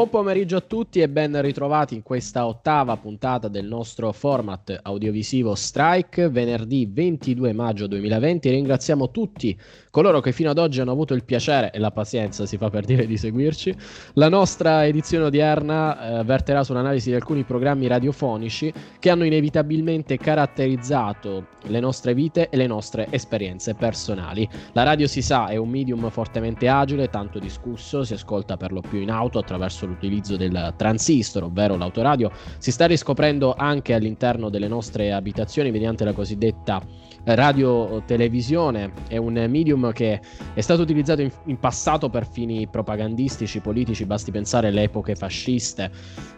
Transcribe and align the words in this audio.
Buon 0.00 0.12
pomeriggio 0.12 0.56
a 0.56 0.62
tutti 0.62 1.02
e 1.02 1.10
ben 1.10 1.42
ritrovati 1.42 1.94
in 1.94 2.02
questa 2.02 2.46
ottava 2.46 2.96
puntata 2.96 3.48
del 3.48 3.66
nostro 3.66 4.12
format 4.12 4.80
audiovisivo 4.82 5.54
Strike, 5.54 6.30
venerdì 6.30 6.88
22 6.90 7.52
maggio 7.52 7.86
2020. 7.86 8.48
Ringraziamo 8.48 9.10
tutti 9.10 9.54
coloro 9.90 10.20
che 10.20 10.32
fino 10.32 10.50
ad 10.50 10.58
oggi 10.58 10.80
hanno 10.80 10.92
avuto 10.92 11.14
il 11.14 11.24
piacere 11.24 11.70
e 11.72 11.78
la 11.78 11.90
pazienza, 11.90 12.46
si 12.46 12.56
fa 12.56 12.70
per 12.70 12.84
dire, 12.84 13.06
di 13.06 13.16
seguirci. 13.16 13.74
La 14.14 14.28
nostra 14.28 14.86
edizione 14.86 15.24
odierna 15.24 16.20
eh, 16.20 16.24
verterà 16.24 16.62
sull'analisi 16.62 17.10
di 17.10 17.16
alcuni 17.16 17.42
programmi 17.42 17.86
radiofonici 17.86 18.72
che 18.98 19.10
hanno 19.10 19.24
inevitabilmente 19.24 20.16
caratterizzato 20.16 21.46
le 21.64 21.80
nostre 21.80 22.14
vite 22.14 22.48
e 22.48 22.56
le 22.56 22.66
nostre 22.66 23.08
esperienze 23.10 23.74
personali. 23.74 24.48
La 24.72 24.84
radio 24.84 25.06
si 25.06 25.22
sa 25.22 25.48
è 25.48 25.56
un 25.56 25.68
medium 25.68 26.08
fortemente 26.10 26.68
agile, 26.68 27.08
tanto 27.08 27.38
discusso, 27.38 28.04
si 28.04 28.14
ascolta 28.14 28.56
per 28.56 28.72
lo 28.72 28.80
più 28.80 29.00
in 29.00 29.10
auto 29.10 29.38
attraverso 29.38 29.86
l'utilizzo 29.86 30.36
del 30.36 30.74
transistor, 30.76 31.44
ovvero 31.44 31.76
l'autoradio, 31.76 32.30
si 32.58 32.70
sta 32.70 32.86
riscoprendo 32.86 33.54
anche 33.56 33.94
all'interno 33.94 34.48
delle 34.48 34.68
nostre 34.68 35.12
abitazioni 35.12 35.70
mediante 35.70 36.04
la 36.04 36.12
cosiddetta 36.12 37.08
radio-televisione. 37.24 38.92
È 39.08 39.16
un 39.16 39.46
medium 39.48 39.92
che 39.92 40.20
è 40.54 40.60
stato 40.60 40.82
utilizzato 40.82 41.22
in, 41.22 41.30
in 41.46 41.58
passato 41.58 42.08
per 42.08 42.26
fini 42.26 42.66
propagandistici, 42.68 43.60
politici, 43.60 44.04
basti 44.04 44.30
pensare 44.30 44.68
alle 44.68 44.84
epoche 44.84 45.14
fasciste, 45.14 45.90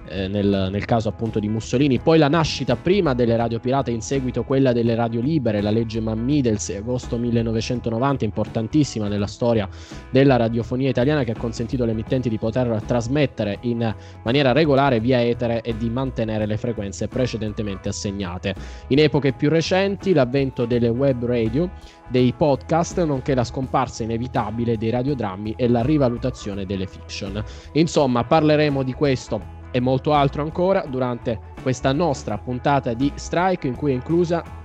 eh, 0.08 0.28
nel, 0.28 0.68
nel, 0.70 0.84
caso 0.84 1.08
appunto 1.08 1.38
di 1.38 1.48
Mussolini. 1.48 1.98
Poi 1.98 2.18
la 2.18 2.28
nascita 2.28 2.76
prima 2.76 3.14
delle 3.14 3.36
radio 3.36 3.60
pirate, 3.60 3.90
in 3.90 4.00
seguito 4.00 4.42
quella 4.44 4.72
delle 4.72 4.94
radio 4.94 5.20
libere, 5.20 5.60
la 5.60 5.70
legge 5.70 6.00
Mammì 6.00 6.40
del 6.40 6.58
6 6.58 6.76
agosto 6.76 7.16
1990, 7.16 8.24
importantissima 8.24 9.08
nella 9.08 9.26
storia 9.26 9.68
della 10.10 10.36
radiofonia 10.36 10.88
italiana 10.90 11.24
che 11.24 11.32
ha 11.32 11.36
consentito 11.36 11.84
alle 11.84 11.92
emittenti 11.92 12.28
di 12.28 12.38
poter 12.38 12.82
trasmettere 12.84 13.58
in 13.62 13.94
maniera 14.24 14.52
regolare 14.52 15.00
via 15.00 15.22
etere 15.22 15.62
e 15.62 15.76
di 15.76 15.88
mantenere 15.88 16.46
le 16.46 16.56
frequenze 16.56 17.08
precedentemente 17.08 17.88
assegnate. 17.88 18.54
In 18.88 18.98
epoche 18.98 19.32
più 19.32 19.48
recenti 19.48 20.12
l'avvento 20.12 20.66
delle 20.78 20.88
web 20.88 21.24
radio, 21.24 21.70
dei 22.08 22.32
podcast, 22.32 23.02
nonché 23.04 23.34
la 23.34 23.44
scomparsa 23.44 24.02
inevitabile 24.02 24.76
dei 24.76 24.90
radiodrammi 24.90 25.54
e 25.56 25.68
la 25.68 25.82
rivalutazione 25.82 26.64
delle 26.64 26.86
fiction. 26.86 27.42
Insomma, 27.72 28.24
parleremo 28.24 28.82
di 28.82 28.92
questo 28.92 29.60
e 29.70 29.80
molto 29.80 30.12
altro 30.12 30.42
ancora 30.42 30.84
durante 30.86 31.38
questa 31.62 31.92
nostra 31.92 32.38
puntata 32.38 32.92
di 32.92 33.10
Strike 33.14 33.66
in 33.66 33.76
cui 33.76 33.92
è 33.92 33.94
inclusa 33.94 34.61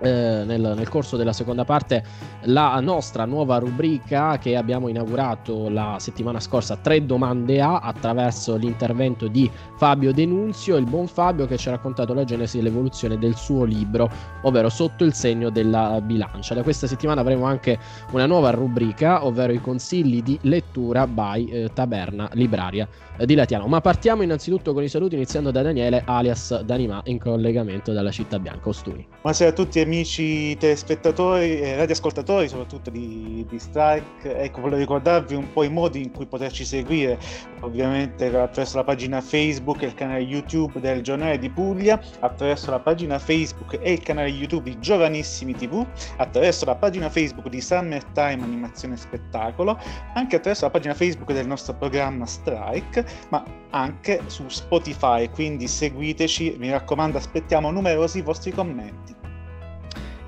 eh, 0.00 0.42
nel, 0.44 0.74
nel, 0.76 0.88
corso 0.88 1.16
della 1.16 1.32
seconda 1.32 1.64
parte 1.64 2.02
la 2.42 2.78
nostra 2.80 3.24
nuova 3.24 3.58
rubrica 3.58 4.38
che 4.38 4.56
abbiamo 4.56 4.88
inaugurato 4.88 5.68
la 5.68 5.96
settimana 5.98 6.40
scorsa, 6.40 6.76
tre 6.76 7.04
domande 7.04 7.60
A, 7.60 7.78
attraverso 7.78 8.56
l'intervento 8.56 9.26
di 9.28 9.50
Fabio 9.76 10.12
Denunzio, 10.12 10.76
il 10.76 10.84
buon 10.84 11.06
Fabio 11.06 11.46
che 11.46 11.56
ci 11.56 11.68
ha 11.68 11.72
raccontato 11.72 12.14
la 12.14 12.24
genesi 12.24 12.58
e 12.58 12.62
l'evoluzione 12.62 13.18
del 13.18 13.36
suo 13.36 13.64
libro, 13.64 14.10
ovvero 14.42 14.68
Sotto 14.68 15.04
il 15.04 15.12
segno 15.12 15.50
della 15.50 16.00
bilancia. 16.00 16.54
Da 16.54 16.62
questa 16.62 16.86
settimana 16.86 17.20
avremo 17.20 17.44
anche 17.46 17.78
una 18.12 18.26
nuova 18.26 18.50
rubrica, 18.50 19.24
ovvero 19.24 19.52
i 19.52 19.60
consigli 19.60 20.22
di 20.22 20.38
lettura 20.42 21.06
by 21.06 21.44
eh, 21.46 21.70
Taberna 21.72 22.28
Libraria 22.34 22.88
eh, 23.16 23.26
di 23.26 23.34
Latiano. 23.34 23.66
Ma 23.66 23.80
partiamo 23.80 24.22
innanzitutto 24.22 24.72
con 24.72 24.82
i 24.82 24.88
saluti 24.88 25.16
iniziando 25.16 25.50
da 25.50 25.62
Daniele 25.62 26.02
alias 26.06 26.60
Danima 26.62 27.00
in 27.06 27.18
collegamento 27.18 27.92
dalla 27.92 28.10
città 28.10 28.38
bianca 28.38 28.68
Ostuni. 28.68 29.06
Buonasera 29.20 29.50
a 29.50 29.52
tutti 29.52 29.80
amici 29.88 30.54
telespettatori 30.58 31.60
e 31.60 31.76
radioascoltatori, 31.76 32.46
soprattutto 32.46 32.90
di, 32.90 33.44
di 33.48 33.58
Strike. 33.58 34.38
Ecco, 34.38 34.60
volevo 34.60 34.78
ricordarvi 34.78 35.34
un 35.34 35.50
po' 35.50 35.62
i 35.62 35.70
modi 35.70 36.02
in 36.02 36.12
cui 36.12 36.26
poterci 36.26 36.64
seguire, 36.66 37.18
ovviamente 37.60 38.26
attraverso 38.26 38.76
la 38.76 38.84
pagina 38.84 39.22
Facebook 39.22 39.82
e 39.82 39.86
il 39.86 39.94
canale 39.94 40.20
YouTube 40.20 40.78
del 40.78 41.00
Giornale 41.00 41.38
di 41.38 41.48
Puglia, 41.48 41.98
attraverso 42.20 42.70
la 42.70 42.78
pagina 42.80 43.18
Facebook 43.18 43.78
e 43.80 43.92
il 43.92 44.02
canale 44.02 44.28
YouTube 44.28 44.70
di 44.70 44.78
Giovanissimi 44.78 45.54
TV, 45.54 45.84
attraverso 46.16 46.66
la 46.66 46.74
pagina 46.74 47.08
Facebook 47.08 47.48
di 47.48 47.60
Summertime 47.60 48.42
Animazione 48.42 48.96
Spettacolo, 48.96 49.78
anche 50.12 50.36
attraverso 50.36 50.66
la 50.66 50.70
pagina 50.70 50.92
Facebook 50.92 51.32
del 51.32 51.46
nostro 51.46 51.72
programma 51.74 52.26
Strike, 52.26 53.06
ma 53.30 53.42
anche 53.70 54.20
su 54.26 54.46
Spotify, 54.48 55.30
quindi 55.30 55.66
seguiteci, 55.66 56.56
mi 56.58 56.70
raccomando, 56.70 57.16
aspettiamo 57.16 57.70
numerosi 57.70 58.20
vostri 58.20 58.50
commenti. 58.50 59.17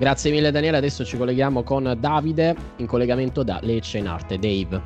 Grazie 0.01 0.31
mille 0.31 0.51
Daniele, 0.51 0.79
adesso 0.79 1.05
ci 1.05 1.19
colleghiamo 1.19 1.63
con 1.63 1.95
Davide 2.01 2.57
in 2.77 2.87
collegamento 2.87 3.43
da 3.43 3.59
Lecce 3.61 3.99
in 3.99 4.09
Arte. 4.09 4.39
Dave. 4.39 4.81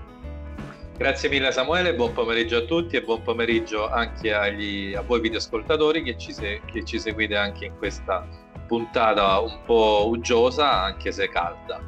Grazie 0.96 1.28
mille 1.28 1.52
Samuele, 1.52 1.94
buon 1.94 2.12
pomeriggio 2.12 2.56
a 2.56 2.62
tutti 2.62 2.96
e 2.96 3.02
buon 3.02 3.22
pomeriggio 3.22 3.88
anche 3.88 4.32
agli, 4.32 4.92
a 4.92 5.02
voi 5.02 5.20
videoascoltatori 5.20 6.02
che 6.02 6.18
ci, 6.18 6.32
se, 6.32 6.62
che 6.64 6.84
ci 6.84 6.98
seguite 6.98 7.36
anche 7.36 7.66
in 7.66 7.78
questa 7.78 8.26
puntata 8.66 9.38
un 9.38 9.56
po' 9.64 10.08
uggiosa 10.08 10.82
anche 10.82 11.12
se 11.12 11.28
calda. 11.28 11.80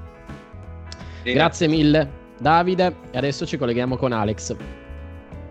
E 1.24 1.32
Grazie 1.32 1.66
mille 1.66 2.08
Davide 2.38 2.94
e 3.10 3.18
adesso 3.18 3.44
ci 3.44 3.56
colleghiamo 3.56 3.96
con 3.96 4.12
Alex. 4.12 4.54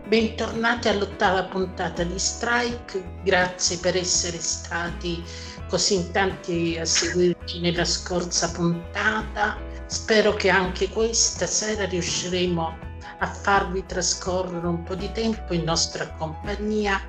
Bentornati 0.07 0.87
all'ottava 0.87 1.43
puntata 1.43 2.03
di 2.03 2.19
Strike, 2.19 3.03
grazie 3.23 3.79
per 3.79 3.97
essere 3.97 4.37
stati 4.37 5.21
così 5.67 5.95
in 5.95 6.11
tanti 6.11 6.77
a 6.77 6.85
seguirci 6.85 7.59
nella 7.59 7.85
scorsa 7.85 8.51
puntata. 8.51 9.57
Spero 9.87 10.33
che 10.33 10.49
anche 10.49 10.89
questa 10.89 11.45
sera 11.45 11.85
riusciremo 11.85 12.77
a 13.19 13.27
farvi 13.27 13.85
trascorrere 13.85 14.65
un 14.65 14.83
po' 14.83 14.95
di 14.95 15.11
tempo 15.11 15.53
in 15.53 15.63
nostra 15.63 16.09
compagnia 16.17 16.99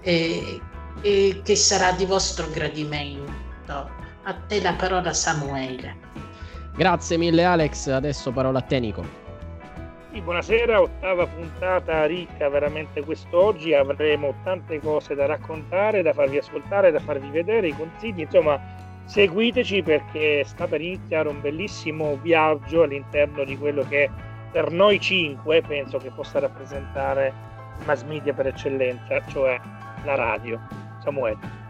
e, 0.00 0.60
e 1.02 1.40
che 1.42 1.56
sarà 1.56 1.92
di 1.92 2.04
vostro 2.04 2.48
gradimento. 2.50 3.90
A 4.22 4.34
te 4.46 4.60
la 4.60 4.74
parola 4.74 5.12
Samuele. 5.12 5.96
Grazie 6.76 7.16
mille 7.16 7.44
Alex, 7.44 7.86
adesso 7.88 8.30
parola 8.32 8.58
a 8.58 8.62
te 8.62 8.78
Nico. 8.78 9.25
Sì, 10.16 10.22
buonasera, 10.22 10.80
ottava 10.80 11.26
puntata 11.26 12.06
ricca 12.06 12.48
veramente 12.48 13.04
quest'oggi, 13.04 13.74
avremo 13.74 14.32
tante 14.44 14.80
cose 14.80 15.14
da 15.14 15.26
raccontare, 15.26 16.00
da 16.00 16.14
farvi 16.14 16.38
ascoltare, 16.38 16.90
da 16.90 17.00
farvi 17.00 17.28
vedere, 17.28 17.68
i 17.68 17.76
consigli, 17.76 18.20
insomma 18.20 18.58
seguiteci 19.04 19.82
perché 19.82 20.42
sta 20.44 20.66
per 20.66 20.80
iniziare 20.80 21.28
un 21.28 21.42
bellissimo 21.42 22.16
viaggio 22.22 22.84
all'interno 22.84 23.44
di 23.44 23.58
quello 23.58 23.82
che 23.82 24.08
per 24.52 24.70
noi 24.70 24.98
cinque 25.00 25.60
penso 25.60 25.98
che 25.98 26.10
possa 26.10 26.38
rappresentare 26.38 27.34
mass 27.84 28.02
media 28.04 28.32
per 28.32 28.46
eccellenza, 28.46 29.22
cioè 29.26 29.60
la 30.04 30.14
radio. 30.14 30.58
Samuele. 31.02 31.65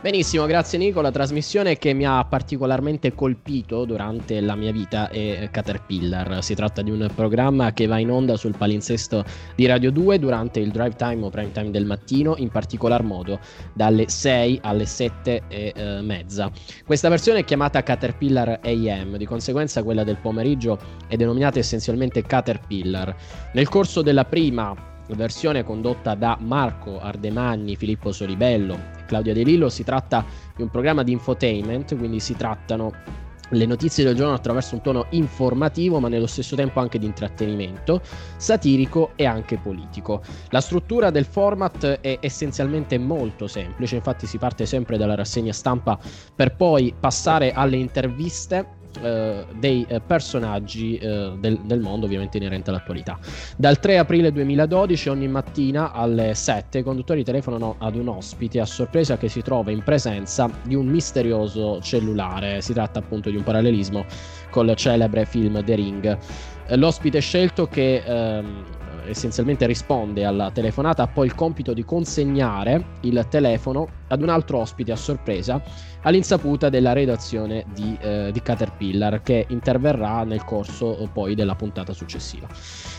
Benissimo, 0.00 0.46
grazie 0.46 0.78
Nico. 0.78 1.00
La 1.00 1.10
trasmissione 1.10 1.76
che 1.76 1.92
mi 1.92 2.06
ha 2.06 2.24
particolarmente 2.24 3.14
colpito 3.14 3.84
durante 3.84 4.40
la 4.40 4.54
mia 4.54 4.70
vita 4.70 5.10
è 5.10 5.48
Caterpillar. 5.50 6.42
Si 6.42 6.54
tratta 6.54 6.82
di 6.82 6.92
un 6.92 7.10
programma 7.12 7.72
che 7.72 7.86
va 7.86 7.98
in 7.98 8.10
onda 8.10 8.36
sul 8.36 8.56
palinsesto 8.56 9.24
di 9.56 9.66
Radio 9.66 9.90
2 9.90 10.20
durante 10.20 10.60
il 10.60 10.70
drive 10.70 10.94
time 10.94 11.24
o 11.24 11.30
prime 11.30 11.50
time 11.50 11.70
del 11.70 11.84
mattino, 11.84 12.36
in 12.36 12.48
particolar 12.48 13.02
modo 13.02 13.40
dalle 13.72 14.08
6 14.08 14.60
alle 14.62 14.86
7 14.86 15.42
e 15.48 15.72
eh, 15.74 16.00
mezza. 16.00 16.48
Questa 16.86 17.08
versione 17.08 17.40
è 17.40 17.44
chiamata 17.44 17.82
Caterpillar 17.82 18.60
AM, 18.62 19.16
di 19.16 19.26
conseguenza 19.26 19.82
quella 19.82 20.04
del 20.04 20.18
pomeriggio 20.18 20.78
è 21.08 21.16
denominata 21.16 21.58
essenzialmente 21.58 22.22
Caterpillar. 22.22 23.16
Nel 23.52 23.68
corso 23.68 24.02
della 24.02 24.24
prima 24.24 24.96
versione 25.14 25.64
condotta 25.64 26.14
da 26.14 26.36
Marco 26.40 27.00
Ardemagni, 27.00 27.76
Filippo 27.76 28.12
Solibello 28.12 28.74
e 28.74 29.04
Claudia 29.06 29.32
De 29.32 29.42
Lillo. 29.42 29.68
Si 29.68 29.84
tratta 29.84 30.24
di 30.54 30.62
un 30.62 30.70
programma 30.70 31.02
di 31.02 31.12
infotainment, 31.12 31.96
quindi 31.96 32.20
si 32.20 32.36
trattano 32.36 32.92
le 33.50 33.66
notizie 33.66 34.04
del 34.04 34.14
giorno 34.14 34.34
attraverso 34.34 34.74
un 34.74 34.82
tono 34.82 35.06
informativo 35.10 36.00
ma 36.00 36.08
nello 36.08 36.26
stesso 36.26 36.54
tempo 36.54 36.80
anche 36.80 36.98
di 36.98 37.06
intrattenimento, 37.06 38.02
satirico 38.36 39.12
e 39.16 39.24
anche 39.24 39.56
politico. 39.56 40.22
La 40.50 40.60
struttura 40.60 41.10
del 41.10 41.24
format 41.24 42.00
è 42.00 42.18
essenzialmente 42.20 42.98
molto 42.98 43.46
semplice, 43.46 43.96
infatti 43.96 44.26
si 44.26 44.38
parte 44.38 44.66
sempre 44.66 44.98
dalla 44.98 45.14
rassegna 45.14 45.52
stampa 45.52 45.98
per 46.34 46.56
poi 46.56 46.94
passare 46.98 47.52
alle 47.52 47.76
interviste 47.76 48.76
eh, 49.02 49.46
dei 49.58 49.84
eh, 49.88 50.00
personaggi 50.00 50.96
eh, 50.96 51.32
del, 51.38 51.58
del, 51.62 51.80
mondo 51.80 52.06
ovviamente 52.06 52.36
inerente 52.38 52.70
all'attualità. 52.70 53.18
Dal 53.56 53.78
3 53.78 53.98
aprile 53.98 54.32
2012 54.32 55.08
ogni 55.08 55.28
mattina 55.28 55.92
alle 55.92 56.34
7 56.34 56.78
i 56.78 56.82
conduttori 56.82 57.24
telefonano 57.24 57.76
ad 57.78 57.96
un 57.96 58.08
ospite 58.08 58.60
a 58.60 58.66
sorpresa 58.66 59.16
che 59.16 59.28
si 59.28 59.42
trova 59.42 59.70
in 59.70 59.82
presenza 59.82 60.50
di 60.62 60.74
un 60.74 60.86
misterioso 60.86 61.80
cellulare. 61.80 62.60
Si 62.60 62.72
tratta 62.72 62.98
appunto 62.98 63.30
di 63.30 63.36
un 63.36 63.42
parallelismo 63.42 64.04
col 64.50 64.74
celebre 64.76 65.24
film 65.24 65.62
The 65.64 65.74
Ring. 65.74 66.18
L'ospite 66.70 67.20
scelto 67.20 67.66
che 67.66 68.02
ehm, 68.04 68.64
essenzialmente 69.08 69.66
risponde 69.66 70.24
alla 70.24 70.50
telefonata, 70.50 71.02
ha 71.02 71.06
poi 71.06 71.26
il 71.26 71.34
compito 71.34 71.72
di 71.72 71.84
consegnare 71.84 72.84
il 73.00 73.26
telefono 73.28 73.88
ad 74.08 74.22
un 74.22 74.28
altro 74.28 74.58
ospite 74.58 74.92
a 74.92 74.96
sorpresa 74.96 75.62
all'insaputa 76.02 76.68
della 76.68 76.92
redazione 76.92 77.64
di, 77.74 77.96
eh, 78.00 78.30
di 78.32 78.40
Caterpillar 78.40 79.22
che 79.22 79.46
interverrà 79.48 80.24
nel 80.24 80.44
corso 80.44 80.98
eh, 80.98 81.08
poi 81.12 81.34
della 81.34 81.54
puntata 81.54 81.92
successiva. 81.92 82.46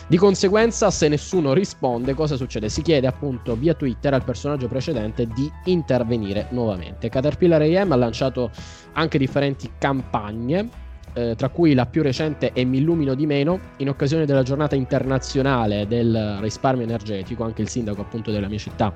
Di 0.06 0.16
conseguenza, 0.16 0.90
se 0.90 1.08
nessuno 1.08 1.52
risponde, 1.52 2.14
cosa 2.14 2.36
succede? 2.36 2.68
Si 2.68 2.82
chiede 2.82 3.06
appunto 3.06 3.56
via 3.56 3.74
Twitter 3.74 4.14
al 4.14 4.24
personaggio 4.24 4.68
precedente 4.68 5.26
di 5.26 5.50
intervenire 5.64 6.48
nuovamente. 6.50 7.08
Caterpillar 7.08 7.62
AM 7.62 7.92
ha 7.92 7.96
lanciato 7.96 8.50
anche 8.92 9.18
differenti 9.18 9.70
campagne 9.78 10.88
eh, 11.12 11.34
tra 11.36 11.48
cui 11.48 11.74
la 11.74 11.86
più 11.86 12.02
recente 12.02 12.52
è 12.52 12.64
Mi 12.64 12.78
illumino 12.78 13.14
di 13.14 13.26
meno, 13.26 13.58
in 13.78 13.88
occasione 13.88 14.26
della 14.26 14.42
giornata 14.42 14.76
internazionale 14.76 15.86
del 15.86 16.38
risparmio 16.40 16.84
energetico, 16.84 17.44
anche 17.44 17.62
il 17.62 17.68
sindaco 17.68 18.00
appunto 18.00 18.30
della 18.30 18.48
mia 18.48 18.58
città, 18.58 18.92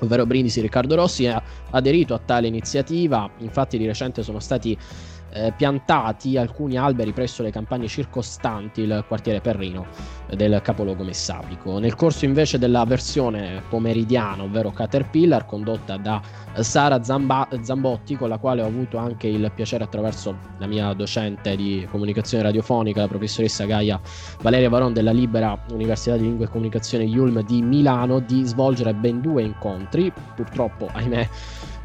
ovvero 0.00 0.26
Brindisi 0.26 0.60
Riccardo 0.60 0.94
Rossi, 0.94 1.26
ha 1.26 1.42
aderito 1.70 2.14
a 2.14 2.20
tale 2.24 2.46
iniziativa, 2.46 3.28
infatti 3.38 3.78
di 3.78 3.86
recente 3.86 4.22
sono 4.22 4.40
stati 4.40 4.76
eh, 5.36 5.52
piantati 5.54 6.36
alcuni 6.38 6.78
alberi 6.78 7.12
presso 7.12 7.42
le 7.42 7.50
campagne 7.50 7.86
circostanti 7.88 8.80
il 8.80 9.04
quartiere 9.06 9.40
Perrino 9.40 9.86
del 10.34 10.60
capoluogo 10.62 11.04
messapico. 11.04 11.78
Nel 11.78 11.94
corso 11.94 12.24
invece 12.24 12.58
della 12.58 12.84
versione 12.84 13.62
pomeridiana, 13.68 14.42
ovvero 14.42 14.70
Caterpillar, 14.70 15.44
condotta 15.46 15.96
da 15.96 16.20
Sara 16.60 17.02
Zamba- 17.02 17.48
Zambotti, 17.60 18.16
con 18.16 18.28
la 18.28 18.38
quale 18.38 18.62
ho 18.62 18.66
avuto 18.66 18.96
anche 18.96 19.28
il 19.28 19.50
piacere 19.54 19.84
attraverso 19.84 20.36
la 20.58 20.66
mia 20.66 20.92
docente 20.94 21.54
di 21.54 21.86
comunicazione 21.90 22.42
radiofonica, 22.42 23.02
la 23.02 23.08
professoressa 23.08 23.66
Gaia 23.66 24.00
Valeria 24.40 24.68
Varon 24.68 24.92
della 24.92 25.12
Libera 25.12 25.56
Università 25.70 26.16
di 26.16 26.22
Lingua 26.22 26.46
e 26.46 26.48
Comunicazione 26.48 27.04
Yulm 27.04 27.42
di 27.44 27.62
Milano, 27.62 28.18
di 28.20 28.42
svolgere 28.44 28.94
ben 28.94 29.20
due 29.20 29.42
incontri, 29.42 30.12
purtroppo, 30.34 30.88
ahimè, 30.90 31.28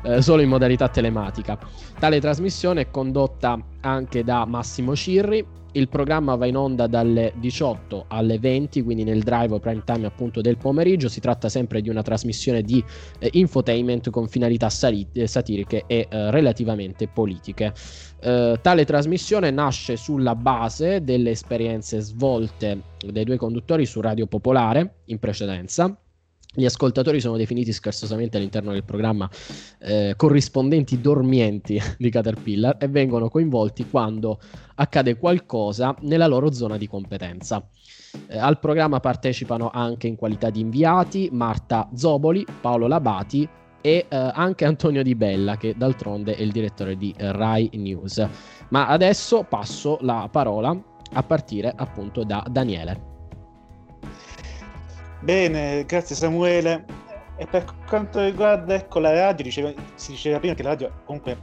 eh, 0.03 0.21
solo 0.21 0.42
in 0.42 0.50
modalità 0.50 0.88
telematica. 0.89 1.57
Tale 2.00 2.19
trasmissione 2.19 2.81
è 2.81 2.92
condotta 2.92 3.59
anche 3.81 4.24
da 4.24 4.45
Massimo 4.45 4.95
Cirri. 4.95 5.59
Il 5.74 5.88
programma 5.88 6.36
va 6.36 6.48
in 6.48 6.57
onda 6.57 6.86
dalle 6.88 7.31
18 7.38 8.06
alle 8.09 8.39
20, 8.39 8.81
quindi 8.83 9.06
nel 9.06 9.24
drive 9.24 9.57
prime 9.59 9.83
time 9.86 10.06
appunto 10.06 10.42
del 10.42 10.57
pomeriggio. 10.57 11.07
Si 11.07 11.21
tratta 11.21 11.48
sempre 11.48 11.81
di 11.81 11.88
una 11.88 12.01
trasmissione 12.01 12.62
di 12.62 12.83
eh, 13.19 13.30
infotainment 13.33 14.09
con 14.09 14.27
finalità 14.27 14.69
sali- 14.69 15.07
eh, 15.13 15.27
satiriche 15.27 15.86
e 15.88 16.07
eh, 16.09 16.31
relativamente 16.31 17.07
politiche. 17.07 17.74
Eh, 18.19 18.59
tale 18.62 18.86
trasmissione 18.86 19.50
nasce 19.50 19.95
sulla 19.95 20.36
base 20.36 21.03
delle 21.06 21.30
esperienze 21.30 22.01
svolte 22.01 22.81
dai 23.09 23.24
due 23.24 23.38
conduttori 23.38 23.86
su 23.86 24.01
Radio 24.01 24.27
Popolare 24.27 24.95
in 25.06 25.19
precedenza 25.19 25.98
gli 26.53 26.65
ascoltatori 26.65 27.21
sono 27.21 27.38
definiti 27.38 27.71
scherzosamente 27.71 28.36
all'interno 28.36 28.74
del 28.74 28.83
programma 28.83 29.30
eh, 29.80 30.15
corrispondenti 30.18 31.00
dormienti 31.00 31.81
di 31.98 32.09
Caterpillar 32.09 32.75
e 32.77 32.89
vengono 32.89 33.30
coinvolti 33.30 33.89
quando 33.89 34.38
accade 34.75 35.15
qualcosa 35.15 35.95
nella 36.01 36.27
loro 36.27 36.51
zona 36.51 36.75
di 36.75 36.88
competenza. 36.88 37.65
Eh, 38.27 38.38
al 38.38 38.59
programma 38.59 39.00
partecipano 39.00 39.69
anche 39.74 40.07
in 40.07 40.18
qualità 40.18 40.50
di 40.50 40.59
inviati 40.59 41.30
Marta 41.31 41.89
Zoboli, 41.95 42.45
Paolo 42.59 42.88
Labati 42.88 43.48
e 43.80 44.06
eh, 44.09 44.15
anche 44.15 44.65
Antonio 44.65 45.03
Di 45.03 45.15
Bella, 45.15 45.56
che 45.56 45.74
d'altronde 45.77 46.36
è 46.36 46.42
il 46.42 46.51
direttore 46.51 46.98
di 46.98 47.15
Rai 47.18 47.69
News. 47.75 48.27
Ma 48.69 48.88
adesso 48.88 49.44
passo 49.44 49.98
la 50.01 50.27
parola 50.30 50.77
a 51.13 51.24
partire 51.24 51.74
appunto 51.74 52.25
da 52.25 52.45
Daniele. 52.50 53.10
Bene, 55.21 55.85
grazie 55.85 56.15
Samuele. 56.15 56.85
E 57.38 57.45
per 57.45 57.65
quanto 57.88 58.23
riguarda 58.23 58.73
ecco, 58.75 59.00
la 59.00 59.13
radio, 59.13 59.44
diceva, 59.44 59.71
si 59.95 60.12
diceva 60.12 60.39
prima 60.39 60.53
che 60.53 60.63
la 60.63 60.69
radio 60.69 60.91
comunque 61.06 61.38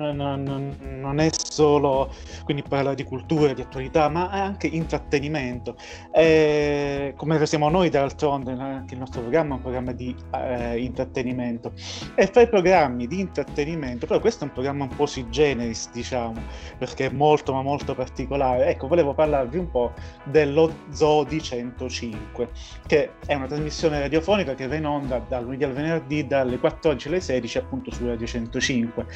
non, 0.00 0.76
non, 1.00 1.20
è 1.20 1.28
solo 1.32 2.12
quindi 2.44 2.62
parlare 2.66 2.96
di 2.96 3.04
cultura, 3.04 3.52
di 3.52 3.60
attualità, 3.60 4.08
ma 4.08 4.30
è 4.30 4.38
anche 4.38 4.66
intrattenimento. 4.66 5.76
E, 6.12 7.12
come 7.16 7.44
siamo 7.46 7.68
noi 7.68 7.90
d'altronde, 7.90 8.52
anche 8.52 8.94
il 8.94 9.00
nostro 9.00 9.20
programma 9.20 9.54
è 9.54 9.56
un 9.56 9.62
programma 9.62 9.92
di 9.92 10.14
eh, 10.34 10.78
intrattenimento. 10.78 11.72
E 12.14 12.26
fra 12.26 12.40
i 12.40 12.48
programmi 12.48 13.06
di 13.06 13.20
intrattenimento, 13.20 14.06
però 14.06 14.20
questo 14.20 14.44
è 14.44 14.46
un 14.48 14.52
programma 14.54 14.84
un 14.84 14.96
po' 14.96 15.06
sui 15.06 15.28
generis, 15.28 15.90
diciamo, 15.92 16.40
perché 16.78 17.06
è 17.06 17.10
molto 17.10 17.52
ma 17.52 17.62
molto 17.62 17.94
particolare. 17.94 18.66
Ecco, 18.68 18.88
volevo 18.88 19.14
parlarvi 19.14 19.58
un 19.58 19.70
po' 19.70 19.92
dello 20.24 20.72
Zodi 20.90 21.42
105, 21.42 22.48
che 22.86 23.12
è 23.26 23.34
una 23.34 23.46
trasmissione 23.46 24.00
radiofonica 24.00 24.54
che 24.54 24.66
va 24.66 24.76
in 24.76 24.86
onda 24.86 25.18
dal 25.18 25.44
lunedì 25.44 25.64
al 25.64 25.72
venerdì 25.72 26.26
dalle 26.26 26.58
14 26.58 27.08
alle 27.08 27.20
16 27.20 27.58
appunto 27.58 27.90
su 27.92 28.06
Radio 28.06 28.26
105. 28.26 29.06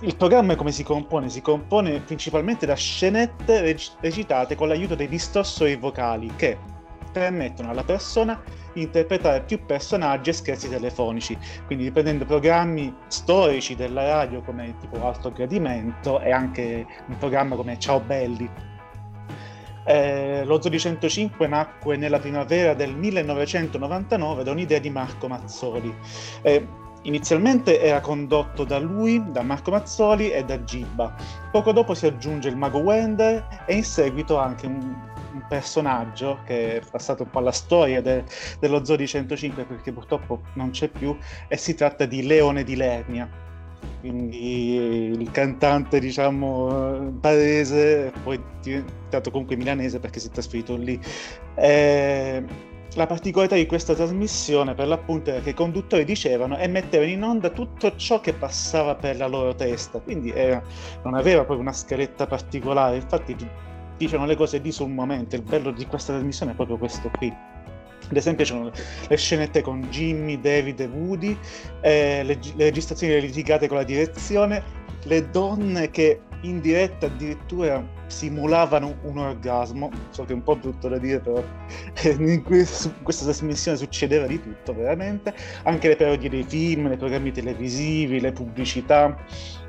Il 0.00 0.16
programma 0.16 0.56
come 0.56 0.72
si 0.72 0.82
compone? 0.82 1.28
Si 1.28 1.40
compone 1.40 2.00
principalmente 2.00 2.66
da 2.66 2.74
scenette 2.74 3.60
reg- 3.60 3.92
recitate 4.00 4.56
con 4.56 4.66
l'aiuto 4.68 4.96
dei 4.96 5.08
distorsori 5.08 5.76
vocali 5.76 6.32
che 6.34 6.58
permettono 7.12 7.70
alla 7.70 7.84
persona 7.84 8.42
di 8.72 8.82
interpretare 8.82 9.42
più 9.42 9.64
personaggi 9.64 10.30
e 10.30 10.32
scherzi 10.32 10.68
telefonici, 10.68 11.38
quindi 11.66 11.84
riprendendo 11.84 12.24
programmi 12.24 12.92
storici 13.06 13.76
della 13.76 14.04
radio 14.04 14.40
come 14.40 14.74
tipo 14.80 15.06
Alto 15.06 15.30
Gradimento 15.30 16.20
e 16.20 16.32
anche 16.32 16.86
un 17.06 17.16
programma 17.18 17.54
come 17.54 17.78
Ciao 17.78 18.00
Belli. 18.00 18.50
Eh, 19.84 20.44
lo 20.44 20.60
Zodi 20.60 20.78
105 20.78 21.46
nacque 21.46 21.96
nella 21.96 22.18
primavera 22.18 22.72
del 22.74 22.94
1999 22.94 24.44
da 24.44 24.50
un'idea 24.52 24.78
di 24.78 24.90
Marco 24.90 25.28
Mazzoli. 25.28 25.94
Eh, 26.40 26.66
Inizialmente 27.02 27.80
era 27.80 28.00
condotto 28.00 28.64
da 28.64 28.78
lui, 28.78 29.22
da 29.32 29.42
Marco 29.42 29.72
Mazzoli 29.72 30.30
e 30.30 30.44
da 30.44 30.62
Gibba. 30.62 31.14
Poco 31.50 31.72
dopo 31.72 31.94
si 31.94 32.06
aggiunge 32.06 32.48
il 32.48 32.56
mago 32.56 32.78
Wender 32.78 33.64
e 33.66 33.74
in 33.74 33.84
seguito 33.84 34.38
anche 34.38 34.66
un, 34.66 34.94
un 35.32 35.44
personaggio 35.48 36.38
che 36.44 36.76
è 36.76 36.82
passato 36.88 37.24
un 37.24 37.30
po' 37.30 37.40
alla 37.40 37.50
storia 37.50 38.00
de, 38.00 38.24
dello 38.60 38.84
Zoo 38.84 38.94
di 38.96 39.06
105 39.08 39.64
perché 39.64 39.92
purtroppo 39.92 40.42
non 40.54 40.70
c'è 40.70 40.88
più 40.88 41.16
e 41.48 41.56
si 41.56 41.74
tratta 41.74 42.06
di 42.06 42.24
Leone 42.24 42.62
di 42.62 42.76
Lernia. 42.76 43.28
Quindi 43.98 44.74
il 44.74 45.30
cantante, 45.32 45.98
diciamo, 45.98 47.16
parese, 47.20 48.12
poi 48.22 48.40
diventato 48.60 49.30
comunque 49.30 49.56
milanese 49.56 49.98
perché 49.98 50.20
si 50.20 50.28
è 50.28 50.30
trasferito 50.30 50.76
lì. 50.76 51.00
E 51.56 52.70
la 52.94 53.06
particolarità 53.06 53.54
di 53.54 53.66
questa 53.66 53.94
trasmissione, 53.94 54.74
per 54.74 54.86
l'appunto, 54.86 55.30
era 55.30 55.40
che 55.40 55.50
i 55.50 55.54
conduttori 55.54 56.04
dicevano 56.04 56.58
e 56.58 56.66
mettevano 56.68 57.10
in 57.10 57.22
onda 57.22 57.48
tutto 57.50 57.96
ciò 57.96 58.20
che 58.20 58.34
passava 58.34 58.94
per 58.94 59.16
la 59.16 59.26
loro 59.26 59.54
testa, 59.54 59.98
quindi 59.98 60.30
era, 60.30 60.62
non 61.02 61.14
aveva 61.14 61.44
proprio 61.44 61.60
una 61.60 61.72
scaletta 61.72 62.26
particolare, 62.26 62.96
infatti 62.96 63.34
dicevano 63.96 64.28
le 64.28 64.36
cose 64.36 64.58
lì 64.58 64.72
sul 64.72 64.90
momento, 64.90 65.36
il 65.36 65.42
bello 65.42 65.70
di 65.70 65.86
questa 65.86 66.12
trasmissione 66.12 66.52
è 66.52 66.54
proprio 66.54 66.76
questo 66.76 67.10
qui. 67.16 67.32
Ad 68.08 68.16
esempio 68.16 68.44
c'erano 68.44 68.70
le 69.08 69.16
scenette 69.16 69.62
con 69.62 69.80
Jimmy, 69.88 70.38
David 70.38 70.80
e 70.80 70.86
Woody, 70.86 71.38
eh, 71.80 72.22
le, 72.24 72.38
le 72.56 72.64
registrazioni 72.64 73.18
litigate 73.20 73.68
con 73.68 73.78
la 73.78 73.84
direzione, 73.84 74.62
le 75.04 75.30
donne 75.30 75.90
che 75.90 76.20
in 76.42 76.60
diretta 76.60 77.06
addirittura 77.06 77.84
simulavano 78.06 78.96
un 79.02 79.18
orgasmo, 79.18 79.90
so 80.10 80.24
che 80.24 80.32
è 80.32 80.34
un 80.34 80.42
po' 80.42 80.56
brutto 80.56 80.88
da 80.88 80.98
dire, 80.98 81.20
però 81.20 81.42
in 82.18 82.42
questa 82.42 83.24
trasmissione 83.24 83.76
succedeva 83.76 84.26
di 84.26 84.40
tutto 84.40 84.74
veramente, 84.74 85.34
anche 85.64 85.88
le 85.88 85.96
parodie 85.96 86.28
dei 86.28 86.44
film, 86.44 86.92
i 86.92 86.96
programmi 86.96 87.32
televisivi, 87.32 88.20
le 88.20 88.32
pubblicità. 88.32 89.16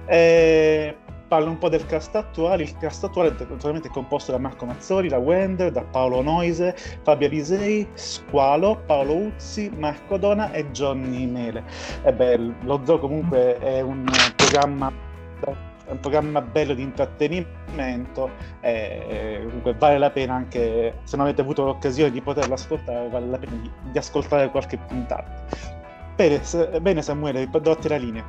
E 0.05 0.95
parlo 1.33 1.49
un 1.49 1.57
po' 1.57 1.69
del 1.69 1.85
cast 1.87 2.15
attuale, 2.15 2.61
il 2.61 2.77
cast 2.77 3.03
attuale 3.03 3.29
è 3.29 3.45
naturalmente 3.49 3.89
composto 3.89 4.31
da 4.31 4.37
Marco 4.37 4.65
Mazzoli, 4.65 5.07
da 5.07 5.17
Wender, 5.17 5.71
da 5.71 5.81
Paolo 5.83 6.21
Noise, 6.21 6.75
Fabio 7.01 7.27
Alisei, 7.27 7.87
Squalo, 7.93 8.83
Paolo 8.85 9.15
Uzzi, 9.15 9.71
Marco 9.75 10.17
Dona 10.17 10.51
e 10.51 10.69
Johnny 10.69 11.25
Mele. 11.25 11.63
E 12.03 12.13
beh, 12.13 12.37
lo 12.61 12.81
zoo 12.85 12.99
comunque 12.99 13.57
è 13.57 13.81
un 13.81 14.05
programma 14.35 14.91
è 15.85 15.91
un 15.91 15.99
programma 15.99 16.41
bello 16.41 16.73
di 16.73 16.81
intrattenimento 16.81 18.29
e 18.61 19.41
comunque 19.43 19.73
vale 19.73 19.97
la 19.97 20.09
pena 20.11 20.33
anche 20.33 20.99
se 21.03 21.17
non 21.17 21.25
avete 21.25 21.41
avuto 21.41 21.65
l'occasione 21.65 22.11
di 22.11 22.21
poterlo 22.21 22.53
ascoltare 22.53 23.09
vale 23.09 23.27
la 23.27 23.37
pena 23.37 23.53
di, 23.61 23.71
di 23.91 23.97
ascoltare 23.97 24.49
qualche 24.49 24.77
puntata. 24.77 25.45
Bene, 26.15 26.41
bene 26.81 27.01
Samuele 27.01 27.49
dotti 27.49 27.87
la 27.87 27.97
linea. 27.97 28.23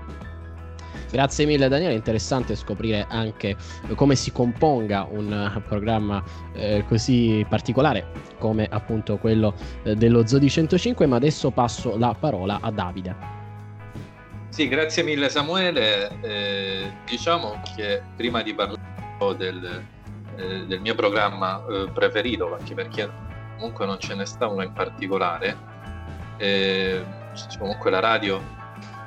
Grazie 1.10 1.46
mille 1.46 1.68
Daniele, 1.68 1.94
interessante 1.94 2.56
scoprire 2.56 3.06
anche 3.08 3.56
come 3.94 4.16
si 4.16 4.32
componga 4.32 5.06
un 5.08 5.62
programma 5.64 6.20
eh, 6.54 6.84
così 6.88 7.46
particolare 7.48 8.06
come 8.38 8.66
appunto 8.68 9.16
quello 9.18 9.54
eh, 9.84 9.94
dello 9.94 10.26
Zodi 10.26 10.50
105, 10.50 11.06
ma 11.06 11.14
adesso 11.14 11.52
passo 11.52 11.96
la 11.96 12.16
parola 12.18 12.58
a 12.60 12.70
Davide. 12.72 13.43
Sì, 14.54 14.68
grazie 14.68 15.02
mille 15.02 15.30
Samuele. 15.30 16.20
Eh, 16.20 16.92
diciamo 17.06 17.60
che 17.74 18.00
prima 18.14 18.40
di 18.40 18.54
parlare 18.54 19.36
del, 19.36 19.84
eh, 20.36 20.64
del 20.66 20.80
mio 20.80 20.94
programma 20.94 21.60
eh, 21.68 21.90
preferito, 21.92 22.54
anche 22.54 22.72
perché 22.72 23.10
comunque 23.56 23.84
non 23.84 23.98
ce 23.98 24.14
ne 24.14 24.24
sta 24.24 24.46
una 24.46 24.62
in 24.62 24.72
particolare. 24.72 25.58
Eh, 26.36 27.04
comunque 27.58 27.90
la 27.90 27.98
radio 27.98 28.40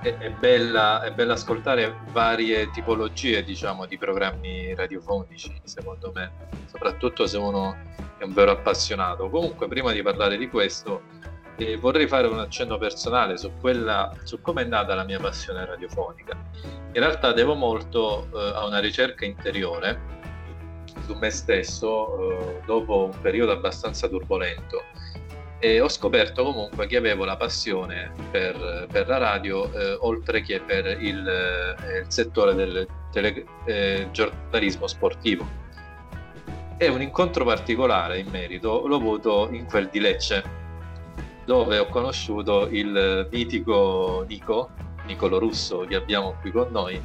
è, 0.01 0.18
è, 0.18 0.32
bella, 0.32 1.01
è 1.04 1.13
bella 1.13 1.36
ascoltare 1.36 1.96
varie 2.12 2.70
tipologie 2.72 3.42
diciamo, 3.42 3.86
di 3.86 3.98
programmi 3.98 4.75
radiofonici, 4.75 5.62
secondo 5.63 6.12
me, 6.13 6.30
soprattutto 6.66 7.25
se 7.25 7.38
uno 7.38 7.74
è 8.18 8.25
un 8.25 8.34
vero 8.34 8.51
appassionato. 8.51 9.30
Comunque, 9.30 9.70
prima 9.70 9.94
di 9.94 10.01
parlare 10.01 10.36
di 10.36 10.50
questo, 10.50 11.04
eh, 11.58 11.78
vorrei 11.78 12.08
fare 12.08 12.28
un 12.28 12.40
accenno 12.40 12.78
personale 12.78 13.38
su, 13.38 13.52
quella, 13.60 14.14
su 14.24 14.42
come 14.42 14.62
è 14.62 14.66
nata 14.66 14.96
la 14.96 15.04
mia 15.04 15.20
passione 15.20 15.66
radiofonica. 15.66 16.38
In 16.94 17.02
realtà 17.02 17.34
devo 17.34 17.56
molto 17.56 18.28
eh, 18.34 18.52
a 18.56 18.66
una 18.66 18.80
ricerca 18.80 19.26
interiore 19.26 20.16
su 21.06 21.14
me 21.14 21.30
stesso 21.30 22.18
eh, 22.18 22.62
dopo 22.66 23.06
un 23.06 23.22
periodo 23.22 23.52
abbastanza 23.52 24.08
turbolento 24.08 24.84
e 25.60 25.82
ho 25.82 25.90
scoperto 25.90 26.44
comunque 26.44 26.86
che 26.86 26.98
avevo 26.98 27.26
la 27.26 27.36
passione 27.36 28.12
per, 28.30 28.88
per 28.92 29.08
la 29.08 29.18
radio 29.18 29.72
eh, 29.74 29.98
oltre 30.02 30.42
che 30.42 30.60
per 30.60 30.86
il, 31.02 31.28
eh, 31.28 32.00
il 32.00 32.06
settore 32.10 32.54
del 32.54 32.88
eh, 33.66 34.08
sportivo. 34.86 35.66
E 36.80 36.88
un 36.90 37.02
incontro 37.02 37.44
particolare 37.44 38.20
in 38.20 38.28
merito 38.30 38.86
l'ho 38.86 38.98
avuto 38.98 39.50
in 39.52 39.66
quel 39.66 39.88
di 39.88 40.00
Lecce, 40.00 40.44
dove 41.48 41.77
ho 41.80 41.86
conosciuto 41.86 42.68
il 42.70 43.25
mitico 43.32 44.25
Nico, 44.27 44.70
Nicolo 45.06 45.39
Russo, 45.39 45.86
che 45.88 45.96
abbiamo 45.96 46.36
qui 46.42 46.51
con 46.51 46.68
noi, 46.72 47.01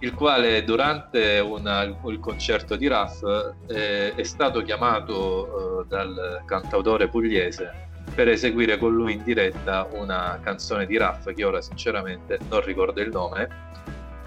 il 0.00 0.12
quale 0.14 0.64
durante 0.64 1.38
una, 1.38 1.82
il 1.84 2.18
concerto 2.18 2.74
di 2.74 2.88
Raff 2.88 3.22
eh, 3.68 4.12
è 4.12 4.22
stato 4.24 4.62
chiamato 4.62 5.82
eh, 5.82 5.84
dal 5.86 6.42
cantautore 6.44 7.06
pugliese 7.06 7.82
per 8.16 8.26
eseguire 8.26 8.78
con 8.78 8.92
lui 8.92 9.12
in 9.12 9.22
diretta 9.22 9.86
una 9.92 10.40
canzone 10.42 10.86
di 10.86 10.98
Raff 10.98 11.32
che 11.32 11.44
ora 11.44 11.62
sinceramente 11.62 12.40
non 12.50 12.62
ricordo 12.62 13.00
il 13.00 13.10
nome. 13.10 13.48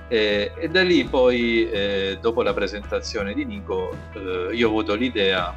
E, 0.08 0.54
e 0.56 0.70
da 0.70 0.82
lì 0.82 1.04
poi 1.04 1.70
eh, 1.70 2.18
dopo 2.22 2.42
la 2.42 2.54
presentazione 2.54 3.34
di 3.34 3.44
Nico 3.44 3.94
eh, 4.14 4.50
io 4.54 4.68
ho 4.68 4.70
avuto 4.70 4.96
l'idea 4.96 5.54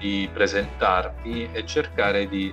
di 0.00 0.28
presentarmi 0.32 1.50
e 1.52 1.64
cercare 1.64 2.28
di 2.28 2.52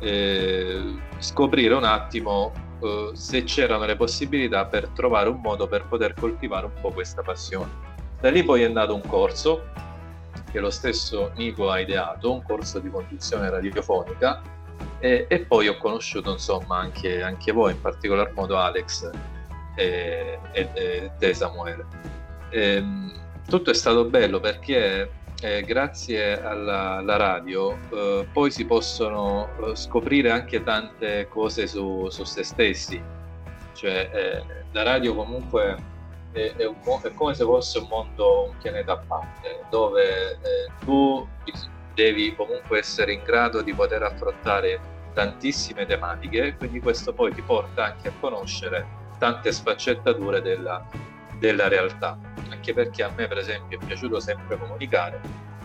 eh, 0.00 0.94
scoprire 1.18 1.74
un 1.74 1.84
attimo 1.84 2.52
eh, 2.80 3.10
se 3.14 3.44
c'erano 3.44 3.84
le 3.84 3.96
possibilità 3.96 4.66
per 4.66 4.88
trovare 4.88 5.28
un 5.28 5.40
modo 5.40 5.66
per 5.66 5.86
poter 5.86 6.14
coltivare 6.14 6.66
un 6.66 6.72
po' 6.80 6.90
questa 6.90 7.22
passione. 7.22 7.70
Da 8.20 8.30
lì 8.30 8.42
poi 8.42 8.62
è 8.62 8.68
nato 8.68 8.94
un 8.94 9.02
corso 9.06 9.64
che 10.50 10.60
lo 10.60 10.70
stesso 10.70 11.32
Nico 11.36 11.70
ha 11.70 11.80
ideato, 11.80 12.32
un 12.32 12.42
corso 12.42 12.78
di 12.78 12.90
conduzione 12.90 13.50
radiofonica 13.50 14.40
e, 14.98 15.26
e 15.28 15.40
poi 15.40 15.68
ho 15.68 15.76
conosciuto 15.76 16.30
insomma 16.30 16.78
anche, 16.78 17.22
anche, 17.22 17.52
voi, 17.52 17.72
in 17.72 17.80
particolar 17.80 18.32
modo 18.32 18.56
Alex 18.56 19.10
e, 19.74 20.38
e, 20.52 20.68
e 20.72 21.10
te 21.18 21.34
Samuele. 21.34 21.84
Ehm, 22.50 23.12
tutto 23.48 23.70
è 23.70 23.74
stato 23.74 24.04
bello 24.04 24.40
perché 24.40 25.10
eh, 25.42 25.62
grazie 25.62 26.42
alla, 26.42 26.96
alla 26.96 27.16
radio 27.16 27.76
eh, 27.90 28.26
poi 28.32 28.50
si 28.50 28.64
possono 28.64 29.48
eh, 29.60 29.76
scoprire 29.76 30.30
anche 30.30 30.62
tante 30.62 31.28
cose 31.28 31.66
su, 31.66 32.08
su 32.08 32.24
se 32.24 32.42
stessi. 32.42 33.02
Cioè, 33.74 34.10
eh, 34.12 34.44
la 34.72 34.82
radio 34.82 35.14
comunque 35.14 35.76
è, 36.32 36.54
è, 36.56 36.64
un, 36.64 36.76
è, 37.02 37.12
come 37.12 37.34
se 37.34 37.44
fosse 37.44 37.78
un 37.78 37.86
mondo, 37.88 38.44
un 38.50 38.56
pianeta 38.60 38.92
a 38.92 38.98
parte, 38.98 39.64
dove 39.68 40.32
eh, 40.32 40.38
tu 40.84 41.26
devi 41.94 42.34
comunque 42.34 42.78
essere 42.78 43.12
in 43.12 43.22
grado 43.22 43.62
di 43.62 43.72
poter 43.74 44.02
affrontare 44.02 44.80
tantissime 45.12 45.86
tematiche, 45.86 46.54
quindi 46.56 46.80
questo 46.80 47.12
poi 47.12 47.32
ti 47.34 47.40
porta 47.42 47.84
anche 47.84 48.08
a 48.08 48.12
conoscere 48.20 48.86
tante 49.18 49.50
sfaccettature 49.50 50.42
della, 50.42 50.86
della 51.38 51.68
realtà 51.68 52.18
anche 52.66 52.72
perché 52.72 53.02
a 53.02 53.12
me 53.14 53.28
per 53.28 53.38
esempio 53.38 53.78
è 53.78 53.84
piaciuto 53.84 54.20
sempre 54.20 54.58
comunicare, 54.58 55.20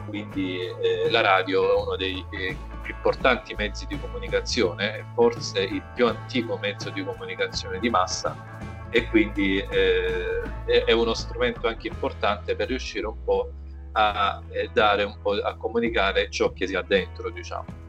quindi 0.08 0.60
eh, 0.60 1.10
la 1.10 1.22
radio 1.22 1.78
è 1.78 1.82
uno 1.82 1.96
dei 1.96 2.24
eh, 2.32 2.56
più 2.82 2.94
importanti 2.94 3.56
mezzi 3.56 3.86
di 3.88 4.00
comunicazione, 4.00 5.06
forse 5.16 5.62
il 5.62 5.82
più 5.96 6.08
antico 6.08 6.58
mezzo 6.58 6.90
di 6.90 7.04
comunicazione 7.04 7.80
di 7.80 7.90
massa 7.90 8.60
e 8.90 9.08
quindi 9.08 9.60
eh, 9.60 10.42
è 10.86 10.92
uno 10.92 11.14
strumento 11.14 11.68
anche 11.68 11.88
importante 11.88 12.56
per 12.56 12.68
riuscire 12.68 13.08
un 13.08 13.24
po' 13.24 13.52
a 13.94 14.42
eh, 14.50 14.70
dare 14.74 15.04
un 15.04 15.18
po' 15.22 15.34
a 15.34 15.56
comunicare 15.56 16.30
ciò 16.30 16.52
che 16.52 16.68
si 16.68 16.76
ha 16.76 16.82
dentro, 16.82 17.30
diciamo. 17.30 17.80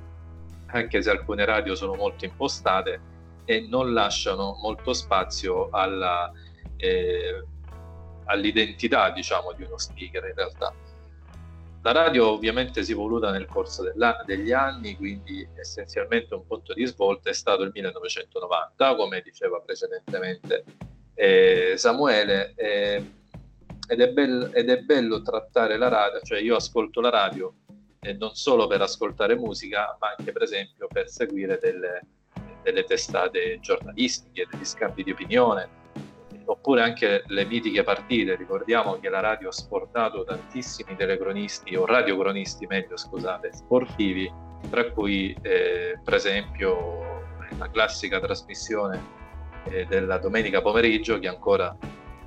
Anche 0.67 1.03
se 1.03 1.11
alcune 1.11 1.45
radio 1.45 1.75
sono 1.75 1.95
molto 1.95 2.25
impostate 2.25 3.11
e 3.45 3.67
non 3.69 3.93
lasciano 3.93 4.57
molto 4.62 4.93
spazio 4.93 5.69
alla 5.71 6.31
eh, 6.77 7.45
all'identità 8.25 9.11
diciamo, 9.11 9.52
di 9.52 9.64
uno 9.64 9.79
speaker 9.79 10.25
in 10.25 10.35
realtà. 10.35 10.75
La 11.85 11.91
radio 11.91 12.29
ovviamente 12.29 12.85
si 12.85 12.93
è 12.93 12.95
evoluta 12.95 13.33
nel 13.33 13.47
corso 13.47 13.83
degli 14.25 14.52
anni, 14.52 14.97
quindi 14.97 15.47
essenzialmente 15.57 16.33
un 16.35 16.47
punto 16.47 16.75
di 16.75 16.87
svolta 16.87 17.29
è 17.29 17.33
stato 17.33 17.62
il 17.62 17.73
1990, 17.75 18.95
come 18.95 19.21
diceva 19.21 19.59
precedentemente 19.59 20.64
eh, 21.14 21.75
Samuele, 21.76 22.52
eh, 22.55 23.11
ed, 23.88 24.00
è 24.00 24.09
bello, 24.12 24.52
ed, 24.52 24.71
è 24.71 24.79
bello 24.79 25.23
trattare 25.23 25.76
la 25.76 25.88
radio, 25.88 26.21
cioè 26.21 26.38
io 26.38 26.55
ascolto 26.55 27.00
la 27.00 27.11
radio 27.11 27.52
eh, 27.99 28.12
non 28.12 28.35
solo 28.35 28.69
per 28.69 28.81
ascoltare 28.81 29.35
musica, 29.35 29.97
ma 29.99 30.14
anche 30.17 30.31
per 30.31 30.43
esempio 30.43 30.87
per 30.87 31.09
seguire 31.09 31.59
delle, 31.61 32.07
delle 32.62 32.85
testate 32.85 33.59
giornalistiche, 33.61 34.47
degli 34.49 34.64
scambi 34.64 35.02
di 35.02 35.11
opinione, 35.11 35.69
oppure 36.45 36.83
anche 36.83 37.23
le 37.27 37.45
mitiche 37.45 37.83
partite. 37.83 38.37
Ricordiamo 38.37 38.99
che 38.99 39.09
la 39.09 39.21
radio 39.21 39.49
ha 39.49 39.53
sportato 39.53 40.25
tantissimi 40.25 40.97
telecronisti 40.97 41.75
o 41.75 41.87
radiocronisti, 41.87 42.67
meglio 42.67 42.97
scusate, 42.97 43.53
sportivi, 43.53 44.31
tra 44.71 44.91
cui 44.91 45.37
eh, 45.43 45.99
per 46.03 46.15
esempio 46.15 47.25
la 47.59 47.71
classica 47.71 48.21
trasmissione 48.21 49.21
eh, 49.65 49.85
della 49.87 50.19
domenica 50.19 50.61
pomeriggio 50.61 51.19
che 51.19 51.29
ancora, 51.29 51.77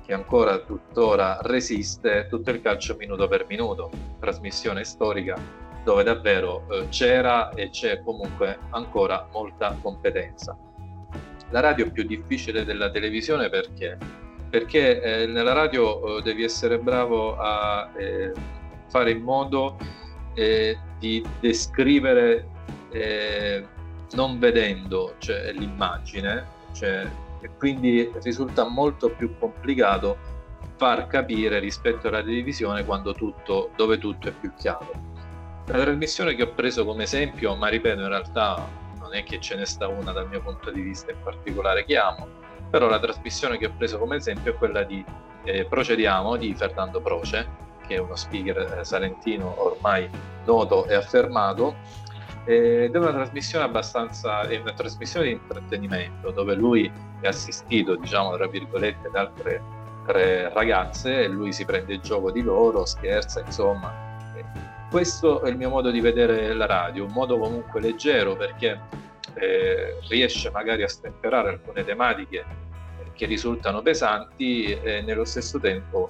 che 0.04 0.12
ancora 0.12 0.58
tuttora 0.58 1.38
resiste, 1.42 2.26
tutto 2.28 2.50
il 2.50 2.60
calcio 2.60 2.96
minuto 2.96 3.28
per 3.28 3.46
minuto, 3.48 3.90
trasmissione 4.20 4.84
storica 4.84 5.64
dove 5.86 6.02
davvero 6.02 6.66
eh, 6.68 6.88
c'era 6.88 7.50
e 7.50 7.70
c'è 7.70 8.02
comunque 8.02 8.58
ancora 8.70 9.28
molta 9.30 9.78
competenza. 9.80 10.65
La 11.50 11.60
radio 11.60 11.86
è 11.86 11.90
più 11.90 12.04
difficile 12.04 12.64
della 12.64 12.90
televisione 12.90 13.48
perché? 13.48 13.96
Perché 14.50 15.00
eh, 15.00 15.26
nella 15.26 15.52
radio 15.52 16.18
eh, 16.18 16.22
devi 16.22 16.42
essere 16.42 16.78
bravo 16.78 17.36
a 17.36 17.90
eh, 17.96 18.32
fare 18.88 19.10
in 19.10 19.22
modo 19.22 19.76
eh, 20.34 20.78
di 20.98 21.24
descrivere 21.40 22.48
eh, 22.90 23.64
non 24.12 24.38
vedendo 24.38 25.14
cioè, 25.18 25.52
l'immagine, 25.52 26.46
cioè, 26.72 27.08
e 27.40 27.50
quindi 27.58 28.10
risulta 28.22 28.68
molto 28.68 29.10
più 29.10 29.36
complicato 29.38 30.34
far 30.76 31.06
capire 31.06 31.58
rispetto 31.58 32.08
alla 32.08 32.22
televisione 32.22 32.84
quando 32.84 33.12
tutto, 33.12 33.70
dove 33.76 33.98
tutto 33.98 34.28
è 34.28 34.32
più 34.32 34.52
chiaro. 34.56 34.90
La 35.66 35.80
trasmissione 35.80 36.34
che 36.34 36.44
ho 36.44 36.52
preso 36.52 36.84
come 36.84 37.04
esempio, 37.04 37.54
ma 37.56 37.68
ripeto 37.68 38.00
in 38.00 38.08
realtà 38.08 38.68
non 39.06 39.14
è 39.14 39.22
che 39.22 39.40
ce 39.40 39.54
ne 39.54 39.64
sta 39.64 39.86
una 39.86 40.10
dal 40.10 40.28
mio 40.28 40.40
punto 40.40 40.70
di 40.70 40.80
vista 40.80 41.12
in 41.12 41.18
particolare 41.22 41.84
che 41.84 41.96
amo, 41.96 42.26
però 42.68 42.88
la 42.88 42.98
trasmissione 42.98 43.56
che 43.56 43.66
ho 43.66 43.72
preso 43.76 43.98
come 43.98 44.16
esempio 44.16 44.52
è 44.52 44.56
quella 44.56 44.82
di 44.82 45.04
eh, 45.44 45.64
Procediamo 45.64 46.36
di 46.36 46.52
Fernando 46.54 47.00
Proce, 47.00 47.64
che 47.86 47.94
è 47.94 47.98
uno 47.98 48.16
speaker 48.16 48.78
eh, 48.80 48.84
salentino 48.84 49.54
ormai 49.62 50.10
noto 50.44 50.86
e 50.86 50.94
affermato, 50.94 51.76
ed 52.44 52.94
è 52.94 52.98
una 52.98 53.12
trasmissione 53.12 53.64
abbastanza, 53.64 54.42
è 54.42 54.58
una 54.58 54.72
trasmissione 54.72 55.26
di 55.26 55.32
intrattenimento 55.32 56.30
dove 56.30 56.54
lui 56.54 56.90
è 57.20 57.28
assistito, 57.28 57.94
diciamo, 57.94 58.36
tra 58.36 58.48
virgolette, 58.48 59.08
da 59.10 59.20
altre 59.20 59.62
tre 60.06 60.52
ragazze 60.52 61.22
e 61.22 61.28
lui 61.28 61.52
si 61.52 61.64
prende 61.64 61.94
il 61.94 62.00
gioco 62.00 62.30
di 62.30 62.40
loro, 62.40 62.84
scherza, 62.84 63.40
insomma, 63.44 64.05
questo 64.90 65.42
è 65.42 65.50
il 65.50 65.56
mio 65.56 65.68
modo 65.68 65.90
di 65.90 66.00
vedere 66.00 66.52
la 66.54 66.66
radio, 66.66 67.04
un 67.04 67.12
modo 67.12 67.38
comunque 67.38 67.80
leggero 67.80 68.36
perché 68.36 68.80
eh, 69.34 69.98
riesce 70.08 70.50
magari 70.50 70.82
a 70.82 70.88
stemperare 70.88 71.50
alcune 71.50 71.84
tematiche 71.84 72.44
che 73.12 73.26
risultano 73.26 73.82
pesanti 73.82 74.64
e 74.70 75.02
nello 75.02 75.24
stesso 75.24 75.58
tempo 75.58 76.08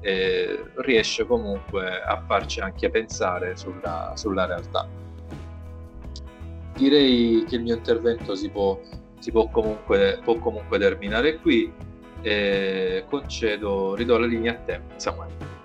eh, 0.00 0.64
riesce 0.76 1.24
comunque 1.24 2.02
a 2.02 2.22
farci 2.26 2.60
anche 2.60 2.90
pensare 2.90 3.56
sulla, 3.56 4.12
sulla, 4.14 4.46
realtà. 4.46 4.86
Direi 6.74 7.44
che 7.48 7.56
il 7.56 7.62
mio 7.62 7.74
intervento 7.74 8.34
si 8.34 8.48
può, 8.50 8.78
si 9.18 9.32
può, 9.32 9.48
comunque, 9.48 10.20
può 10.22 10.36
comunque 10.36 10.78
terminare 10.78 11.38
qui 11.38 11.72
e 12.20 13.04
concedo, 13.08 13.94
ridò 13.94 14.18
la 14.18 14.26
linea 14.26 14.52
a 14.52 14.56
te, 14.56 14.80
Samuele. 14.96 15.57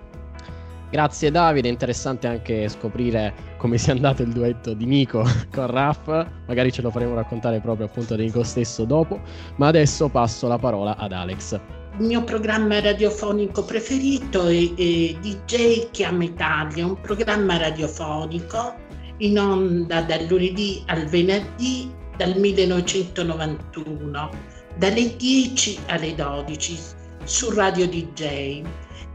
Grazie 0.93 1.31
Davide, 1.31 1.69
interessante 1.69 2.27
anche 2.27 2.69
scoprire 2.69 3.33
come 3.57 3.79
sia 3.79 3.93
andato 3.93 4.21
il 4.21 4.31
duetto 4.31 4.75
di 4.75 4.85
Nico 4.85 5.25
con 5.51 5.65
Raff, 5.65 6.05
magari 6.45 6.71
ce 6.71 6.83
lo 6.83 6.91
faremo 6.91 7.15
raccontare 7.15 7.59
proprio 7.61 7.87
appunto 7.87 8.15
di 8.15 8.25
Nico 8.25 8.43
stesso 8.43 8.85
dopo, 8.85 9.19
ma 9.55 9.65
adesso 9.69 10.07
passo 10.09 10.47
la 10.47 10.59
parola 10.59 10.95
ad 10.95 11.11
Alex. 11.11 11.59
Il 11.97 12.05
mio 12.05 12.23
programma 12.23 12.79
radiofonico 12.79 13.65
preferito 13.65 14.45
è, 14.45 14.53
è 14.75 15.15
DJ 15.19 15.89
Chiama 15.89 16.25
Italia, 16.25 16.85
un 16.85 17.01
programma 17.01 17.57
radiofonico 17.57 18.75
in 19.17 19.39
onda 19.39 20.03
dal 20.03 20.27
lunedì 20.29 20.83
al 20.85 21.05
venerdì 21.05 21.91
dal 22.17 22.37
1991, 22.37 24.29
dalle 24.77 25.15
10 25.15 25.79
alle 25.87 26.13
12 26.13 27.01
su 27.25 27.51
Radio 27.51 27.87
DJ 27.87 28.61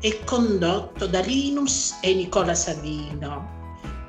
è 0.01 0.25
condotto 0.25 1.07
da 1.07 1.21
Linus 1.21 1.99
e 2.01 2.15
Nicola 2.15 2.55
Savino. 2.55 3.57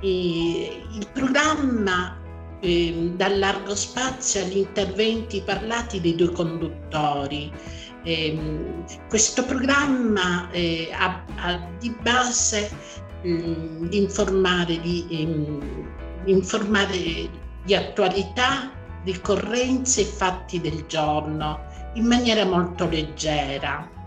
E 0.01 0.83
il 0.93 1.07
programma 1.11 2.17
eh, 2.61 3.11
dà 3.15 3.27
largo 3.27 3.75
spazio 3.75 4.41
agli 4.41 4.57
interventi 4.57 5.41
parlati 5.41 5.99
dei 5.99 6.15
due 6.15 6.31
conduttori. 6.31 7.51
Eh, 8.03 8.39
questo 9.09 9.43
programma 9.43 10.49
eh, 10.51 10.89
ha, 10.93 11.23
ha, 11.35 11.67
di 11.79 11.93
base 12.01 12.71
di 13.21 13.97
informare, 13.97 14.79
di, 14.79 15.05
ehm, 15.09 15.87
informare 16.25 17.29
di 17.65 17.75
attualità, 17.75 18.71
ricorrenze 19.03 20.01
e 20.01 20.05
fatti 20.05 20.61
del 20.61 20.85
giorno 20.87 21.67
in 21.93 22.05
maniera 22.05 22.45
molto 22.45 22.87
leggera 22.87 23.97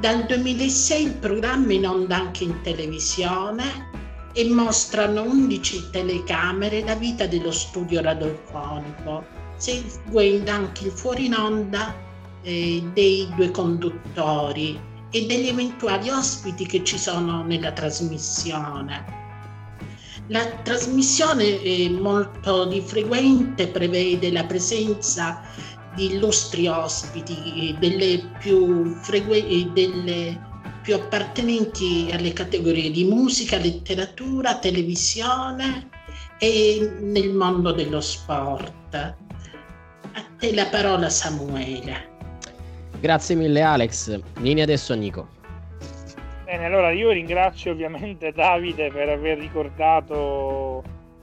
dal 0.00 0.24
2006 0.24 1.04
il 1.04 1.14
programma 1.16 1.74
in 1.74 1.86
onda 1.86 2.16
anche 2.16 2.44
in 2.44 2.58
televisione 2.62 3.88
e 4.32 4.48
mostrano 4.48 5.22
11 5.24 5.90
telecamere 5.90 6.82
la 6.82 6.94
vita 6.94 7.26
dello 7.26 7.50
studio 7.50 8.00
radiofonico, 8.00 9.26
seguendo 9.56 10.50
anche 10.50 10.86
il 10.86 10.92
fuori 10.92 11.26
in 11.26 11.34
onda 11.34 11.94
eh, 12.40 12.82
dei 12.94 13.28
due 13.36 13.50
conduttori 13.50 14.80
e 15.10 15.26
degli 15.26 15.48
eventuali 15.48 16.08
ospiti 16.08 16.64
che 16.64 16.82
ci 16.82 16.96
sono 16.96 17.42
nella 17.42 17.72
trasmissione. 17.72 19.18
La 20.28 20.46
trasmissione 20.62 21.90
molto 21.90 22.64
di 22.66 22.80
frequente 22.80 23.66
prevede 23.66 24.32
la 24.32 24.44
presenza 24.44 25.42
di 25.94 26.14
illustri 26.14 26.66
ospiti, 26.66 27.76
delle 27.78 28.22
più, 28.38 28.94
frequ- 28.94 29.72
delle 29.72 30.48
più 30.82 30.94
appartenenti 30.94 32.08
alle 32.12 32.32
categorie 32.32 32.90
di 32.90 33.04
musica, 33.04 33.58
letteratura, 33.58 34.58
televisione 34.58 35.88
e 36.38 36.96
nel 37.00 37.30
mondo 37.30 37.72
dello 37.72 38.00
sport. 38.00 38.94
A 38.94 39.16
te 40.38 40.54
la 40.54 40.66
parola 40.66 41.10
Samuele. 41.10 42.08
Grazie 43.00 43.34
mille 43.34 43.62
Alex. 43.62 44.20
Vieni 44.40 44.62
adesso 44.62 44.92
a 44.92 44.96
Nico. 44.96 45.28
Bene, 46.44 46.64
allora 46.64 46.90
io 46.90 47.10
ringrazio 47.10 47.72
ovviamente 47.72 48.32
Davide 48.32 48.90
per 48.90 49.08
aver 49.08 49.38
ricordato 49.38 50.82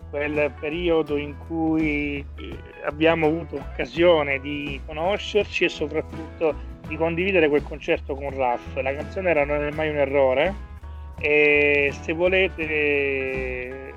quel 0.10 0.52
periodo 0.60 1.18
in 1.18 1.36
cui 1.48 2.26
eh, 2.36 2.58
abbiamo 2.86 3.28
avuto 3.28 3.56
occasione 3.56 4.40
di 4.40 4.80
conoscerci 4.86 5.66
e 5.66 5.70
soprattutto 5.70 6.76
di 6.88 6.96
condividere 6.96 7.50
quel 7.50 7.64
concerto 7.64 8.16
con 8.16 8.36
Raff. 8.36 8.76
La 8.76 8.94
canzone 8.94 9.30
era 9.30 9.46
Non 9.46 9.64
è 9.64 9.72
mai 9.72 9.90
un 9.90 9.98
errore 9.98 10.66
e 11.20 11.94
se 12.02 12.14
volete 12.14 12.64
eh, 12.64 13.94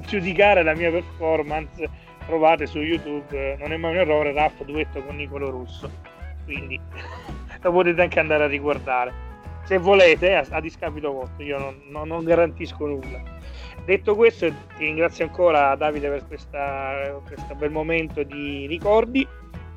giudicare 0.06 0.62
la 0.62 0.74
mia 0.74 0.90
performance 0.90 1.88
trovate 2.26 2.66
su 2.66 2.80
YouTube 2.80 3.26
eh, 3.30 3.56
Non 3.58 3.72
è 3.72 3.76
mai 3.76 3.92
un 3.92 3.98
errore 3.98 4.32
Raff 4.32 4.62
duetto 4.62 5.02
con 5.02 5.16
Nicolo 5.16 5.50
Russo. 5.50 5.90
Quindi 6.44 6.80
lo 7.60 7.72
potete 7.72 8.02
anche 8.02 8.20
andare 8.20 8.44
a 8.44 8.48
riguardare. 8.48 9.32
Se 9.64 9.78
volete, 9.78 10.36
a, 10.36 10.44
a 10.50 10.60
discapito 10.60 11.10
vostro, 11.10 11.42
io 11.42 11.58
non, 11.58 11.80
non, 11.88 12.08
non 12.08 12.22
garantisco 12.22 12.86
nulla. 12.86 13.33
Detto 13.84 14.14
questo, 14.14 14.46
ti 14.48 14.84
ringrazio 14.84 15.24
ancora 15.24 15.74
Davide 15.74 16.08
per 16.08 16.26
questa, 16.26 17.20
questo 17.26 17.54
bel 17.54 17.70
momento 17.70 18.22
di 18.22 18.66
ricordi. 18.66 19.26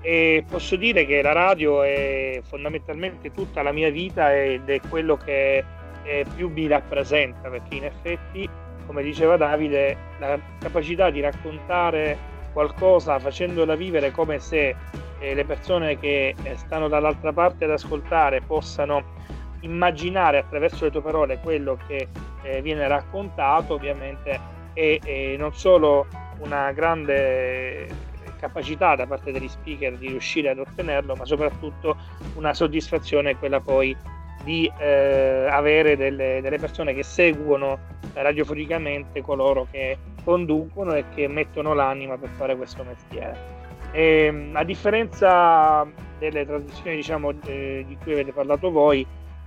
E 0.01 0.45
posso 0.49 0.75
dire 0.75 1.05
che 1.05 1.21
la 1.21 1.33
radio 1.33 1.81
è 1.81 2.39
fondamentalmente 2.43 3.31
tutta 3.31 3.61
la 3.61 3.71
mia 3.71 3.89
vita 3.89 4.33
ed 4.33 4.69
è 4.69 4.79
quello 4.89 5.17
che 5.17 5.63
più 6.35 6.49
mi 6.49 6.67
rappresenta 6.67 7.49
perché 7.49 7.75
in 7.75 7.85
effetti, 7.85 8.49
come 8.85 9.03
diceva 9.03 9.35
Davide, 9.35 9.97
la 10.19 10.39
capacità 10.59 11.09
di 11.09 11.19
raccontare 11.19 12.17
qualcosa 12.53 13.19
facendola 13.19 13.75
vivere 13.75 14.11
come 14.11 14.39
se 14.39 14.75
eh, 15.19 15.33
le 15.33 15.45
persone 15.45 15.99
che 15.99 16.33
eh, 16.41 16.55
stanno 16.55 16.87
dall'altra 16.87 17.33
parte 17.33 17.65
ad 17.65 17.71
ascoltare 17.71 18.41
possano 18.41 19.03
immaginare 19.61 20.37
attraverso 20.37 20.85
le 20.85 20.91
tue 20.91 21.01
parole 21.01 21.39
quello 21.39 21.77
che 21.87 22.07
eh, 22.43 22.61
viene 22.61 22.87
raccontato 22.87 23.73
ovviamente 23.73 24.39
è, 24.73 24.99
è, 25.03 25.35
non 25.37 25.53
solo 25.53 26.07
una 26.39 26.71
grande 26.71 27.87
capacità 28.37 28.95
da 28.95 29.07
parte 29.07 29.31
degli 29.31 29.47
speaker 29.47 29.97
di 29.97 30.07
riuscire 30.07 30.49
ad 30.49 30.59
ottenerlo, 30.59 31.15
ma 31.15 31.25
soprattutto 31.25 31.97
una 32.35 32.53
soddisfazione 32.53 33.35
quella 33.37 33.59
poi 33.59 33.95
di 34.43 34.71
eh, 34.79 35.47
avere 35.49 35.97
delle, 35.97 36.39
delle, 36.41 36.57
persone 36.57 36.93
che 36.93 37.03
seguono 37.03 37.79
radiofonicamente 38.13 39.21
coloro 39.21 39.67
che 39.69 39.97
conducono 40.23 40.93
e 40.93 41.05
che 41.13 41.27
mettono 41.27 41.73
l'anima 41.73 42.17
per 42.17 42.29
fare 42.29 42.55
questo 42.55 42.83
mestiere. 42.83 43.35
E, 43.91 44.25
ehm, 44.25 44.51
a 44.53 44.63
differenza 44.63 45.85
delle 46.17 46.45
trasmissioni 46.45 46.95
diciamo, 46.95 47.33
eh, 47.45 47.83
di 47.85 47.97
cui 48.01 48.13
avete 48.13 48.31
parlato 48.31 48.71
voi, 48.71 49.05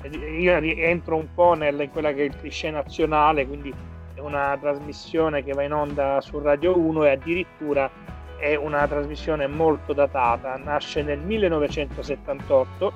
io 0.08 0.58
rientro 0.58 1.16
un 1.16 1.28
po' 1.34 1.54
nel, 1.54 1.80
in 1.80 1.90
quella 1.90 2.12
che 2.12 2.22
è 2.22 2.24
il 2.24 2.36
cliché 2.36 2.70
nazionale, 2.70 3.46
quindi 3.46 3.72
è 4.14 4.20
una 4.20 4.56
trasmissione 4.60 5.44
che 5.44 5.52
va 5.52 5.62
in 5.62 5.72
onda 5.72 6.20
su 6.20 6.38
Radio 6.38 6.76
1 6.78 7.04
e 7.04 7.10
addirittura 7.10 7.90
è 8.38 8.54
una 8.54 8.86
trasmissione 8.88 9.46
molto 9.46 9.92
datata, 9.92 10.56
nasce 10.56 11.02
nel 11.02 11.18
1978, 11.18 12.92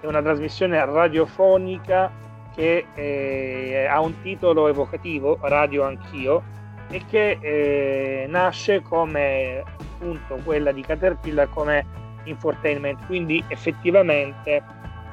è 0.00 0.06
una 0.06 0.20
trasmissione 0.20 0.84
radiofonica 0.84 2.10
che 2.54 2.86
eh, 2.94 3.86
ha 3.88 4.00
un 4.00 4.20
titolo 4.22 4.66
evocativo, 4.66 5.38
Radio 5.42 5.84
Anch'io, 5.84 6.42
e 6.90 7.04
che 7.08 7.38
eh, 7.40 8.26
nasce 8.28 8.82
come 8.82 9.62
appunto 9.62 10.40
quella 10.42 10.72
di 10.72 10.82
Caterpillar 10.82 11.48
come 11.50 11.86
infotainment, 12.24 13.06
quindi 13.06 13.42
effettivamente 13.46 14.62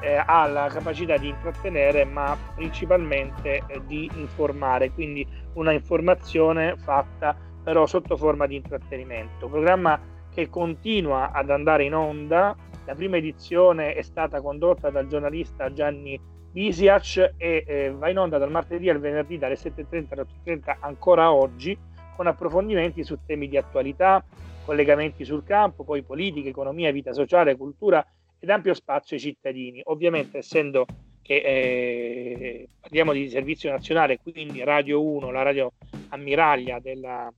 eh, 0.00 0.22
ha 0.24 0.46
la 0.46 0.68
capacità 0.68 1.16
di 1.16 1.28
intrattenere 1.28 2.04
ma 2.04 2.36
principalmente 2.54 3.62
eh, 3.66 3.80
di 3.86 4.10
informare, 4.14 4.90
quindi 4.90 5.26
una 5.54 5.72
informazione 5.72 6.76
fatta 6.76 7.36
però 7.62 7.86
sotto 7.86 8.16
forma 8.16 8.46
di 8.46 8.56
intrattenimento. 8.56 9.48
Programma 9.48 9.98
che 10.32 10.48
continua 10.48 11.32
ad 11.32 11.50
andare 11.50 11.84
in 11.84 11.94
onda, 11.94 12.54
la 12.84 12.94
prima 12.94 13.16
edizione 13.16 13.94
è 13.94 14.02
stata 14.02 14.40
condotta 14.40 14.90
dal 14.90 15.08
giornalista 15.08 15.72
Gianni 15.72 16.20
Bisiac 16.52 17.34
e 17.36 17.64
eh, 17.66 17.90
va 17.90 18.08
in 18.08 18.18
onda 18.18 18.38
dal 18.38 18.50
martedì 18.50 18.88
al 18.88 19.00
venerdì 19.00 19.36
dalle 19.36 19.56
7.30 19.56 20.06
alle 20.10 20.26
8.30 20.44 20.76
ancora 20.80 21.32
oggi 21.32 21.76
con 22.16 22.26
approfondimenti 22.26 23.04
su 23.04 23.18
temi 23.26 23.48
di 23.48 23.56
attualità, 23.56 24.24
collegamenti 24.64 25.24
sul 25.24 25.44
campo, 25.44 25.84
poi 25.84 26.02
politica, 26.02 26.48
economia, 26.48 26.90
vita 26.92 27.12
sociale, 27.12 27.56
cultura 27.56 28.04
ed 28.38 28.50
ampio 28.50 28.74
spazio 28.74 29.16
ai 29.16 29.22
cittadini. 29.22 29.80
Ovviamente 29.84 30.38
essendo 30.38 30.86
che 31.22 31.36
eh, 31.36 32.68
parliamo 32.80 33.12
di 33.12 33.28
servizio 33.28 33.70
nazionale, 33.70 34.20
quindi 34.20 34.62
Radio 34.62 35.02
1, 35.02 35.30
la 35.30 35.42
radio 35.42 35.72
ammiraglia 36.10 36.78
della, 36.78 37.32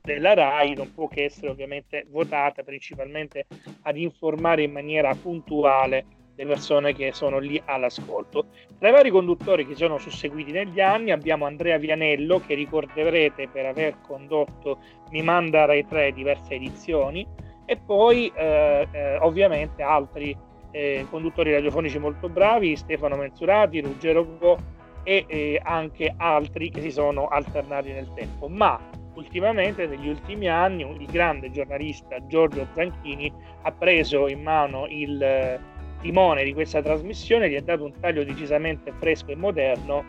della 0.00 0.34
RAI, 0.34 0.74
non 0.74 0.94
può 0.94 1.06
che 1.06 1.24
essere 1.24 1.48
ovviamente 1.48 2.06
votata 2.08 2.62
principalmente 2.62 3.46
ad 3.82 3.96
informare 3.98 4.62
in 4.62 4.72
maniera 4.72 5.14
puntuale 5.14 6.18
le 6.34 6.46
persone 6.46 6.94
che 6.94 7.12
sono 7.12 7.38
lì 7.38 7.60
all'ascolto. 7.66 8.46
Tra 8.78 8.88
i 8.88 8.92
vari 8.92 9.10
conduttori 9.10 9.66
che 9.66 9.74
sono 9.74 9.98
susseguiti 9.98 10.52
negli 10.52 10.80
anni 10.80 11.10
abbiamo 11.10 11.44
Andrea 11.44 11.76
Vianello, 11.76 12.40
che 12.40 12.54
ricorderete 12.54 13.48
per 13.48 13.66
aver 13.66 14.00
condotto 14.00 14.78
Mi 15.10 15.20
manda 15.20 15.66
Rai 15.66 15.86
3 15.86 16.12
diverse 16.12 16.54
edizioni, 16.54 17.26
e 17.70 17.76
poi 17.76 18.32
eh, 18.34 18.88
eh, 18.90 19.16
ovviamente 19.18 19.80
altri 19.80 20.36
eh, 20.72 21.06
conduttori 21.08 21.52
radiofonici 21.52 22.00
molto 22.00 22.28
bravi, 22.28 22.74
Stefano 22.74 23.14
Mensurati, 23.14 23.80
Ruggero 23.80 24.26
Go 24.38 24.58
e 25.04 25.60
anche 25.62 26.12
altri 26.16 26.70
che 26.70 26.80
si 26.80 26.90
sono 26.90 27.28
alternati 27.28 27.92
nel 27.92 28.12
tempo. 28.14 28.48
Ma 28.48 28.76
ultimamente, 29.14 29.86
negli 29.86 30.08
ultimi 30.08 30.48
anni, 30.48 30.82
il 30.82 31.06
grande 31.06 31.52
giornalista 31.52 32.26
Giorgio 32.26 32.66
Zanchini 32.74 33.32
ha 33.62 33.70
preso 33.70 34.26
in 34.26 34.42
mano 34.42 34.86
il 34.88 35.60
timone 36.00 36.42
di 36.42 36.52
questa 36.52 36.82
trasmissione, 36.82 37.48
gli 37.48 37.56
ha 37.56 37.62
dato 37.62 37.84
un 37.84 37.92
taglio 38.00 38.24
decisamente 38.24 38.92
fresco 38.98 39.30
e 39.30 39.36
moderno, 39.36 40.04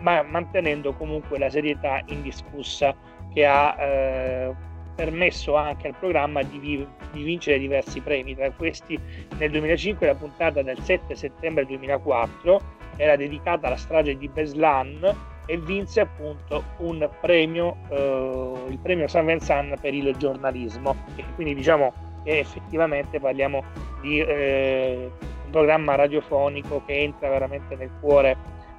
ma 0.00 0.22
mantenendo 0.22 0.92
comunque 0.92 1.38
la 1.38 1.48
serietà 1.48 2.02
indiscussa 2.08 2.94
che 3.32 3.46
ha 3.46 3.74
eh, 3.78 4.54
permesso 4.96 5.54
anche 5.54 5.88
al 5.88 5.94
programma 5.98 6.42
di, 6.42 6.58
vi- 6.58 6.86
di, 7.12 7.22
vincere 7.22 7.58
diversi 7.58 8.00
premi. 8.00 8.34
Tra 8.34 8.50
questi 8.50 8.98
nel 9.38 9.50
2005 9.50 10.06
la 10.06 10.14
puntata 10.14 10.62
del 10.62 10.78
7 10.80 11.14
settembre 11.14 11.66
2004 11.66 12.60
era 12.96 13.14
dedicata 13.14 13.66
alla 13.66 13.76
strage 13.76 14.16
di 14.16 14.26
Beslan 14.26 15.14
e 15.46 15.58
vinse 15.58 16.00
appunto 16.00 16.64
un 16.78 17.08
premio, 17.20 17.76
eh, 17.90 18.64
il 18.68 18.78
premio 18.78 19.06
San 19.06 19.26
Vincent 19.26 19.78
per 19.80 19.94
il 19.94 20.16
giornalismo. 20.16 20.96
E 21.14 21.24
quindi 21.34 21.54
diciamo 21.54 21.92
che 22.24 22.38
effettivamente 22.40 23.20
parliamo 23.20 23.62
di 24.00 24.18
eh, 24.18 25.10
un 25.44 25.50
programma 25.50 25.94
radiofonico 25.94 26.82
che 26.84 26.94
entra 26.94 27.28
veramente 27.28 27.76
nel 27.76 27.90
cuore 28.00 28.36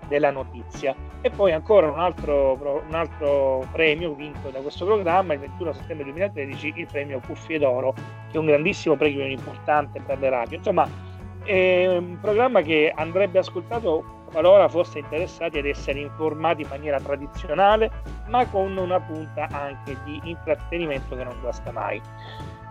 della 0.08 0.32
notizia. 0.32 0.96
E 1.22 1.30
poi 1.30 1.52
ancora 1.52 1.90
un 1.90 2.00
altro, 2.00 2.54
un 2.88 2.94
altro 2.94 3.68
premio 3.72 4.14
vinto 4.14 4.50
da 4.50 4.60
questo 4.60 4.86
programma, 4.86 5.34
il 5.34 5.40
21 5.40 5.74
settembre 5.74 6.06
2013, 6.06 6.74
il 6.76 6.88
premio 6.88 7.22
Cuffie 7.26 7.60
d'Oro, 7.60 7.94
che 7.94 8.36
è 8.36 8.38
un 8.38 8.46
grandissimo 8.46 8.96
premio 8.96 9.26
importante 9.26 10.02
per 10.02 10.20
le 10.20 10.30
radio. 10.30 10.58
Insomma, 10.58 10.88
è 11.44 11.88
un 11.88 12.18
programma 12.20 12.62
che 12.62 12.92
andrebbe 12.96 13.40
ascoltato 13.40 14.16
qualora 14.32 14.68
fosse 14.68 15.00
interessati 15.00 15.58
ad 15.58 15.66
essere 15.66 16.00
informati 16.00 16.62
in 16.62 16.68
maniera 16.70 17.00
tradizionale, 17.00 17.90
ma 18.28 18.46
con 18.46 18.76
una 18.78 19.00
punta 19.00 19.48
anche 19.52 19.98
di 20.04 20.20
intrattenimento 20.26 21.16
che 21.16 21.24
non 21.24 21.38
guasta 21.42 21.72
mai. 21.72 22.02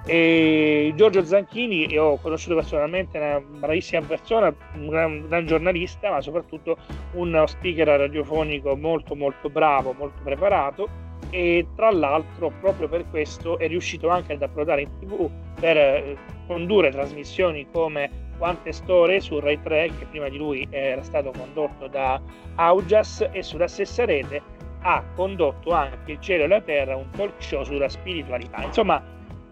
E 0.08 0.92
Giorgio 0.94 1.24
Zanchini, 1.24 1.92
io 1.92 2.04
ho 2.04 2.16
conosciuto 2.18 2.54
personalmente, 2.54 3.18
una 3.18 3.40
bravissima 3.40 4.06
persona, 4.06 4.54
un 4.74 4.86
gran, 4.86 5.26
gran, 5.26 5.46
giornalista, 5.46 6.10
ma 6.10 6.20
soprattutto 6.20 6.76
uno 7.14 7.44
speaker 7.46 7.88
radiofonico 7.88 8.76
molto 8.76 9.16
molto 9.16 9.50
bravo, 9.50 9.92
molto 9.92 10.20
preparato 10.22 10.88
e 11.30 11.66
tra 11.74 11.90
l'altro 11.90 12.52
proprio 12.60 12.88
per 12.88 13.08
questo 13.10 13.58
è 13.58 13.66
riuscito 13.66 14.08
anche 14.08 14.34
ad 14.34 14.42
approdare 14.42 14.82
in 14.82 14.90
tv 15.00 15.28
per 15.58 15.76
eh, 15.76 16.16
condurre 16.46 16.90
trasmissioni 16.90 17.66
come 17.72 18.08
Quante 18.38 18.70
Storie 18.70 19.18
su 19.20 19.40
Rai 19.40 19.60
3 19.60 19.90
che 19.98 20.06
prima 20.10 20.28
di 20.28 20.36
lui 20.36 20.66
era 20.70 21.02
stato 21.02 21.32
condotto 21.36 21.88
da 21.88 22.20
Augias 22.56 23.28
e 23.32 23.42
sulla 23.42 23.66
stessa 23.66 24.04
rete 24.04 24.40
ha 24.82 25.02
condotto 25.16 25.70
anche 25.72 26.12
Il 26.12 26.20
cielo 26.20 26.44
e 26.44 26.48
la 26.48 26.60
terra, 26.60 26.94
un 26.94 27.10
talk 27.10 27.42
show 27.42 27.64
sulla 27.64 27.88
spiritualità. 27.88 28.62
Insomma, 28.62 29.02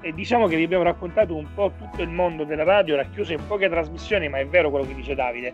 e 0.04 0.12
diciamo 0.12 0.46
che 0.46 0.56
vi 0.56 0.64
abbiamo 0.64 0.84
raccontato 0.84 1.34
un 1.34 1.46
po' 1.54 1.72
tutto 1.78 2.02
il 2.02 2.10
mondo 2.10 2.44
della 2.44 2.62
radio 2.62 2.94
racchiuso 2.94 3.32
in 3.32 3.40
poche 3.46 3.70
trasmissioni, 3.70 4.28
ma 4.28 4.38
è 4.38 4.46
vero 4.46 4.68
quello 4.68 4.86
che 4.86 4.94
dice 4.94 5.14
Davide. 5.14 5.50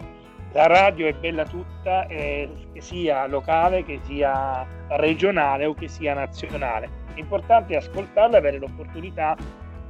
La 0.52 0.66
radio 0.66 1.06
è 1.06 1.12
bella 1.12 1.44
tutta, 1.44 2.08
eh, 2.08 2.50
che 2.72 2.80
sia 2.80 3.28
locale, 3.28 3.84
che 3.84 4.00
sia 4.02 4.66
regionale 4.88 5.66
o 5.66 5.74
che 5.74 5.86
sia 5.86 6.14
nazionale. 6.14 6.88
L'importante 7.14 7.74
è 7.74 7.76
ascoltarla 7.76 8.34
e 8.34 8.38
avere 8.38 8.58
l'opportunità 8.58 9.36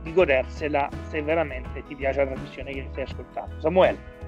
di 0.03 0.13
godersela 0.13 0.91
se 1.09 1.23
veramente 1.23 1.83
ti 1.85 1.95
piace 1.95 2.19
la 2.19 2.27
trasmissione 2.27 2.73
che 2.73 2.87
stai 2.91 3.05
ascoltando. 3.05 3.59
Samuele. 3.61 4.20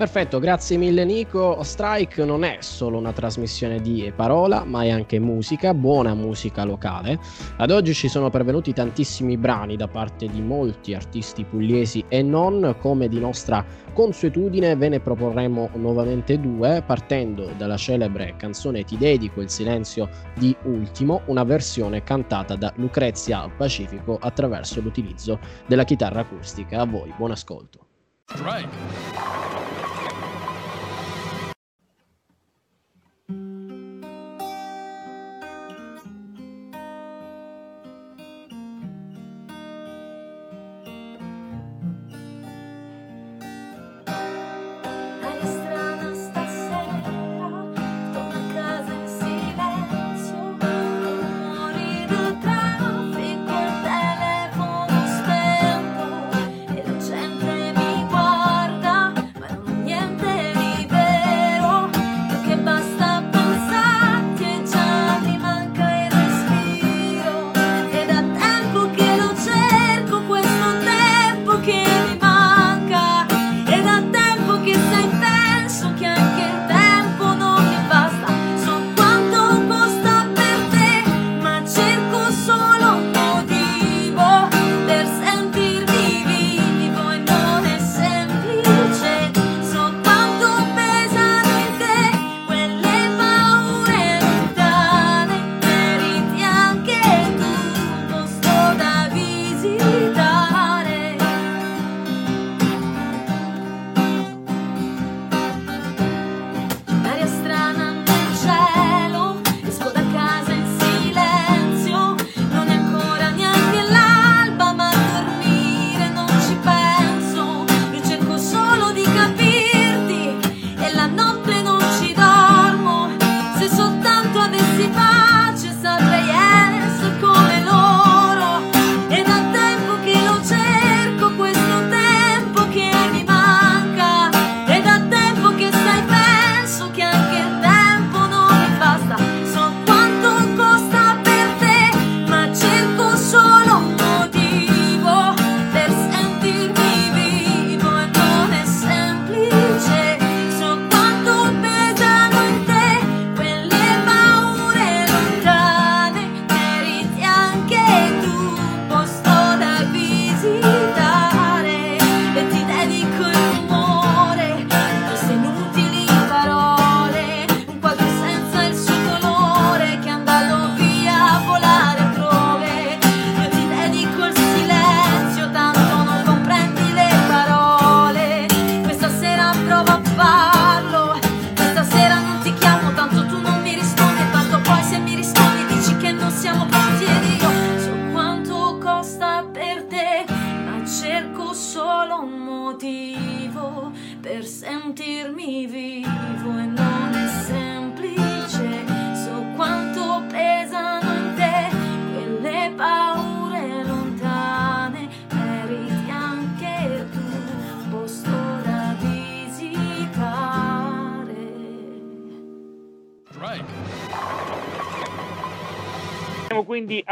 Perfetto, 0.00 0.38
grazie 0.38 0.78
mille 0.78 1.04
Nico. 1.04 1.62
Strike 1.62 2.24
non 2.24 2.42
è 2.42 2.56
solo 2.60 2.96
una 2.96 3.12
trasmissione 3.12 3.82
di 3.82 4.10
parola, 4.16 4.64
ma 4.64 4.82
è 4.82 4.88
anche 4.88 5.18
musica, 5.18 5.74
buona 5.74 6.14
musica 6.14 6.64
locale. 6.64 7.18
Ad 7.58 7.70
oggi 7.70 7.92
ci 7.92 8.08
sono 8.08 8.30
pervenuti 8.30 8.72
tantissimi 8.72 9.36
brani 9.36 9.76
da 9.76 9.88
parte 9.88 10.26
di 10.26 10.40
molti 10.40 10.94
artisti 10.94 11.44
pugliesi 11.44 12.02
e 12.08 12.22
non, 12.22 12.76
come 12.80 13.08
di 13.08 13.20
nostra 13.20 13.62
consuetudine 13.92 14.74
ve 14.74 14.88
ne 14.88 15.00
proporremo 15.00 15.68
nuovamente 15.74 16.40
due, 16.40 16.82
partendo 16.86 17.50
dalla 17.58 17.76
celebre 17.76 18.36
canzone 18.38 18.84
Ti 18.84 18.96
dedico 18.96 19.42
il 19.42 19.50
silenzio 19.50 20.08
di 20.34 20.56
Ultimo, 20.62 21.20
una 21.26 21.44
versione 21.44 22.02
cantata 22.02 22.56
da 22.56 22.72
Lucrezia 22.76 23.42
al 23.42 23.52
Pacifico 23.52 24.16
attraverso 24.18 24.80
l'utilizzo 24.80 25.38
della 25.66 25.84
chitarra 25.84 26.20
acustica. 26.20 26.80
A 26.80 26.86
voi, 26.86 27.12
buon 27.18 27.32
ascolto. 27.32 27.80
Strike. 28.24 29.19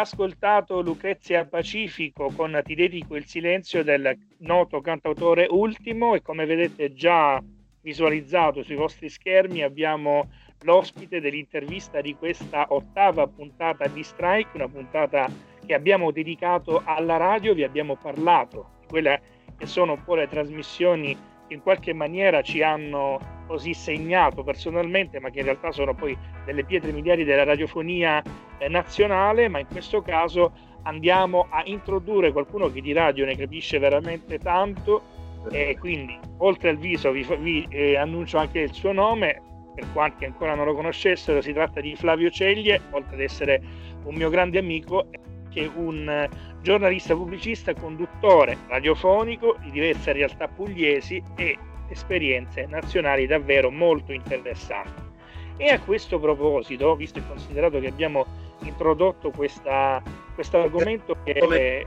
Ascoltato 0.00 0.80
Lucrezia 0.80 1.44
Pacifico 1.44 2.30
con 2.34 2.60
Ti 2.64 2.74
dedico 2.76 3.16
il 3.16 3.26
silenzio 3.26 3.82
del 3.82 4.16
noto 4.38 4.80
cantautore 4.80 5.48
Ultimo 5.50 6.14
e 6.14 6.22
come 6.22 6.46
vedete 6.46 6.92
già 6.92 7.42
visualizzato 7.80 8.62
sui 8.62 8.76
vostri 8.76 9.08
schermi 9.08 9.62
abbiamo 9.62 10.30
l'ospite 10.62 11.20
dell'intervista 11.20 12.00
di 12.00 12.14
questa 12.14 12.66
ottava 12.68 13.26
puntata 13.26 13.88
di 13.88 14.02
Strike, 14.04 14.50
una 14.54 14.68
puntata 14.68 15.28
che 15.66 15.74
abbiamo 15.74 16.12
dedicato 16.12 16.82
alla 16.84 17.16
radio, 17.16 17.54
vi 17.54 17.64
abbiamo 17.64 17.96
parlato 17.96 18.76
di 18.80 18.86
quelle 18.86 19.20
che 19.56 19.66
sono 19.66 19.94
un 19.94 20.04
po' 20.04 20.14
le 20.14 20.28
trasmissioni 20.28 21.16
che 21.48 21.54
in 21.54 21.60
qualche 21.60 21.92
maniera 21.92 22.42
ci 22.42 22.62
hanno 22.62 23.37
così 23.48 23.72
segnato 23.72 24.44
personalmente, 24.44 25.18
ma 25.18 25.30
che 25.30 25.38
in 25.38 25.46
realtà 25.46 25.72
sono 25.72 25.94
poi 25.94 26.16
delle 26.44 26.64
pietre 26.64 26.92
miliari 26.92 27.24
della 27.24 27.44
radiofonia 27.44 28.22
eh, 28.58 28.68
nazionale, 28.68 29.48
ma 29.48 29.58
in 29.58 29.66
questo 29.66 30.02
caso 30.02 30.52
andiamo 30.82 31.46
a 31.50 31.62
introdurre 31.64 32.30
qualcuno 32.30 32.70
che 32.70 32.80
di 32.80 32.92
radio 32.92 33.24
ne 33.24 33.36
capisce 33.36 33.78
veramente 33.78 34.38
tanto. 34.38 35.16
E 35.50 35.76
quindi 35.78 36.18
oltre 36.38 36.68
al 36.68 36.76
viso 36.76 37.10
vi, 37.10 37.26
vi 37.40 37.66
eh, 37.70 37.96
annuncio 37.96 38.38
anche 38.38 38.60
il 38.60 38.72
suo 38.72 38.92
nome, 38.92 39.40
per 39.74 39.86
quanti 39.92 40.24
ancora 40.24 40.54
non 40.54 40.66
lo 40.66 40.74
conoscessero, 40.74 41.40
si 41.40 41.52
tratta 41.52 41.80
di 41.80 41.96
Flavio 41.96 42.28
Ceglie, 42.28 42.80
oltre 42.90 43.14
ad 43.14 43.20
essere 43.22 43.62
un 44.04 44.14
mio 44.14 44.28
grande 44.28 44.58
amico, 44.58 45.08
che 45.48 45.70
un 45.74 46.08
eh, 46.08 46.28
giornalista 46.60 47.14
pubblicista, 47.14 47.72
conduttore 47.74 48.58
radiofonico 48.68 49.56
di 49.62 49.70
diverse 49.70 50.12
realtà 50.12 50.48
pugliesi 50.48 51.22
e 51.36 51.56
esperienze 51.88 52.66
nazionali 52.66 53.26
davvero 53.26 53.70
molto 53.70 54.12
interessanti. 54.12 55.06
E 55.56 55.70
a 55.70 55.80
questo 55.80 56.18
proposito, 56.20 56.94
visto 56.94 57.18
e 57.18 57.26
considerato 57.26 57.80
che 57.80 57.88
abbiamo 57.88 58.24
introdotto 58.60 59.30
questo 59.30 59.60
argomento 60.52 61.16
che 61.24 61.86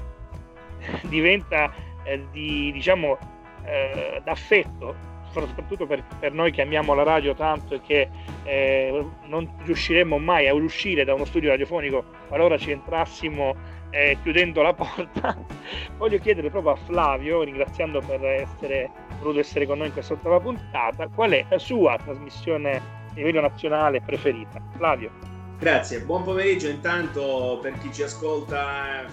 diventa 1.03 1.71
eh, 2.03 2.25
di, 2.31 2.71
diciamo, 2.71 3.17
eh, 3.63 4.21
d'affetto 4.23 5.09
soprattutto 5.31 5.85
per, 5.85 6.03
per, 6.19 6.33
noi 6.33 6.51
che 6.51 6.61
amiamo 6.61 6.93
la 6.93 7.03
radio 7.03 7.33
tanto 7.33 7.75
e 7.75 7.81
che 7.81 8.09
eh, 8.43 9.05
non 9.27 9.49
riusciremmo 9.63 10.17
mai 10.17 10.47
a 10.47 10.53
uscire 10.53 11.05
da 11.05 11.13
uno 11.13 11.25
studio 11.25 11.49
radiofonico 11.49 12.03
qualora 12.27 12.57
ci 12.57 12.71
entrassimo 12.71 13.55
eh, 13.91 14.17
chiudendo 14.23 14.61
la 14.61 14.73
porta, 14.73 15.37
voglio 15.97 16.17
chiedere 16.17 16.49
proprio 16.49 16.73
a 16.73 16.75
Flavio, 16.75 17.43
ringraziando 17.43 18.01
per 18.01 18.23
essere 18.23 18.89
voluto 19.19 19.39
essere 19.39 19.65
con 19.65 19.77
noi 19.77 19.87
in 19.87 19.93
questa 19.93 20.13
ottava 20.13 20.39
puntata, 20.39 21.07
qual 21.07 21.31
è 21.31 21.45
la 21.47 21.59
sua 21.59 21.97
trasmissione 22.03 22.75
a 22.75 22.81
livello 23.13 23.41
nazionale 23.41 24.01
preferita. 24.01 24.61
Flavio. 24.75 25.11
Grazie, 25.59 25.99
buon 25.99 26.23
pomeriggio 26.23 26.67
intanto 26.67 27.59
per 27.61 27.77
chi 27.77 27.93
ci 27.93 28.01
ascolta, 28.01 29.05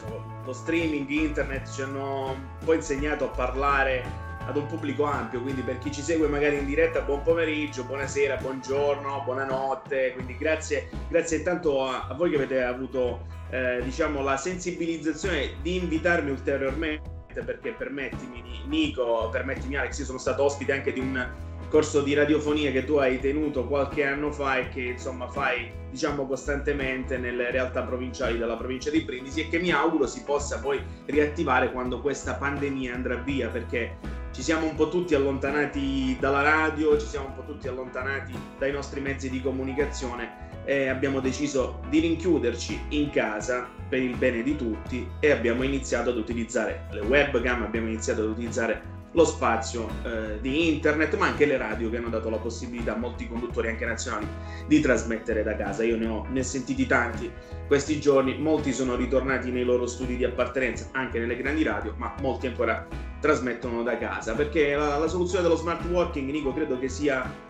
lo 0.44 0.52
streaming, 0.52 1.06
internet 1.10 1.70
ci 1.70 1.82
hanno 1.82 2.30
un 2.30 2.64
po' 2.64 2.72
insegnato 2.72 3.26
a 3.26 3.28
parlare 3.28 4.26
ad 4.46 4.56
un 4.56 4.64
pubblico 4.64 5.04
ampio, 5.04 5.42
quindi 5.42 5.60
per 5.60 5.76
chi 5.76 5.92
ci 5.92 6.00
segue 6.00 6.26
magari 6.26 6.56
in 6.56 6.64
diretta, 6.64 7.02
buon 7.02 7.20
pomeriggio, 7.20 7.84
buonasera, 7.84 8.36
buongiorno, 8.36 9.20
buonanotte, 9.26 10.12
quindi 10.14 10.38
grazie, 10.38 10.88
grazie 11.08 11.36
intanto 11.36 11.84
a, 11.84 12.06
a 12.08 12.14
voi 12.14 12.30
che 12.30 12.36
avete 12.36 12.62
avuto 12.62 13.26
eh, 13.50 13.80
diciamo 13.82 14.22
la 14.22 14.36
sensibilizzazione 14.36 15.54
di 15.62 15.76
invitarmi 15.76 16.30
ulteriormente 16.30 17.16
perché 17.44 17.72
permettimi 17.72 18.42
Nico, 18.66 19.28
permettimi 19.30 19.76
Alex, 19.76 19.98
io 19.98 20.04
sono 20.04 20.18
stato 20.18 20.42
ospite 20.42 20.72
anche 20.72 20.92
di 20.92 21.00
un 21.00 21.26
corso 21.68 22.00
di 22.00 22.14
radiofonia 22.14 22.70
che 22.70 22.84
tu 22.84 22.96
hai 22.96 23.20
tenuto 23.20 23.66
qualche 23.66 24.04
anno 24.04 24.32
fa 24.32 24.58
e 24.58 24.68
che 24.68 24.80
insomma 24.80 25.28
fai 25.28 25.70
diciamo 25.90 26.26
costantemente 26.26 27.18
nelle 27.18 27.50
realtà 27.50 27.82
provinciali 27.82 28.38
della 28.38 28.56
provincia 28.56 28.90
di 28.90 29.02
Brindisi 29.02 29.42
e 29.42 29.48
che 29.48 29.58
mi 29.58 29.70
auguro 29.70 30.06
si 30.06 30.22
possa 30.24 30.58
poi 30.60 30.82
riattivare 31.06 31.70
quando 31.70 32.00
questa 32.00 32.34
pandemia 32.34 32.94
andrà 32.94 33.16
via 33.16 33.48
perché 33.48 33.96
ci 34.32 34.42
siamo 34.42 34.66
un 34.66 34.74
po' 34.74 34.88
tutti 34.88 35.14
allontanati 35.14 36.16
dalla 36.20 36.42
radio, 36.42 36.98
ci 36.98 37.06
siamo 37.06 37.26
un 37.26 37.34
po' 37.34 37.44
tutti 37.44 37.68
allontanati 37.68 38.32
dai 38.58 38.72
nostri 38.72 39.00
mezzi 39.00 39.30
di 39.30 39.40
comunicazione 39.42 40.47
e 40.68 40.88
abbiamo 40.88 41.20
deciso 41.20 41.80
di 41.88 42.00
rinchiuderci 42.00 42.78
in 42.90 43.08
casa 43.08 43.66
per 43.88 44.02
il 44.02 44.14
bene 44.16 44.42
di 44.42 44.54
tutti 44.54 45.08
e 45.18 45.30
abbiamo 45.30 45.62
iniziato 45.62 46.10
ad 46.10 46.18
utilizzare 46.18 46.88
le 46.90 47.00
webcam, 47.00 47.62
abbiamo 47.62 47.86
iniziato 47.86 48.20
ad 48.20 48.28
utilizzare 48.28 48.96
lo 49.12 49.24
spazio 49.24 49.88
eh, 50.04 50.38
di 50.42 50.68
internet, 50.68 51.16
ma 51.16 51.28
anche 51.28 51.46
le 51.46 51.56
radio 51.56 51.88
che 51.88 51.96
hanno 51.96 52.10
dato 52.10 52.28
la 52.28 52.36
possibilità 52.36 52.92
a 52.92 52.98
molti 52.98 53.26
conduttori 53.26 53.68
anche 53.68 53.86
nazionali 53.86 54.26
di 54.66 54.80
trasmettere 54.80 55.42
da 55.42 55.56
casa. 55.56 55.84
Io 55.84 55.96
ne 55.96 56.06
ho, 56.06 56.26
ne 56.28 56.42
sentiti 56.42 56.86
tanti 56.86 57.32
questi 57.66 57.98
giorni, 57.98 58.36
molti 58.36 58.74
sono 58.74 58.94
ritornati 58.94 59.50
nei 59.50 59.64
loro 59.64 59.86
studi 59.86 60.16
di 60.16 60.24
appartenenza, 60.24 60.88
anche 60.92 61.18
nelle 61.18 61.36
grandi 61.36 61.62
radio, 61.62 61.94
ma 61.96 62.14
molti 62.20 62.46
ancora 62.46 62.86
trasmettono 63.20 63.82
da 63.82 63.96
casa, 63.96 64.34
perché 64.34 64.74
la, 64.74 64.98
la 64.98 65.08
soluzione 65.08 65.42
dello 65.42 65.56
smart 65.56 65.84
working, 65.86 66.30
Nico, 66.30 66.52
credo 66.52 66.78
che 66.78 66.88
sia 66.90 67.24
eh, 67.24 67.47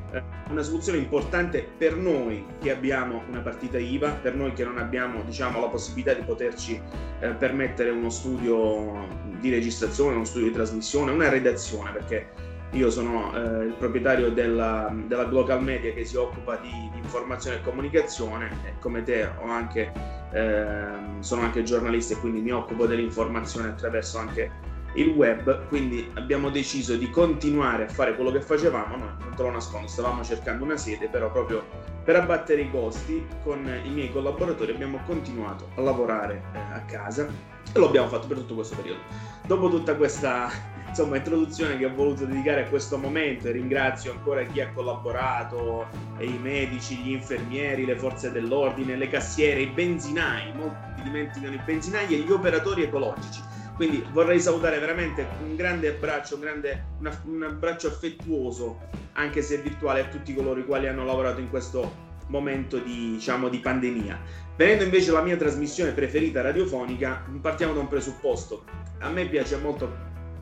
una 0.48 0.62
soluzione 0.62 0.98
importante 0.98 1.66
per 1.76 1.96
noi 1.96 2.44
che 2.60 2.70
abbiamo 2.70 3.22
una 3.28 3.40
partita 3.40 3.78
IVA, 3.78 4.10
per 4.10 4.34
noi 4.34 4.52
che 4.52 4.64
non 4.64 4.78
abbiamo 4.78 5.22
diciamo, 5.22 5.60
la 5.60 5.68
possibilità 5.68 6.14
di 6.14 6.22
poterci 6.22 6.80
eh, 7.20 7.28
permettere 7.30 7.90
uno 7.90 8.08
studio 8.10 9.06
di 9.38 9.50
registrazione, 9.50 10.14
uno 10.14 10.24
studio 10.24 10.48
di 10.48 10.54
trasmissione, 10.54 11.12
una 11.12 11.28
redazione, 11.28 11.90
perché 11.92 12.46
io 12.72 12.90
sono 12.90 13.34
eh, 13.34 13.64
il 13.64 13.74
proprietario 13.78 14.30
della, 14.30 14.94
della, 15.06 15.24
Global 15.24 15.62
Media 15.62 15.92
che 15.92 16.04
si 16.04 16.16
occupa 16.16 16.56
di, 16.56 16.70
di 16.92 16.98
informazione 16.98 17.56
e 17.56 17.62
comunicazione 17.62 18.50
e 18.64 18.74
come 18.78 19.02
te 19.02 19.28
anche, 19.42 19.92
eh, 20.32 20.86
sono 21.20 21.42
anche 21.42 21.62
giornalista 21.62 22.14
e 22.14 22.18
quindi 22.18 22.40
mi 22.40 22.50
occupo 22.50 22.86
dell'informazione 22.86 23.68
attraverso 23.68 24.18
anche 24.18 24.50
il 24.94 25.08
web, 25.08 25.66
quindi 25.68 26.10
abbiamo 26.14 26.50
deciso 26.50 26.96
di 26.96 27.10
continuare 27.10 27.84
a 27.84 27.88
fare 27.88 28.14
quello 28.14 28.30
che 28.30 28.40
facevamo, 28.40 28.96
no, 28.96 29.16
non 29.20 29.34
te 29.36 29.42
lo 29.42 29.50
nascondo, 29.50 29.86
stavamo 29.86 30.24
cercando 30.24 30.64
una 30.64 30.76
sede, 30.76 31.08
però 31.08 31.30
proprio 31.30 31.62
per 32.02 32.16
abbattere 32.16 32.62
i 32.62 32.70
costi 32.70 33.24
con 33.42 33.70
i 33.84 33.90
miei 33.90 34.10
collaboratori 34.10 34.72
abbiamo 34.72 34.98
continuato 35.04 35.68
a 35.74 35.82
lavorare 35.82 36.42
eh, 36.54 36.58
a 36.58 36.80
casa 36.86 37.26
e 37.70 37.78
lo 37.78 37.86
abbiamo 37.86 38.08
fatto 38.08 38.26
per 38.26 38.38
tutto 38.38 38.54
questo 38.54 38.76
periodo. 38.76 39.00
Dopo 39.46 39.68
tutta 39.68 39.94
questa 39.94 40.50
insomma, 40.88 41.16
introduzione 41.16 41.76
che 41.76 41.84
ho 41.84 41.94
voluto 41.94 42.24
dedicare 42.24 42.64
a 42.64 42.68
questo 42.68 42.96
momento 42.96 43.50
ringrazio 43.50 44.12
ancora 44.12 44.42
chi 44.44 44.62
ha 44.62 44.72
collaborato, 44.72 45.86
i 46.20 46.38
medici, 46.40 46.96
gli 46.96 47.10
infermieri, 47.10 47.84
le 47.84 47.96
forze 47.96 48.32
dell'ordine, 48.32 48.96
le 48.96 49.08
cassiere, 49.08 49.60
i 49.60 49.66
benzinai, 49.66 50.54
molti 50.54 51.02
dimenticano 51.02 51.54
i 51.54 51.60
benzinai 51.62 52.14
e 52.14 52.18
gli 52.20 52.30
operatori 52.30 52.84
ecologici 52.84 53.56
quindi 53.78 54.04
vorrei 54.10 54.40
salutare 54.40 54.80
veramente 54.80 55.24
un 55.40 55.54
grande 55.54 55.86
abbraccio, 55.86 56.34
un, 56.34 56.40
grande, 56.40 56.84
una, 56.98 57.22
un 57.26 57.44
abbraccio 57.44 57.86
affettuoso, 57.86 58.80
anche 59.12 59.40
se 59.40 59.58
virtuale, 59.58 60.00
a 60.00 60.04
tutti 60.06 60.34
coloro 60.34 60.58
i 60.58 60.66
quali 60.66 60.88
hanno 60.88 61.04
lavorato 61.04 61.38
in 61.38 61.48
questo 61.48 62.06
momento 62.26 62.78
di, 62.78 63.12
diciamo, 63.12 63.48
di 63.48 63.58
pandemia. 63.60 64.18
Venendo 64.56 64.82
invece 64.82 65.10
alla 65.10 65.22
mia 65.22 65.36
trasmissione 65.36 65.92
preferita 65.92 66.40
radiofonica, 66.40 67.24
partiamo 67.40 67.72
da 67.72 67.78
un 67.78 67.86
presupposto. 67.86 68.64
A 68.98 69.10
me 69.10 69.28
piace 69.28 69.56
molto, 69.58 69.88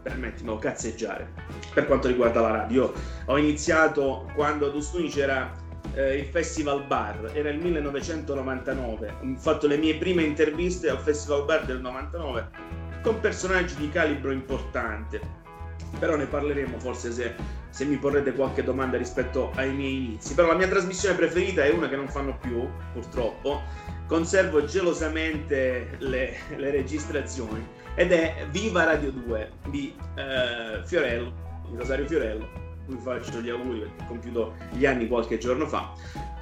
permettimelo, 0.02 0.56
cazzeggiare 0.56 1.30
per 1.74 1.84
quanto 1.84 2.08
riguarda 2.08 2.40
la 2.40 2.52
radio. 2.52 2.90
Ho 3.26 3.36
iniziato 3.36 4.32
quando 4.34 4.68
ad 4.68 4.74
Ustuni 4.74 5.10
c'era 5.10 5.52
eh, 5.92 6.16
il 6.16 6.24
Festival 6.24 6.86
Bar, 6.86 7.32
era 7.34 7.50
il 7.50 7.58
1999, 7.58 9.14
ho 9.20 9.36
fatto 9.36 9.66
le 9.66 9.76
mie 9.76 9.96
prime 9.96 10.22
interviste 10.22 10.88
al 10.88 11.00
Festival 11.00 11.44
Bar 11.44 11.66
del 11.66 11.82
99 11.82 12.85
con 13.06 13.20
personaggi 13.20 13.76
di 13.76 13.88
calibro 13.88 14.32
importante. 14.32 15.20
Però 16.00 16.16
ne 16.16 16.26
parleremo 16.26 16.76
forse 16.80 17.12
se, 17.12 17.34
se, 17.70 17.84
mi 17.84 17.98
porrete 17.98 18.32
qualche 18.32 18.64
domanda 18.64 18.96
rispetto 18.96 19.52
ai 19.54 19.72
miei 19.72 20.06
inizi. 20.06 20.34
Però 20.34 20.48
la 20.48 20.56
mia 20.56 20.66
trasmissione 20.66 21.14
preferita 21.14 21.62
è 21.62 21.70
una 21.70 21.88
che 21.88 21.94
non 21.94 22.08
fanno 22.08 22.36
più, 22.40 22.68
purtroppo. 22.92 23.62
Conservo 24.08 24.64
gelosamente 24.64 25.96
le, 25.98 26.36
le 26.56 26.70
registrazioni 26.72 27.64
ed 27.94 28.10
è 28.10 28.44
Viva 28.50 28.82
Radio 28.82 29.12
2 29.12 29.52
di 29.68 29.94
eh, 30.16 30.80
Fiorello, 30.84 31.62
di 31.70 31.76
Rosario 31.76 32.08
Fiorello, 32.08 32.48
cui 32.86 32.98
faccio 32.98 33.40
gli 33.40 33.50
auguri 33.50 33.80
perché 33.80 34.02
ho 34.02 34.06
compiuto 34.06 34.54
gli 34.72 34.84
anni 34.84 35.06
qualche 35.06 35.38
giorno 35.38 35.66
fa, 35.66 35.92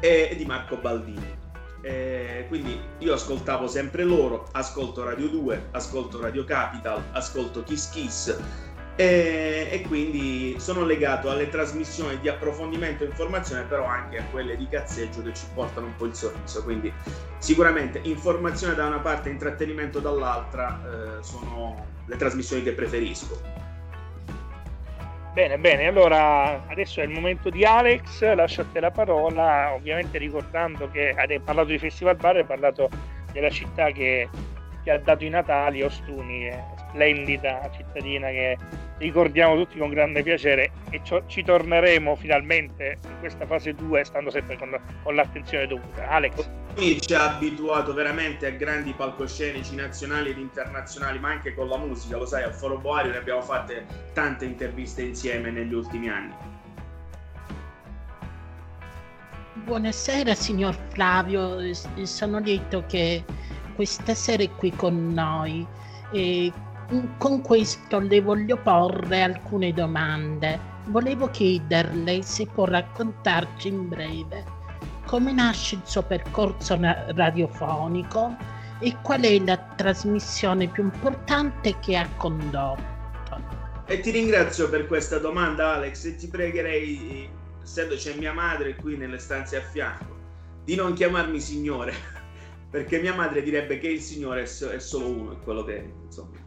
e 0.00 0.35
di 0.35 0.46
Marco 0.46 0.77
Baldini. 0.77 1.43
Eh, 1.85 2.47
quindi 2.49 2.81
io 3.01 3.12
ascoltavo 3.12 3.66
sempre 3.66 4.05
loro, 4.05 4.49
ascolto 4.53 5.05
Radio 5.05 5.29
2, 5.29 5.68
ascolto 5.73 6.18
Radio 6.18 6.42
Capital, 6.44 7.03
ascolto 7.12 7.62
Kiss 7.62 7.90
Kiss 7.90 8.38
e, 8.97 9.68
e, 9.70 9.83
quindi 9.83 10.55
sono 10.59 10.85
legato 10.85 11.29
alle 11.29 11.49
trasmissioni 11.51 12.18
di 12.20 12.29
approfondimento 12.29 13.05
e 13.05 13.09
informazione, 13.09 13.64
però 13.64 13.85
anche 13.85 14.18
a 14.18 14.25
quelle 14.31 14.57
di 14.57 14.66
cazzeggio 14.68 15.20
che 15.23 15.35
ci 15.35 15.44
portano 15.53 15.87
un 15.87 15.97
po' 15.97 16.07
il 16.07 16.14
sorriso. 16.14 16.62
Quindi 16.62 16.92
sicuramente 17.38 18.01
informazione 18.05 18.75
da 18.75 18.87
una 18.87 19.01
parte, 19.01 19.29
intrattenimento 19.29 19.99
dall'altra 19.99 20.81
eh, 21.18 21.23
sono 21.23 21.87
le 22.07 22.16
trasmissioni 22.16 22.62
che 22.62 22.73
preferisco. 22.73 23.63
Bene, 25.35 25.59
bene, 25.59 25.88
allora 25.88 26.64
adesso 26.68 27.01
è 27.01 27.03
il 27.03 27.11
momento 27.11 27.51
di 27.51 27.64
Alex, 27.64 28.23
lascio 28.35 28.61
a 28.61 28.66
te 28.73 28.79
la 28.79 28.92
parola, 28.92 29.75
ovviamente 29.75 30.16
ricordando 30.16 30.88
che 30.88 31.11
hai 31.11 31.40
parlato 31.40 31.70
di 31.70 31.79
Festival 31.79 32.14
Bar, 32.14 32.37
hai 32.37 32.44
parlato 32.44 32.88
della 33.33 33.51
città 33.51 33.90
che 33.90 34.29
ti 34.85 34.90
ha 34.90 34.99
dato 35.01 35.25
i 35.25 35.29
Natali, 35.31 35.83
Ostuni, 35.83 36.49
splendida 36.94 37.68
cittadina 37.74 38.28
che 38.28 38.57
ricordiamo 38.98 39.57
tutti 39.57 39.78
con 39.78 39.90
grande 39.90 40.22
piacere 40.22 40.70
e 40.90 41.02
ci 41.26 41.42
torneremo 41.42 42.14
finalmente 42.14 42.98
in 43.02 43.18
questa 43.18 43.44
fase 43.46 43.74
2 43.74 44.04
stando 44.04 44.30
sempre 44.30 44.57
con, 44.57 44.80
con 45.02 45.14
l'attenzione 45.16 45.66
dovuta. 45.66 46.09
Alex. 46.09 46.48
Ci 46.76 47.14
ha 47.14 47.35
abituato 47.35 47.92
veramente 47.92 48.46
a 48.46 48.50
grandi 48.50 48.92
palcoscenici 48.92 49.74
nazionali 49.74 50.30
ed 50.30 50.38
internazionali, 50.38 51.18
ma 51.18 51.30
anche 51.30 51.54
con 51.54 51.68
la 51.68 51.76
musica, 51.76 52.16
lo 52.16 52.26
sai, 52.26 52.44
al 52.44 52.54
Foro 52.54 52.78
Boario 52.78 53.12
ne 53.12 53.18
abbiamo 53.18 53.42
fatte 53.42 53.87
tante 54.12 54.44
interviste 54.44 55.02
insieme 55.02 55.50
negli 55.50 55.72
ultimi 55.72 56.09
anni. 56.09 56.35
Buonasera 59.54 60.35
signor 60.35 60.76
Flavio, 60.88 61.59
sono 62.02 62.38
lieto 62.38 62.85
che 62.87 63.24
questa 63.74 64.14
sera 64.14 64.42
è 64.42 64.50
qui 64.50 64.70
con 64.70 65.12
noi. 65.12 65.66
E 66.11 66.52
con 67.18 67.42
questo 67.42 67.99
le 67.99 68.20
voglio 68.20 68.57
porre 68.59 69.23
alcune 69.23 69.73
domande. 69.73 70.73
Volevo 70.87 71.29
chiederle 71.31 72.23
se 72.23 72.47
può 72.47 72.66
raccontarci 72.66 73.68
in 73.68 73.88
breve 73.88 74.62
come 75.07 75.33
nasce 75.33 75.77
il 75.77 75.83
suo 75.85 76.03
percorso 76.03 76.79
radiofonico 76.81 78.37
e 78.81 78.97
qual 79.03 79.20
è 79.20 79.38
la 79.38 79.57
trasmissione 79.57 80.68
più 80.68 80.85
importante 80.85 81.79
che 81.81 81.97
ha 81.97 82.09
condotto. 82.16 82.83
E 83.87 84.01
ti 84.01 84.11
ringrazio 84.11 84.68
per 84.68 84.87
questa 84.87 85.18
domanda 85.18 85.75
Alex 85.75 86.05
e 86.07 86.16
ti 86.16 86.27
pregherei, 86.29 87.29
essendo 87.62 87.94
c'è 87.94 88.14
mia 88.16 88.33
madre 88.33 88.75
qui 88.77 88.97
nelle 88.97 89.18
stanze 89.18 89.59
a 89.59 89.61
fianco, 89.61 90.16
di 90.64 90.75
non 90.75 90.94
chiamarmi 90.94 91.38
signore, 91.38 91.92
perché 92.70 92.99
mia 92.99 93.14
madre 93.14 93.42
direbbe 93.42 93.79
che 93.79 93.88
il 93.88 94.01
signore 94.01 94.42
è 94.42 94.79
solo 94.79 95.09
uno, 95.09 95.33
è 95.33 95.44
quello 95.44 95.64
che 95.64 95.77
è, 95.77 95.85
insomma. 96.05 96.43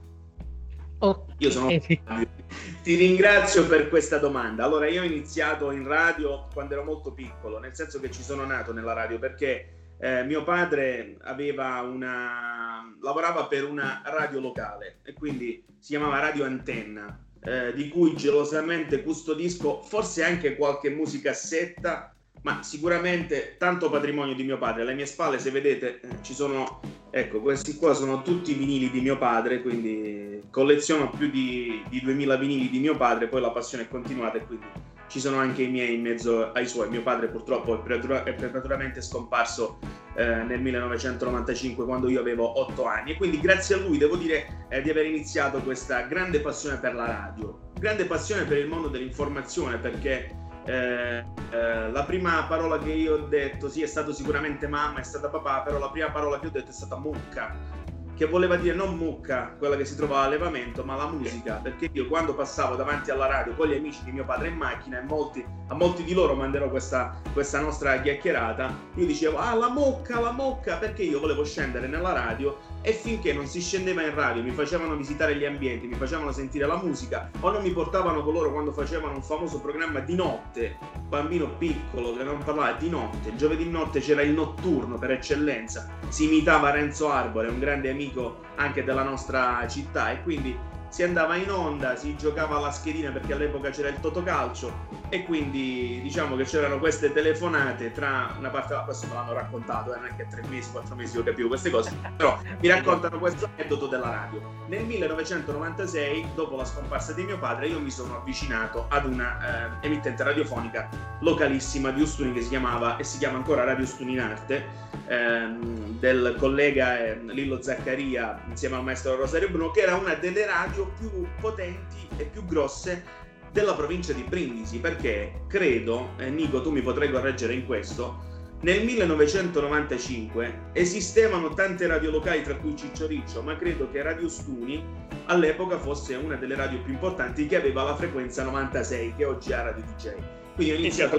Io 1.39 1.51
sono 1.51 1.67
ti 1.69 2.95
ringrazio 2.95 3.67
per 3.67 3.89
questa 3.89 4.17
domanda. 4.17 4.63
Allora, 4.63 4.87
io 4.87 5.01
ho 5.01 5.05
iniziato 5.05 5.71
in 5.71 5.85
radio 5.85 6.47
quando 6.53 6.73
ero 6.73 6.83
molto 6.83 7.11
piccolo, 7.11 7.59
nel 7.59 7.75
senso 7.75 7.99
che 7.99 8.09
ci 8.09 8.23
sono 8.23 8.45
nato 8.45 8.73
nella 8.73 8.93
radio 8.93 9.19
perché 9.19 9.93
eh, 9.99 10.23
mio 10.23 10.43
padre 10.43 11.17
aveva 11.21 11.81
una 11.81 12.67
lavorava 13.01 13.45
per 13.47 13.65
una 13.65 14.01
radio 14.05 14.39
locale 14.39 14.99
e 15.03 15.13
quindi 15.13 15.63
si 15.79 15.89
chiamava 15.89 16.19
Radio 16.19 16.45
Antenna, 16.45 17.19
eh, 17.41 17.73
di 17.73 17.87
cui 17.89 18.15
gelosamente 18.15 19.03
custodisco 19.03 19.81
forse 19.81 20.23
anche 20.23 20.55
qualche 20.55 20.89
musicassetta 20.89 22.15
ma 22.41 22.63
sicuramente 22.63 23.55
tanto 23.57 23.89
patrimonio 23.89 24.35
di 24.35 24.43
mio 24.43 24.57
padre. 24.57 24.83
Alle 24.83 24.93
mie 24.93 25.05
spalle, 25.05 25.39
se 25.39 25.51
vedete, 25.51 25.99
eh, 25.99 26.07
ci 26.21 26.33
sono, 26.33 26.79
ecco, 27.09 27.41
questi 27.41 27.75
qua 27.75 27.93
sono 27.93 28.21
tutti 28.21 28.51
i 28.51 28.55
vinili 28.55 28.89
di 28.89 29.01
mio 29.01 29.17
padre, 29.17 29.61
quindi 29.61 30.43
colleziono 30.51 31.09
più 31.09 31.29
di, 31.29 31.83
di 31.89 32.01
2000 32.01 32.35
vinili 32.37 32.69
di 32.69 32.79
mio 32.79 32.95
padre, 32.95 33.27
poi 33.27 33.41
la 33.41 33.51
passione 33.51 33.83
è 33.83 33.87
continuata 33.87 34.37
e 34.37 34.45
quindi 34.45 34.65
ci 35.07 35.19
sono 35.19 35.37
anche 35.37 35.63
i 35.63 35.69
miei 35.69 35.95
in 35.95 36.01
mezzo 36.01 36.51
ai 36.51 36.67
suoi. 36.67 36.89
Mio 36.89 37.01
padre 37.01 37.27
purtroppo 37.27 37.75
è, 37.75 37.81
prematura- 37.81 38.23
è 38.23 38.33
prematuramente 38.33 39.01
scomparso 39.01 39.79
eh, 40.15 40.43
nel 40.43 40.59
1995 40.61 41.85
quando 41.85 42.09
io 42.09 42.19
avevo 42.19 42.59
8 42.59 42.85
anni 42.85 43.11
e 43.11 43.15
quindi 43.15 43.39
grazie 43.39 43.75
a 43.75 43.77
lui 43.79 43.97
devo 43.97 44.15
dire 44.17 44.65
eh, 44.69 44.81
di 44.81 44.89
aver 44.89 45.05
iniziato 45.05 45.59
questa 45.59 46.01
grande 46.01 46.39
passione 46.39 46.77
per 46.77 46.93
la 46.93 47.05
radio, 47.05 47.71
grande 47.79 48.05
passione 48.05 48.43
per 48.43 48.57
il 48.57 48.67
mondo 48.67 48.89
dell'informazione 48.89 49.77
perché 49.77 50.45
eh, 50.67 51.25
eh, 51.51 51.91
la 51.91 52.03
prima 52.03 52.43
parola 52.47 52.77
che 52.77 52.91
io 52.91 53.15
ho 53.15 53.27
detto, 53.27 53.69
sì, 53.69 53.81
è 53.81 53.87
stato 53.87 54.13
sicuramente 54.13 54.67
mamma, 54.67 54.99
è 54.99 55.03
stata 55.03 55.29
papà, 55.29 55.61
però 55.61 55.79
la 55.79 55.89
prima 55.89 56.11
parola 56.11 56.39
che 56.39 56.47
ho 56.47 56.51
detto 56.51 56.69
è 56.69 56.73
stata 56.73 56.97
mucca 56.97 57.77
che 58.17 58.25
voleva 58.25 58.55
dire 58.55 58.75
non 58.75 58.97
mucca, 58.97 59.53
quella 59.59 59.77
che 59.77 59.85
si 59.85 59.95
trova 59.95 60.21
all'allevamento, 60.21 60.83
ma 60.83 60.95
la 60.95 61.05
musica, 61.05 61.59
perché 61.61 61.87
io 61.91 62.07
quando 62.07 62.33
passavo 62.33 62.75
davanti 62.75 63.11
alla 63.11 63.27
radio 63.27 63.53
con 63.53 63.67
gli 63.67 63.75
amici 63.75 64.03
di 64.03 64.11
mio 64.11 64.25
padre 64.25 64.47
in 64.47 64.55
macchina, 64.55 64.99
e 64.99 65.03
molti, 65.03 65.45
a 65.67 65.75
molti 65.75 66.03
di 66.03 66.15
loro 66.15 66.33
manderò 66.33 66.67
questa, 66.67 67.21
questa 67.31 67.59
nostra 67.59 68.01
chiacchierata, 68.01 68.75
io 68.95 69.05
dicevo, 69.05 69.37
ah 69.37 69.53
la 69.53 69.69
mucca, 69.69 70.19
la 70.19 70.31
mucca, 70.31 70.77
perché 70.77 71.03
io 71.03 71.19
volevo 71.19 71.45
scendere 71.45 71.85
nella 71.85 72.11
radio 72.11 72.57
e 72.81 72.93
finché 72.93 73.33
non 73.33 73.47
si 73.47 73.61
scendeva 73.61 74.03
in 74.03 74.13
radio, 74.13 74.43
mi 74.43 74.51
facevano 74.51 74.95
visitare 74.95 75.35
gli 75.35 75.45
ambienti, 75.45 75.87
mi 75.87 75.95
facevano 75.95 76.31
sentire 76.31 76.65
la 76.65 76.81
musica, 76.81 77.29
o 77.39 77.51
non 77.51 77.61
mi 77.61 77.71
portavano 77.71 78.23
con 78.23 78.33
loro 78.33 78.51
quando 78.51 78.71
facevano 78.71 79.15
un 79.15 79.23
famoso 79.23 79.59
programma 79.59 79.99
di 79.99 80.15
notte, 80.15 80.77
bambino 81.07 81.49
piccolo 81.57 82.15
che 82.15 82.23
non 82.23 82.43
parlava 82.43 82.73
di 82.73 82.89
notte, 82.89 83.35
giovedì 83.35 83.69
notte 83.69 83.99
c'era 83.99 84.21
il 84.21 84.31
notturno 84.31 84.97
per 84.97 85.11
eccellenza, 85.11 85.89
si 86.07 86.25
imitava 86.25 86.71
Renzo 86.71 87.09
Arbore, 87.09 87.49
un 87.49 87.59
grande 87.59 87.89
amico 87.89 88.39
anche 88.55 88.83
della 88.83 89.03
nostra 89.03 89.65
città 89.67 90.11
e 90.11 90.23
quindi 90.23 90.75
si 90.97 91.03
andava 91.03 91.35
in 91.35 91.51
onda, 91.51 91.95
si 91.95 92.17
giocava 92.17 92.57
alla 92.57 92.71
schedina 92.71 93.11
perché 93.11 93.33
all'epoca 93.33 93.69
c'era 93.69 93.89
il 93.89 93.99
Totocalcio 93.99 95.05
e 95.09 95.25
quindi 95.25 95.99
diciamo 96.01 96.35
che 96.35 96.43
c'erano 96.43 96.79
queste 96.79 97.13
telefonate 97.13 97.91
tra 97.91 98.33
una 98.35 98.49
parte, 98.49 98.81
questo 98.83 99.05
me 99.05 99.13
l'hanno 99.13 99.33
raccontato, 99.33 99.93
eh, 99.93 99.99
non 99.99 100.07
è 100.07 100.15
che 100.15 100.25
tre 100.27 100.41
mesi, 100.49 100.71
quattro 100.71 100.95
mesi 100.95 101.15
io 101.15 101.21
capivo 101.21 101.49
queste 101.49 101.69
cose, 101.69 101.95
però 102.17 102.39
mi 102.59 102.67
raccontano 102.67 103.19
questo 103.19 103.47
aneddoto 103.55 103.85
della 103.85 104.09
radio. 104.09 104.41
Nel 104.69 104.85
1996, 104.85 106.29
dopo 106.33 106.55
la 106.55 106.65
scomparsa 106.65 107.13
di 107.13 107.25
mio 107.25 107.37
padre, 107.37 107.67
io 107.67 107.79
mi 107.79 107.91
sono 107.91 108.15
avvicinato 108.15 108.87
ad 108.89 109.05
una 109.05 109.81
eh, 109.81 109.85
emittente 109.85 110.23
radiofonica 110.23 110.89
localissima 111.19 111.91
di 111.91 112.01
Ustuni 112.01 112.33
che 112.33 112.41
si 112.41 112.49
chiamava 112.49 112.97
e 112.97 113.03
si 113.03 113.19
chiama 113.19 113.37
ancora 113.37 113.63
Radio 113.63 113.83
Ustuni 113.83 114.13
in 114.13 114.19
Arte 114.19 114.65
ehm, 115.07 115.99
del 115.99 116.35
collega 116.39 116.99
eh, 116.99 117.19
Lillo 117.23 117.61
Zaccaria 117.61 118.41
insieme 118.47 118.77
al 118.77 118.83
maestro 118.83 119.15
Rosario 119.15 119.49
Bruno, 119.49 119.69
che 119.71 119.81
era 119.81 119.95
una 119.95 120.15
delle 120.15 120.45
radio 120.45 120.86
più 120.97 121.27
potenti 121.39 122.07
e 122.17 122.25
più 122.25 122.45
grosse 122.45 123.03
della 123.51 123.73
provincia 123.73 124.13
di 124.13 124.23
Brindisi, 124.23 124.79
perché 124.79 125.41
credo, 125.47 126.09
e 126.17 126.29
Nico 126.29 126.61
tu 126.61 126.71
mi 126.71 126.81
potrai 126.81 127.09
correggere 127.09 127.53
in 127.53 127.65
questo, 127.65 128.25
nel 128.61 128.83
1995 128.83 130.71
esistevano 130.73 131.53
tante 131.53 131.85
radio 131.85 132.09
locali, 132.09 132.41
tra 132.41 132.55
cui 132.55 132.75
Ciccio 132.75 133.05
Riccio, 133.05 133.43
ma 133.43 133.55
credo 133.55 133.89
che 133.91 134.01
Radio 134.01 134.27
Stuni 134.27 134.83
all'epoca 135.27 135.77
fosse 135.77 136.15
una 136.15 136.35
delle 136.35 136.55
radio 136.55 136.81
più 136.81 136.93
importanti 136.93 137.45
che 137.45 137.55
aveva 137.55 137.83
la 137.83 137.95
frequenza 137.95 138.43
96, 138.43 139.13
che 139.15 139.25
oggi 139.25 139.53
ha 139.53 139.61
Radio 139.61 139.83
DJ. 139.83 140.13
Quindi 140.55 140.73
ho 140.73 140.77
iniziato 140.77 141.17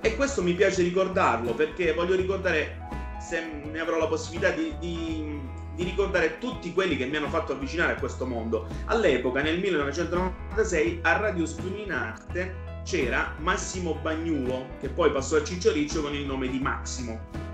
e 0.00 0.16
questo 0.16 0.42
mi 0.42 0.54
piace 0.54 0.82
ricordarlo 0.82 1.54
perché 1.54 1.92
voglio 1.92 2.16
ricordare, 2.16 2.78
se 3.20 3.42
ne 3.64 3.78
avrò 3.78 3.96
la 3.98 4.06
possibilità, 4.06 4.50
di, 4.50 4.74
di, 4.80 5.40
di, 5.76 5.84
ricordare 5.84 6.38
tutti 6.38 6.72
quelli 6.72 6.96
che 6.96 7.06
mi 7.06 7.16
hanno 7.16 7.28
fatto 7.28 7.52
avvicinare 7.52 7.92
a 7.92 7.96
questo 7.96 8.26
mondo. 8.26 8.66
All'epoca, 8.86 9.42
nel 9.42 9.60
1996, 9.60 11.00
a 11.02 11.16
Radio 11.18 11.46
Stuninarte 11.46 12.64
c'era 12.84 13.34
Massimo 13.38 13.94
Bagnulo, 13.94 14.66
che 14.80 14.88
poi 14.88 15.10
passò 15.12 15.36
a 15.36 15.44
Ciccio 15.44 15.72
Riccio 15.72 16.02
con 16.02 16.14
il 16.14 16.24
nome 16.24 16.48
di 16.48 16.58
Massimo 16.58 17.46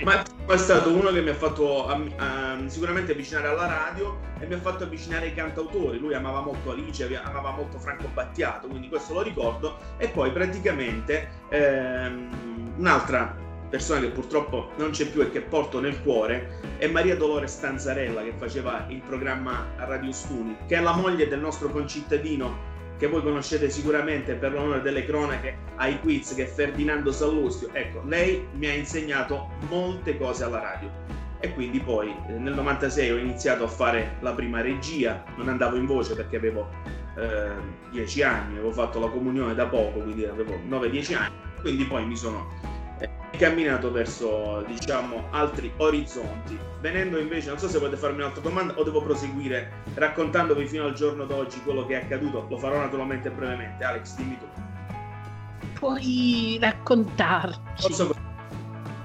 ma 0.00 0.22
è 0.46 0.56
stato 0.56 0.92
uno 0.92 1.10
che 1.10 1.20
mi 1.20 1.30
ha 1.30 1.34
fatto 1.34 1.86
um, 1.86 2.66
sicuramente 2.66 3.12
avvicinare 3.12 3.48
alla 3.48 3.66
radio 3.66 4.18
e 4.38 4.46
mi 4.46 4.54
ha 4.54 4.58
fatto 4.58 4.84
avvicinare 4.84 5.26
ai 5.26 5.34
cantautori. 5.34 5.98
Lui 5.98 6.14
amava 6.14 6.40
molto 6.40 6.70
Alice, 6.70 7.04
amava 7.16 7.52
molto 7.52 7.78
Franco 7.78 8.08
Battiato, 8.12 8.66
quindi 8.66 8.88
questo 8.88 9.14
lo 9.14 9.22
ricordo. 9.22 9.78
E 9.98 10.08
poi 10.08 10.32
praticamente 10.32 11.28
ehm, 11.48 12.74
un'altra 12.78 13.36
persona 13.72 14.00
che 14.00 14.10
purtroppo 14.10 14.72
non 14.76 14.90
c'è 14.90 15.06
più 15.06 15.22
e 15.22 15.30
che 15.30 15.40
porto 15.40 15.80
nel 15.80 16.02
cuore 16.02 16.60
è 16.76 16.86
Maria 16.88 17.16
Dolores 17.16 17.54
Stanzarella 17.54 18.22
che 18.22 18.34
faceva 18.36 18.84
il 18.90 19.00
programma 19.00 19.66
a 19.78 19.86
Radio 19.86 20.12
Stuni, 20.12 20.54
che 20.68 20.76
è 20.76 20.80
la 20.82 20.94
moglie 20.94 21.26
del 21.26 21.40
nostro 21.40 21.70
concittadino 21.70 22.70
che 22.98 23.06
voi 23.06 23.22
conoscete 23.22 23.70
sicuramente 23.70 24.34
per 24.34 24.52
l'onore 24.52 24.82
delle 24.82 25.06
cronache 25.06 25.56
ai 25.76 25.98
quiz, 26.00 26.34
che 26.34 26.42
è 26.42 26.46
Ferdinando 26.46 27.12
Sallustio. 27.12 27.70
Ecco, 27.72 28.02
lei 28.04 28.46
mi 28.56 28.66
ha 28.66 28.74
insegnato 28.74 29.48
molte 29.70 30.18
cose 30.18 30.44
alla 30.44 30.60
radio. 30.60 30.90
E 31.40 31.54
quindi 31.54 31.80
poi 31.80 32.14
eh, 32.28 32.32
nel 32.32 32.52
96 32.52 33.10
ho 33.10 33.16
iniziato 33.16 33.64
a 33.64 33.68
fare 33.68 34.16
la 34.20 34.34
prima 34.34 34.60
regia, 34.60 35.24
non 35.36 35.48
andavo 35.48 35.76
in 35.76 35.86
voce 35.86 36.14
perché 36.14 36.36
avevo 36.36 36.68
eh, 37.16 37.50
10 37.90 38.22
anni, 38.22 38.58
avevo 38.58 38.70
fatto 38.70 39.00
la 39.00 39.08
comunione 39.08 39.54
da 39.54 39.64
poco, 39.64 40.00
quindi 40.00 40.26
avevo 40.26 40.60
9-10 40.68 41.16
anni, 41.16 41.34
quindi 41.62 41.84
poi 41.84 42.06
mi 42.06 42.16
sono 42.16 42.71
camminato 43.36 43.90
verso 43.90 44.62
diciamo 44.66 45.28
altri 45.30 45.72
orizzonti. 45.76 46.58
Venendo 46.80 47.18
invece 47.18 47.48
non 47.48 47.58
so 47.58 47.68
se 47.68 47.78
volete 47.78 47.96
farmi 47.96 48.18
un'altra 48.18 48.42
domanda 48.42 48.74
o 48.76 48.82
devo 48.82 49.02
proseguire 49.02 49.82
raccontandovi 49.94 50.66
fino 50.66 50.84
al 50.84 50.94
giorno 50.94 51.24
d'oggi 51.24 51.60
quello 51.62 51.86
che 51.86 51.98
è 51.98 52.02
accaduto. 52.04 52.46
Lo 52.48 52.58
farò 52.58 52.78
naturalmente 52.78 53.30
brevemente. 53.30 53.84
Alex 53.84 54.14
dimmi 54.16 54.38
tu. 54.38 54.46
Puoi 55.74 56.58
raccontarci. 56.60 58.06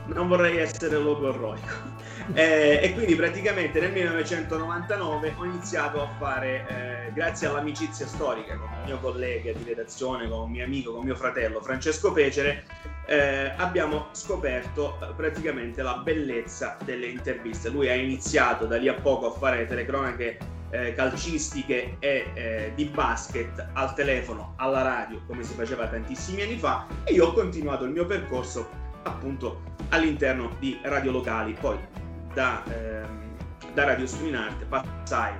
Non 0.07 0.27
vorrei 0.27 0.57
essere 0.57 0.97
logorroico 0.97 1.95
eh, 2.33 2.79
e 2.81 2.93
quindi 2.93 3.15
praticamente 3.15 3.79
nel 3.79 3.91
1999 3.91 5.33
ho 5.37 5.45
iniziato 5.45 6.01
a 6.01 6.07
fare, 6.17 6.65
eh, 6.67 7.13
grazie 7.13 7.47
all'amicizia 7.47 8.07
storica 8.07 8.55
con 8.55 8.69
un 8.69 8.83
mio 8.85 8.99
collega 8.99 9.51
di 9.51 9.63
redazione, 9.63 10.29
con 10.29 10.39
un 10.41 10.51
mio 10.51 10.63
amico, 10.63 10.93
con 10.93 11.03
mio 11.03 11.15
fratello 11.15 11.61
Francesco 11.61 12.13
Pecere, 12.13 12.63
eh, 13.07 13.53
abbiamo 13.55 14.07
scoperto 14.11 14.99
eh, 15.01 15.13
praticamente 15.15 15.81
la 15.81 15.97
bellezza 15.97 16.77
delle 16.83 17.07
interviste. 17.07 17.69
Lui 17.69 17.89
ha 17.89 17.95
iniziato 17.95 18.65
da 18.65 18.77
lì 18.77 18.87
a 18.87 18.93
poco 18.93 19.33
a 19.33 19.37
fare 19.37 19.65
telecronache 19.65 20.37
eh, 20.69 20.93
calcistiche 20.93 21.95
e 21.99 22.25
eh, 22.33 22.71
di 22.75 22.85
basket 22.85 23.69
al 23.73 23.93
telefono, 23.93 24.53
alla 24.57 24.81
radio, 24.81 25.21
come 25.25 25.43
si 25.43 25.53
faceva 25.53 25.87
tantissimi 25.87 26.41
anni 26.41 26.57
fa, 26.57 26.85
e 27.05 27.13
io 27.13 27.27
ho 27.27 27.33
continuato 27.33 27.85
il 27.85 27.91
mio 27.91 28.05
percorso 28.05 28.69
appunto 29.03 29.61
all'interno 29.89 30.55
di 30.59 30.77
radio 30.83 31.11
locali. 31.11 31.55
Poi 31.57 31.77
da, 32.33 32.61
ehm, 32.65 33.35
da 33.73 33.85
Radio 33.85 34.05
Stuinarte 34.05 34.65
passai 34.65 35.33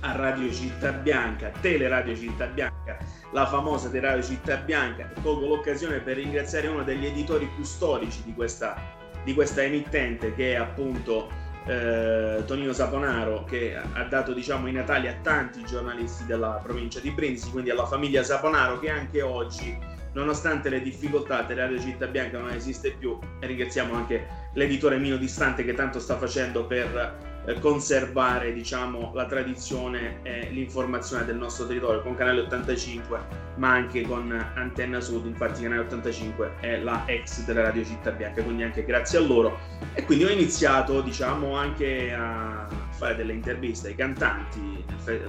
a 0.00 0.12
Radio 0.12 0.52
Città 0.52 0.92
Bianca, 0.92 1.50
Teleradio 1.60 2.16
Città 2.16 2.46
Bianca, 2.46 2.98
la 3.32 3.46
famosa 3.46 3.88
di 3.88 3.98
Radio 3.98 4.22
Città 4.22 4.56
Bianca. 4.56 5.10
Colgo 5.22 5.46
l'occasione 5.46 5.98
per 5.98 6.16
ringraziare 6.16 6.68
uno 6.68 6.82
degli 6.82 7.06
editori 7.06 7.50
più 7.54 7.64
storici 7.64 8.22
di 8.24 8.34
questa, 8.34 8.76
di 9.24 9.34
questa 9.34 9.62
emittente 9.62 10.34
che 10.34 10.52
è 10.52 10.56
appunto 10.56 11.28
eh, 11.66 12.42
Tonino 12.46 12.72
Saponaro 12.72 13.44
che 13.44 13.76
ha 13.76 14.04
dato 14.04 14.32
diciamo 14.32 14.66
i 14.68 14.72
natali 14.72 15.08
a 15.08 15.14
tanti 15.22 15.64
giornalisti 15.64 16.24
della 16.24 16.60
provincia 16.62 17.00
di 17.00 17.10
Brindisi, 17.10 17.50
quindi 17.50 17.70
alla 17.70 17.86
famiglia 17.86 18.22
Saponaro 18.22 18.78
che 18.78 18.90
anche 18.90 19.20
oggi 19.22 19.76
nonostante 20.12 20.70
le 20.70 20.80
difficoltà 20.80 21.46
Radio 21.46 21.78
Città 21.78 22.06
Bianca 22.06 22.38
non 22.38 22.50
esiste 22.50 22.92
più 22.92 23.18
e 23.38 23.46
ringraziamo 23.46 23.94
anche 23.94 24.26
l'editore 24.54 24.98
Mino 24.98 25.16
Distante 25.16 25.62
che 25.64 25.74
tanto 25.74 26.00
sta 26.00 26.16
facendo 26.16 26.64
per 26.64 27.28
conservare 27.60 28.52
diciamo, 28.52 29.12
la 29.14 29.26
tradizione 29.26 30.20
e 30.22 30.50
l'informazione 30.50 31.24
del 31.24 31.36
nostro 31.36 31.66
territorio 31.66 32.02
con 32.02 32.14
Canale 32.14 32.42
85 32.42 33.48
ma 33.56 33.72
anche 33.72 34.02
con 34.02 34.30
Antenna 34.54 35.00
Sud 35.00 35.26
infatti 35.26 35.62
Canale 35.62 35.82
85 35.82 36.52
è 36.60 36.78
la 36.78 37.02
ex 37.06 37.44
della 37.44 37.62
Radio 37.62 37.84
Città 37.84 38.10
Bianca 38.10 38.42
quindi 38.42 38.62
anche 38.62 38.84
grazie 38.84 39.18
a 39.18 39.22
loro. 39.22 39.58
E 39.94 40.04
quindi 40.04 40.24
ho 40.24 40.30
iniziato 40.30 41.00
diciamo 41.00 41.56
anche 41.56 42.12
a 42.12 42.66
fare 42.90 43.16
delle 43.16 43.32
interviste 43.32 43.88
ai 43.88 43.94
cantanti 43.94 44.84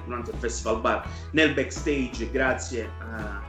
durante 0.06 0.32
il 0.32 0.38
Festival 0.38 0.82
Bar 0.82 1.08
nel 1.32 1.54
backstage 1.54 2.30
grazie 2.30 2.90
a, 3.00 3.42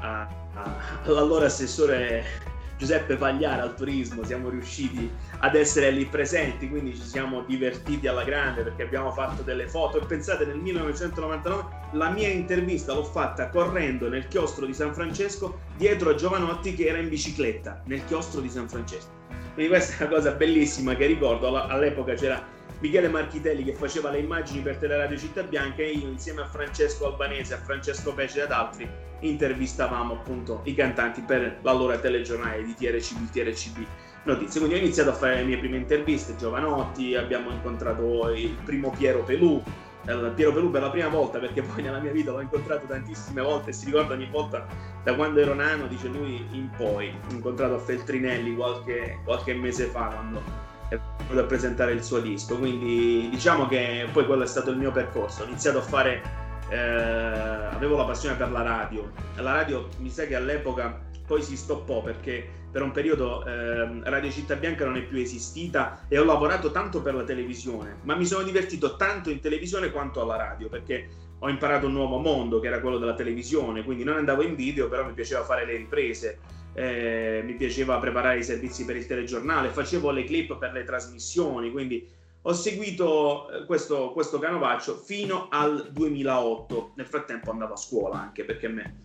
a, 0.00 0.28
a, 0.54 0.76
all'allora 1.04 1.46
assessore 1.46 2.52
Giuseppe 2.84 3.16
Pagliara 3.16 3.62
al 3.62 3.74
turismo, 3.74 4.24
siamo 4.24 4.50
riusciti 4.50 5.10
ad 5.38 5.54
essere 5.54 5.90
lì 5.90 6.04
presenti, 6.04 6.68
quindi 6.68 6.94
ci 6.94 7.00
siamo 7.00 7.42
divertiti 7.44 8.06
alla 8.06 8.24
grande 8.24 8.62
perché 8.62 8.82
abbiamo 8.82 9.10
fatto 9.10 9.40
delle 9.40 9.66
foto 9.68 9.98
e 9.98 10.04
pensate 10.04 10.44
nel 10.44 10.58
1999 10.58 11.64
la 11.92 12.10
mia 12.10 12.28
intervista 12.28 12.92
l'ho 12.92 13.04
fatta 13.04 13.48
correndo 13.48 14.10
nel 14.10 14.28
chiostro 14.28 14.66
di 14.66 14.74
San 14.74 14.92
Francesco 14.92 15.60
dietro 15.78 16.10
a 16.10 16.14
Giovanotti 16.14 16.74
che 16.74 16.84
era 16.84 16.98
in 16.98 17.08
bicicletta 17.08 17.80
nel 17.86 18.04
chiostro 18.04 18.42
di 18.42 18.50
San 18.50 18.68
Francesco. 18.68 19.08
Quindi 19.54 19.72
questa 19.72 20.04
è 20.04 20.06
una 20.06 20.16
cosa 20.16 20.32
bellissima 20.32 20.94
che 20.94 21.06
ricordo, 21.06 21.56
all'epoca 21.56 22.12
c'era 22.12 22.46
Michele 22.84 23.08
Marchitelli 23.08 23.64
che 23.64 23.72
faceva 23.72 24.10
le 24.10 24.18
immagini 24.18 24.60
per 24.60 24.76
Teleradio 24.76 25.16
Città 25.16 25.42
Bianca 25.42 25.80
e 25.80 25.92
io 25.92 26.06
insieme 26.06 26.42
a 26.42 26.46
Francesco 26.46 27.06
Albanese, 27.06 27.54
a 27.54 27.56
Francesco 27.56 28.12
Pece 28.12 28.40
e 28.40 28.42
ad 28.42 28.50
altri 28.52 28.86
intervistavamo 29.20 30.12
appunto 30.12 30.60
i 30.64 30.74
cantanti 30.74 31.22
per 31.22 31.60
l'allora 31.62 31.96
telegiornale 31.96 32.62
di 32.62 32.74
TRCB, 32.74 33.30
TRCB 33.30 33.86
Notizie. 34.24 34.60
Quindi 34.60 34.78
ho 34.78 34.82
iniziato 34.82 35.08
a 35.08 35.14
fare 35.14 35.36
le 35.36 35.44
mie 35.44 35.56
prime 35.56 35.78
interviste, 35.78 36.36
Giovanotti, 36.36 37.14
abbiamo 37.14 37.50
incontrato 37.52 38.28
il 38.34 38.54
primo 38.62 38.90
Piero 38.90 39.22
Pelù, 39.22 39.62
Piero 40.02 40.52
Pelù 40.52 40.70
per 40.70 40.82
la 40.82 40.90
prima 40.90 41.08
volta 41.08 41.38
perché 41.38 41.62
poi 41.62 41.80
nella 41.80 42.00
mia 42.00 42.12
vita 42.12 42.32
l'ho 42.32 42.40
incontrato 42.42 42.84
tantissime 42.84 43.40
volte 43.40 43.70
e 43.70 43.72
si 43.72 43.86
ricorda 43.86 44.12
ogni 44.12 44.28
volta 44.30 44.66
da 45.02 45.14
quando 45.14 45.40
ero 45.40 45.54
nano, 45.54 45.86
dice 45.86 46.08
lui, 46.08 46.46
in 46.50 46.68
poi. 46.76 47.10
Incontrato 47.30 47.76
a 47.76 47.78
Feltrinelli 47.78 48.54
qualche, 48.54 49.20
qualche 49.24 49.54
mese 49.54 49.86
fa 49.86 50.08
quando 50.08 50.63
è 50.88 50.98
venuto 51.26 51.40
a 51.40 51.46
presentare 51.48 51.92
il 51.92 52.02
suo 52.02 52.20
disco. 52.20 52.58
Quindi 52.58 53.28
diciamo 53.30 53.66
che 53.66 54.08
poi 54.12 54.26
quello 54.26 54.42
è 54.42 54.46
stato 54.46 54.70
il 54.70 54.76
mio 54.76 54.92
percorso. 54.92 55.42
Ho 55.42 55.46
iniziato 55.46 55.78
a 55.78 55.82
fare 55.82 56.42
eh, 56.68 56.76
avevo 56.76 57.96
la 57.96 58.04
passione 58.04 58.36
per 58.36 58.50
la 58.50 58.62
radio. 58.62 59.10
La 59.36 59.52
radio 59.52 59.88
mi 59.98 60.10
sa 60.10 60.26
che 60.26 60.34
all'epoca 60.34 61.00
poi 61.26 61.42
si 61.42 61.56
stoppò 61.56 62.02
perché 62.02 62.62
per 62.70 62.82
un 62.82 62.90
periodo 62.90 63.44
eh, 63.46 64.00
Radio 64.02 64.30
Città 64.30 64.56
Bianca 64.56 64.84
non 64.84 64.96
è 64.96 65.02
più 65.02 65.18
esistita 65.18 66.04
e 66.08 66.18
ho 66.18 66.24
lavorato 66.24 66.70
tanto 66.70 67.02
per 67.02 67.14
la 67.14 67.22
televisione, 67.22 67.98
ma 68.02 68.16
mi 68.16 68.26
sono 68.26 68.42
divertito 68.42 68.96
tanto 68.96 69.30
in 69.30 69.40
televisione 69.40 69.90
quanto 69.90 70.20
alla 70.20 70.36
radio 70.36 70.68
perché 70.68 71.08
ho 71.38 71.48
imparato 71.48 71.86
un 71.86 71.92
nuovo 71.92 72.18
mondo 72.18 72.58
che 72.58 72.66
era 72.66 72.80
quello 72.80 72.98
della 72.98 73.14
televisione, 73.14 73.84
quindi 73.84 74.02
non 74.02 74.16
andavo 74.16 74.42
in 74.42 74.54
video, 74.54 74.88
però 74.88 75.04
mi 75.04 75.12
piaceva 75.12 75.44
fare 75.44 75.64
le 75.64 75.76
riprese, 75.76 76.38
eh, 76.74 77.42
mi 77.44 77.54
piaceva 77.54 77.98
preparare 77.98 78.38
i 78.38 78.44
servizi 78.44 78.84
per 78.84 78.96
il 78.96 79.06
telegiornale, 79.06 79.68
facevo 79.70 80.10
le 80.10 80.24
clip 80.24 80.58
per 80.58 80.72
le 80.72 80.84
trasmissioni, 80.84 81.70
quindi 81.70 82.06
ho 82.42 82.52
seguito 82.52 83.50
eh, 83.50 83.64
questo, 83.64 84.12
questo 84.12 84.38
canovaccio 84.38 84.96
fino 84.96 85.48
al 85.50 85.88
2008. 85.92 86.92
Nel 86.96 87.06
frattempo 87.06 87.50
andavo 87.50 87.74
a 87.74 87.78
scuola 87.78 88.20
anche 88.20 88.44
perché 88.44 88.66
a 88.66 88.70
me 88.70 89.02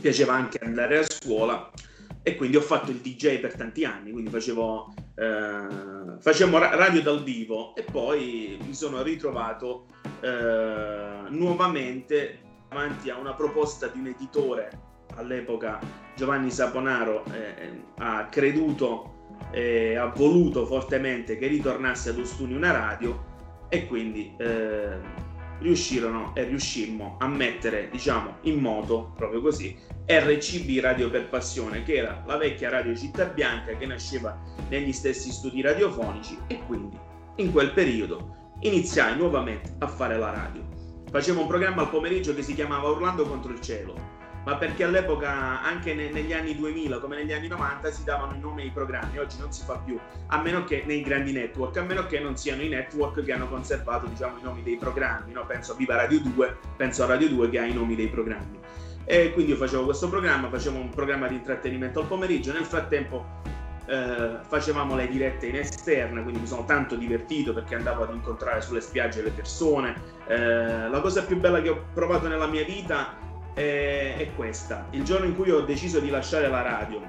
piaceva 0.00 0.32
anche 0.32 0.58
andare 0.62 0.98
a 0.98 1.02
scuola 1.02 1.70
e 2.22 2.36
quindi 2.36 2.56
ho 2.56 2.60
fatto 2.62 2.90
il 2.90 2.98
DJ 2.98 3.40
per 3.40 3.54
tanti 3.54 3.84
anni, 3.84 4.12
quindi 4.12 4.30
facevo, 4.30 4.94
eh, 5.16 6.18
facevo 6.20 6.58
radio 6.58 7.02
dal 7.02 7.22
vivo 7.22 7.74
e 7.74 7.82
poi 7.82 8.58
mi 8.64 8.74
sono 8.74 9.02
ritrovato 9.02 9.86
eh, 10.20 11.28
nuovamente 11.28 12.40
davanti 12.68 13.10
a 13.10 13.18
una 13.18 13.34
proposta 13.34 13.88
di 13.88 13.98
un 13.98 14.06
editore 14.06 14.70
all'epoca 15.16 15.78
Giovanni 16.20 16.50
Saponaro 16.50 17.24
eh, 17.32 17.82
ha 17.96 18.26
creduto 18.26 19.38
eh, 19.52 19.96
ha 19.96 20.12
voluto 20.14 20.66
fortemente 20.66 21.38
che 21.38 21.46
ritornasse 21.46 22.10
ad 22.10 22.18
Ostuni 22.18 22.52
una 22.52 22.72
radio 22.72 23.64
e 23.70 23.86
quindi 23.86 24.34
eh, 24.36 24.98
riuscirono 25.60 26.34
e 26.34 26.44
riuscimmo 26.44 27.16
a 27.20 27.26
mettere 27.26 27.88
diciamo 27.90 28.36
in 28.42 28.58
moto 28.58 29.14
proprio 29.16 29.40
così 29.40 29.74
RCB 30.04 30.80
Radio 30.80 31.08
per 31.08 31.30
Passione 31.30 31.84
che 31.84 31.94
era 31.94 32.22
la 32.26 32.36
vecchia 32.36 32.68
radio 32.68 32.94
Città 32.94 33.24
Bianca 33.24 33.74
che 33.78 33.86
nasceva 33.86 34.38
negli 34.68 34.92
stessi 34.92 35.30
studi 35.30 35.62
radiofonici 35.62 36.36
e 36.48 36.60
quindi 36.66 36.98
in 37.36 37.50
quel 37.50 37.72
periodo 37.72 38.56
iniziai 38.60 39.16
nuovamente 39.16 39.74
a 39.78 39.86
fare 39.86 40.18
la 40.18 40.30
radio. 40.32 40.68
Facevo 41.10 41.40
un 41.40 41.46
programma 41.46 41.80
al 41.80 41.88
pomeriggio 41.88 42.34
che 42.34 42.42
si 42.42 42.54
chiamava 42.54 42.90
Orlando 42.90 43.24
contro 43.24 43.52
il 43.52 43.60
cielo 43.62 44.18
ma 44.44 44.56
perché 44.56 44.84
all'epoca, 44.84 45.62
anche 45.62 45.94
ne- 45.94 46.10
negli 46.10 46.32
anni 46.32 46.56
2000 46.56 46.98
come 46.98 47.16
negli 47.16 47.32
anni 47.32 47.48
90, 47.48 47.90
si 47.90 48.04
davano 48.04 48.34
i 48.34 48.40
nomi 48.40 48.62
ai 48.62 48.70
programmi, 48.70 49.18
oggi 49.18 49.38
non 49.38 49.52
si 49.52 49.62
fa 49.64 49.76
più, 49.76 49.98
a 50.28 50.40
meno 50.40 50.64
che 50.64 50.82
nei 50.86 51.02
grandi 51.02 51.32
network, 51.32 51.76
a 51.76 51.82
meno 51.82 52.06
che 52.06 52.18
non 52.20 52.36
siano 52.36 52.62
i 52.62 52.68
network 52.68 53.22
che 53.22 53.32
hanno 53.32 53.48
conservato 53.48 54.06
diciamo, 54.06 54.38
i 54.38 54.42
nomi 54.42 54.62
dei 54.62 54.76
programmi, 54.76 55.32
no? 55.32 55.44
penso 55.46 55.72
a 55.72 55.76
Viva 55.76 55.96
Radio 55.96 56.20
2, 56.20 56.56
penso 56.76 57.02
a 57.04 57.06
Radio 57.06 57.28
2 57.28 57.50
che 57.50 57.58
ha 57.58 57.64
i 57.64 57.74
nomi 57.74 57.94
dei 57.94 58.08
programmi. 58.08 58.58
E 59.04 59.32
quindi 59.32 59.52
io 59.52 59.58
facevo 59.58 59.84
questo 59.84 60.08
programma, 60.08 60.48
facevo 60.48 60.78
un 60.78 60.90
programma 60.90 61.26
di 61.26 61.34
intrattenimento 61.34 62.00
al 62.00 62.06
pomeriggio, 62.06 62.52
nel 62.52 62.64
frattempo 62.64 63.38
eh, 63.86 64.38
facevamo 64.46 64.94
le 64.94 65.08
dirette 65.08 65.46
in 65.46 65.56
esterna, 65.56 66.22
quindi 66.22 66.40
mi 66.40 66.46
sono 66.46 66.64
tanto 66.64 66.94
divertito 66.94 67.52
perché 67.52 67.74
andavo 67.74 68.04
ad 68.04 68.14
incontrare 68.14 68.60
sulle 68.60 68.80
spiagge 68.80 69.22
le 69.22 69.30
persone. 69.30 69.94
Eh, 70.28 70.88
la 70.88 71.00
cosa 71.00 71.24
più 71.24 71.38
bella 71.38 71.60
che 71.60 71.70
ho 71.70 71.84
provato 71.92 72.28
nella 72.28 72.46
mia 72.46 72.64
vita 72.64 73.28
è, 73.54 74.16
è 74.18 74.34
questa. 74.34 74.86
Il 74.90 75.04
giorno 75.04 75.26
in 75.26 75.36
cui 75.36 75.50
ho 75.50 75.60
deciso 75.60 76.00
di 76.00 76.10
lasciare 76.10 76.48
la 76.48 76.62
radio 76.62 77.00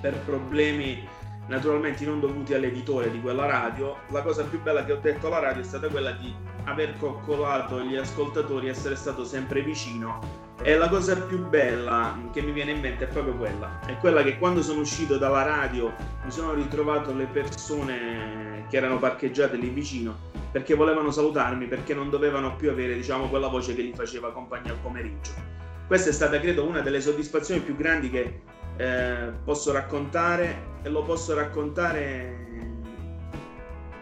per 0.00 0.18
problemi 0.20 1.08
naturalmente 1.46 2.04
non 2.04 2.20
dovuti 2.20 2.54
all'editore 2.54 3.10
di 3.10 3.20
quella 3.20 3.46
radio, 3.46 3.96
la 4.08 4.22
cosa 4.22 4.44
più 4.44 4.60
bella 4.62 4.84
che 4.84 4.92
ho 4.92 5.00
detto 5.00 5.26
alla 5.26 5.40
radio 5.40 5.62
è 5.62 5.64
stata 5.64 5.88
quella 5.88 6.12
di 6.12 6.32
aver 6.64 6.96
coccolato 6.98 7.80
gli 7.82 7.96
ascoltatori, 7.96 8.68
essere 8.68 8.96
stato 8.96 9.24
sempre 9.24 9.62
vicino. 9.62 10.50
E 10.62 10.76
la 10.76 10.88
cosa 10.88 11.16
più 11.16 11.44
bella 11.48 12.16
che 12.32 12.40
mi 12.40 12.52
viene 12.52 12.70
in 12.70 12.80
mente 12.80 13.04
è 13.04 13.08
proprio 13.08 13.34
quella, 13.34 13.80
è 13.84 13.96
quella 13.96 14.22
che 14.22 14.38
quando 14.38 14.62
sono 14.62 14.80
uscito 14.80 15.18
dalla 15.18 15.42
radio 15.42 15.92
mi 16.24 16.30
sono 16.30 16.54
ritrovato 16.54 17.12
le 17.12 17.26
persone 17.26 18.66
che 18.68 18.76
erano 18.76 18.98
parcheggiate 18.98 19.56
lì 19.56 19.68
vicino 19.70 20.30
perché 20.52 20.74
volevano 20.74 21.10
salutarmi, 21.10 21.66
perché 21.66 21.94
non 21.94 22.10
dovevano 22.10 22.54
più 22.54 22.70
avere 22.70 22.94
diciamo 22.94 23.28
quella 23.28 23.48
voce 23.48 23.74
che 23.74 23.82
gli 23.82 23.94
faceva 23.94 24.32
compagnia 24.32 24.72
al 24.72 24.78
pomeriggio 24.78 25.52
questa 25.92 26.08
è 26.08 26.12
stata 26.14 26.40
credo 26.40 26.64
una 26.64 26.80
delle 26.80 27.02
soddisfazioni 27.02 27.60
più 27.60 27.76
grandi 27.76 28.08
che 28.08 28.40
eh, 28.78 29.30
posso 29.44 29.72
raccontare 29.72 30.78
e 30.80 30.88
lo 30.88 31.02
posso 31.02 31.34
raccontare 31.34 32.46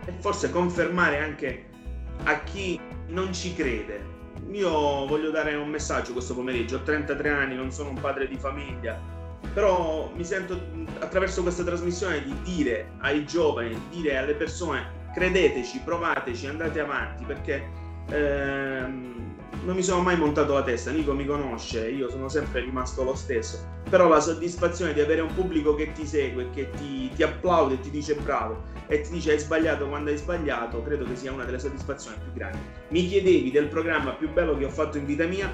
e 0.04 0.12
forse 0.20 0.50
confermare 0.50 1.18
anche 1.18 1.66
a 2.22 2.44
chi 2.44 2.80
non 3.08 3.34
ci 3.34 3.54
crede. 3.54 4.18
Io 4.52 4.70
voglio 4.70 5.30
dare 5.32 5.56
un 5.56 5.68
messaggio 5.68 6.12
questo 6.12 6.32
pomeriggio, 6.32 6.76
ho 6.76 6.82
33 6.82 7.28
anni, 7.28 7.56
non 7.56 7.72
sono 7.72 7.88
un 7.88 8.00
padre 8.00 8.28
di 8.28 8.36
famiglia, 8.36 8.96
però 9.52 10.12
mi 10.14 10.24
sento 10.24 10.60
attraverso 11.00 11.42
questa 11.42 11.64
trasmissione 11.64 12.22
di 12.22 12.34
dire 12.42 12.92
ai 13.00 13.26
giovani, 13.26 13.70
di 13.70 14.00
dire 14.00 14.16
alle 14.16 14.34
persone 14.34 14.99
credeteci, 15.12 15.80
provateci, 15.84 16.46
andate 16.46 16.80
avanti 16.80 17.24
perché 17.24 17.68
ehm, 18.08 19.20
non 19.64 19.74
mi 19.74 19.82
sono 19.82 20.00
mai 20.02 20.16
montato 20.16 20.54
la 20.54 20.62
testa, 20.62 20.90
Nico 20.90 21.12
mi 21.12 21.26
conosce, 21.26 21.88
io 21.90 22.08
sono 22.08 22.28
sempre 22.28 22.60
rimasto 22.60 23.02
lo 23.02 23.14
stesso, 23.14 23.58
però 23.88 24.08
la 24.08 24.20
soddisfazione 24.20 24.92
di 24.92 25.00
avere 25.00 25.20
un 25.20 25.34
pubblico 25.34 25.74
che 25.74 25.92
ti 25.92 26.06
segue, 26.06 26.50
che 26.50 26.70
ti, 26.70 27.10
ti 27.14 27.22
applaude 27.22 27.80
ti 27.80 27.90
dice 27.90 28.14
bravo 28.14 28.62
e 28.86 29.00
ti 29.02 29.10
dice 29.10 29.32
hai 29.32 29.38
sbagliato 29.38 29.88
quando 29.88 30.10
hai 30.10 30.16
sbagliato, 30.16 30.82
credo 30.82 31.04
che 31.04 31.16
sia 31.16 31.32
una 31.32 31.44
delle 31.44 31.58
soddisfazioni 31.58 32.16
più 32.22 32.32
grandi. 32.32 32.58
Mi 32.88 33.06
chiedevi 33.06 33.50
del 33.50 33.66
programma 33.66 34.12
più 34.12 34.30
bello 34.32 34.56
che 34.56 34.64
ho 34.64 34.70
fatto 34.70 34.96
in 34.96 35.04
vita 35.04 35.26
mia, 35.26 35.52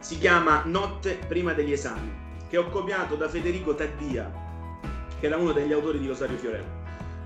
si 0.00 0.18
chiama 0.18 0.62
Notte 0.66 1.18
prima 1.26 1.54
degli 1.54 1.72
esami, 1.72 2.12
che 2.48 2.58
ho 2.58 2.68
copiato 2.68 3.14
da 3.14 3.28
Federico 3.28 3.74
Taddia, 3.74 4.30
che 5.18 5.26
era 5.26 5.36
uno 5.36 5.52
degli 5.52 5.72
autori 5.72 5.98
di 5.98 6.06
Rosario 6.06 6.36
Fiorello 6.36 6.83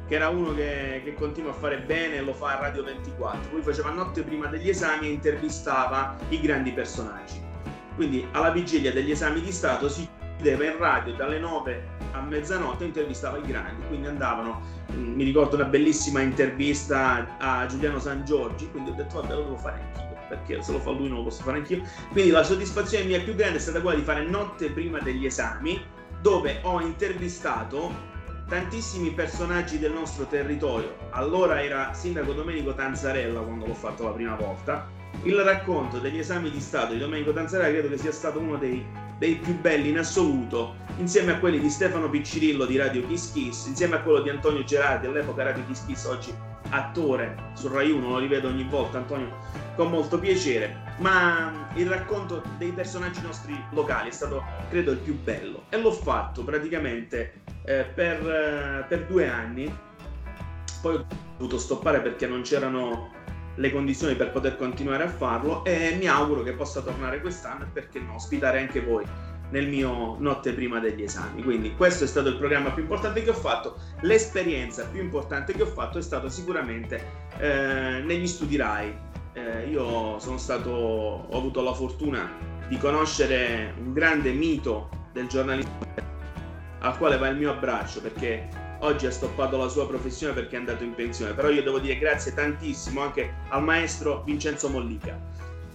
che 0.09 0.15
era 0.15 0.31
uno 0.31 0.55
che, 0.55 1.03
che, 1.05 1.15
continua 1.15 1.51
a 1.51 1.55
fare 1.55 1.81
bene 1.81 2.23
lo 2.23 2.33
fa 2.33 2.57
a 2.57 2.61
Radio 2.61 2.83
24. 2.83 3.51
Lui 3.53 3.63
faceva 3.63 3.91
notte 3.91 4.23
prima 4.23 4.47
degli 4.47 4.71
esami 4.71 5.07
e 5.07 5.11
intervistava 5.11 6.17
i 6.31 6.41
grandi 6.41 6.73
personaggi. 6.73 7.41
Quindi 7.95 8.27
alla 8.33 8.51
vigilia 8.51 8.91
degli 8.91 9.11
esami 9.11 9.43
di 9.43 9.53
Stato 9.53 9.89
si 9.89 10.09
chiudeva 10.37 10.65
in 10.65 10.79
radio 10.79 11.15
dalle 11.15 11.39
9 11.39 11.97
a 12.13 12.23
mezzanotte 12.23 12.85
e 12.85 12.87
intervistava 12.87 13.37
i 13.37 13.43
grandi. 13.43 13.87
Quindi 13.87 14.07
andavano, 14.07 14.63
mm, 14.93 15.15
mi 15.15 15.25
ricordo 15.25 15.57
una 15.57 15.67
bellissima 15.67 16.23
intervista 16.23 17.37
a 17.39 17.67
Giuliano 17.67 17.99
San 17.99 18.25
Giorgi, 18.25 18.71
quindi 18.71 18.91
ho 18.91 18.95
detto 18.95 19.21
vabbè 19.21 19.35
lo 19.35 19.43
devo 19.43 19.57
fare 19.57 19.81
anch'io 19.83 20.07
perché 20.29 20.63
se 20.63 20.73
lo 20.73 20.79
fa 20.79 20.91
lui 20.91 21.09
non 21.09 21.19
lo 21.19 21.25
posso 21.25 21.43
fare 21.43 21.59
anch'io. 21.59 21.83
Quindi 22.13 22.31
la 22.31 22.43
soddisfazione 22.43 23.05
mia 23.05 23.21
più 23.21 23.35
grande 23.35 23.59
è 23.59 23.61
stata 23.61 23.81
quella 23.81 23.99
di 23.99 24.05
fare 24.05 24.25
notte 24.25 24.71
prima 24.71 25.01
degli 25.01 25.27
esami 25.27 25.83
dove 26.21 26.61
ho 26.63 26.81
intervistato 26.81 28.17
tantissimi 28.49 29.11
personaggi 29.11 29.79
del 29.79 29.93
nostro 29.93 30.27
territorio. 30.27 30.97
Allora 31.11 31.63
era 31.63 31.93
sindaco 31.93 32.33
Domenico 32.33 32.75
Tanzarella 32.75 33.41
quando 33.41 33.67
l'ho 33.67 33.75
fatto 33.75 34.05
la 34.05 34.11
prima 34.11 34.35
volta. 34.35 34.89
Il 35.23 35.37
racconto 35.37 35.99
degli 35.99 36.19
esami 36.19 36.51
di 36.51 36.61
Stato 36.61 36.95
di 36.95 36.99
Domenico 36.99 37.33
Tanzarella 37.33 37.71
credo 37.71 37.89
che 37.89 37.99
sia 37.99 38.13
stato 38.13 38.39
uno 38.39 38.57
dei, 38.57 38.85
dei 39.19 39.37
più 39.37 39.59
belli 39.61 39.91
in 39.91 39.99
assoluto, 39.99 40.77
insieme 40.97 41.33
a 41.33 41.39
quelli 41.39 41.61
di 41.61 41.69
Stefano 41.69 42.09
Piccirillo 42.09 42.65
di 42.65 42.77
Radio 42.79 43.07
Kiss 43.07 43.35
insieme 43.67 43.97
a 43.97 44.01
quello 44.01 44.23
di 44.23 44.31
Antonio 44.31 44.65
Gerardi, 44.65 45.07
all'epoca 45.07 45.43
Radio 45.43 45.65
Kiss 45.67 46.05
oggi 46.05 46.33
attore 46.71 47.51
su 47.55 47.69
Rai 47.69 47.91
1, 47.91 48.09
lo 48.09 48.19
rivedo 48.19 48.49
ogni 48.49 48.65
volta 48.65 48.99
Antonio 48.99 49.37
con 49.75 49.91
molto 49.91 50.19
piacere, 50.19 50.95
ma 50.99 51.69
il 51.75 51.89
racconto 51.89 52.43
dei 52.57 52.73
personaggi 52.73 53.21
nostri 53.23 53.57
locali 53.71 54.09
è 54.09 54.13
stato 54.13 54.43
credo 54.69 54.91
il 54.91 54.99
più 54.99 55.19
bello 55.19 55.65
e 55.69 55.81
l'ho 55.81 55.93
fatto 55.93 56.43
praticamente 56.45 57.43
eh, 57.69 57.85
per, 57.85 58.27
eh, 58.27 58.85
per 58.89 59.05
due 59.05 59.29
anni, 59.29 59.79
poi 60.81 60.95
ho 60.95 61.07
dovuto 61.37 61.59
stoppare 61.59 62.01
perché 62.01 62.27
non 62.27 62.41
c'erano 62.41 63.11
le 63.57 63.73
condizioni 63.73 64.15
per 64.15 64.31
poter 64.31 64.57
continuare 64.57 65.05
a 65.05 65.09
farlo 65.09 65.65
e 65.65 65.95
mi 65.99 66.07
auguro 66.07 66.43
che 66.43 66.53
possa 66.53 66.81
tornare 66.81 67.21
quest'anno 67.21 67.65
e 67.65 67.67
perché 67.71 67.99
no, 67.99 68.15
ospitare 68.15 68.61
anche 68.61 68.81
voi 68.81 69.05
nel 69.51 69.69
mio 69.69 70.17
notte 70.19 70.53
prima 70.53 70.79
degli 70.79 71.03
esami. 71.03 71.43
Quindi 71.43 71.75
questo 71.75 72.05
è 72.05 72.07
stato 72.07 72.29
il 72.29 72.37
programma 72.37 72.71
più 72.71 72.83
importante 72.83 73.23
che 73.23 73.31
ho 73.31 73.35
fatto. 73.35 73.77
L'esperienza 74.01 74.87
più 74.87 75.03
importante 75.03 75.53
che 75.53 75.63
ho 75.63 75.67
fatto 75.67 75.99
è 75.99 76.03
stata 76.03 76.31
sicuramente 76.31 77.03
eh, 77.39 78.01
negli 78.03 78.27
studi 78.27 78.57
RAI. 78.57 78.97
Eh, 79.35 79.69
io 79.69 80.19
sono 80.19 80.39
stato, 80.39 80.71
ho 80.71 81.37
avuto 81.37 81.63
la 81.63 81.75
fortuna 81.75 82.31
di 82.67 82.79
conoscere 82.79 83.75
un 83.79 83.93
grande 83.93 84.33
mito 84.33 84.89
del 85.13 85.27
giornalismo 85.27 86.17
al 86.81 86.97
quale 86.97 87.19
va 87.19 87.29
il 87.29 87.37
mio 87.37 87.51
abbraccio 87.51 88.01
perché 88.01 88.49
oggi 88.81 89.07
ha 89.07 89.11
stoppato 89.11 89.57
la 89.57 89.69
sua 89.69 89.87
professione 89.87 90.33
perché 90.33 90.57
è 90.57 90.59
andato 90.59 90.85
in 90.85 90.95
pensione. 90.95 91.33
Però 91.33 91.49
io 91.49 91.63
devo 91.63 91.79
dire 91.79 91.99
grazie 91.99 92.35
tantissimo 92.35 93.01
anche 93.01 93.35
al 93.49 93.63
maestro 93.63 94.23
Vincenzo 94.25 94.69
Mollica 94.69 95.19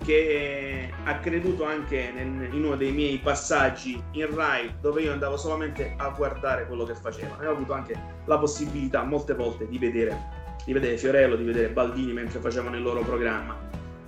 che 0.04 0.92
ha 1.06 1.18
creduto 1.20 1.66
anche 1.66 2.12
nel, 2.14 2.54
in 2.54 2.64
uno 2.64 2.76
dei 2.76 2.92
miei 2.92 3.18
passaggi 3.20 4.02
in 4.12 4.36
Rai 4.36 4.74
dove 4.82 5.02
io 5.02 5.14
andavo 5.14 5.38
solamente 5.38 5.94
a 5.98 6.10
guardare 6.10 6.68
quello 6.68 6.84
che 6.84 6.94
faceva 6.94 7.40
e 7.42 7.48
ho 7.48 7.52
avuto 7.52 7.74
anche 7.74 7.98
la 8.26 8.38
possibilità 8.38 9.04
molte 9.04 9.34
volte 9.34 9.68
di 9.68 9.78
vedere, 9.78 10.18
di 10.66 10.74
vedere 10.74 10.98
Fiorello, 10.98 11.36
di 11.36 11.46
vedere 11.46 11.70
Baldini 11.70 12.12
mentre 12.12 12.40
facevano 12.40 12.76
il 12.76 12.82
loro 12.82 13.02
programma 13.02 13.58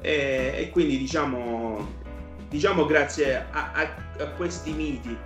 e, 0.01 0.53
e 0.57 0.69
quindi 0.69 0.97
diciamo, 0.97 1.87
diciamo 2.49 2.85
grazie 2.85 3.47
a, 3.51 3.71
a, 3.71 3.95
a, 4.19 4.27
questi 4.35 4.71
miti 4.71 5.17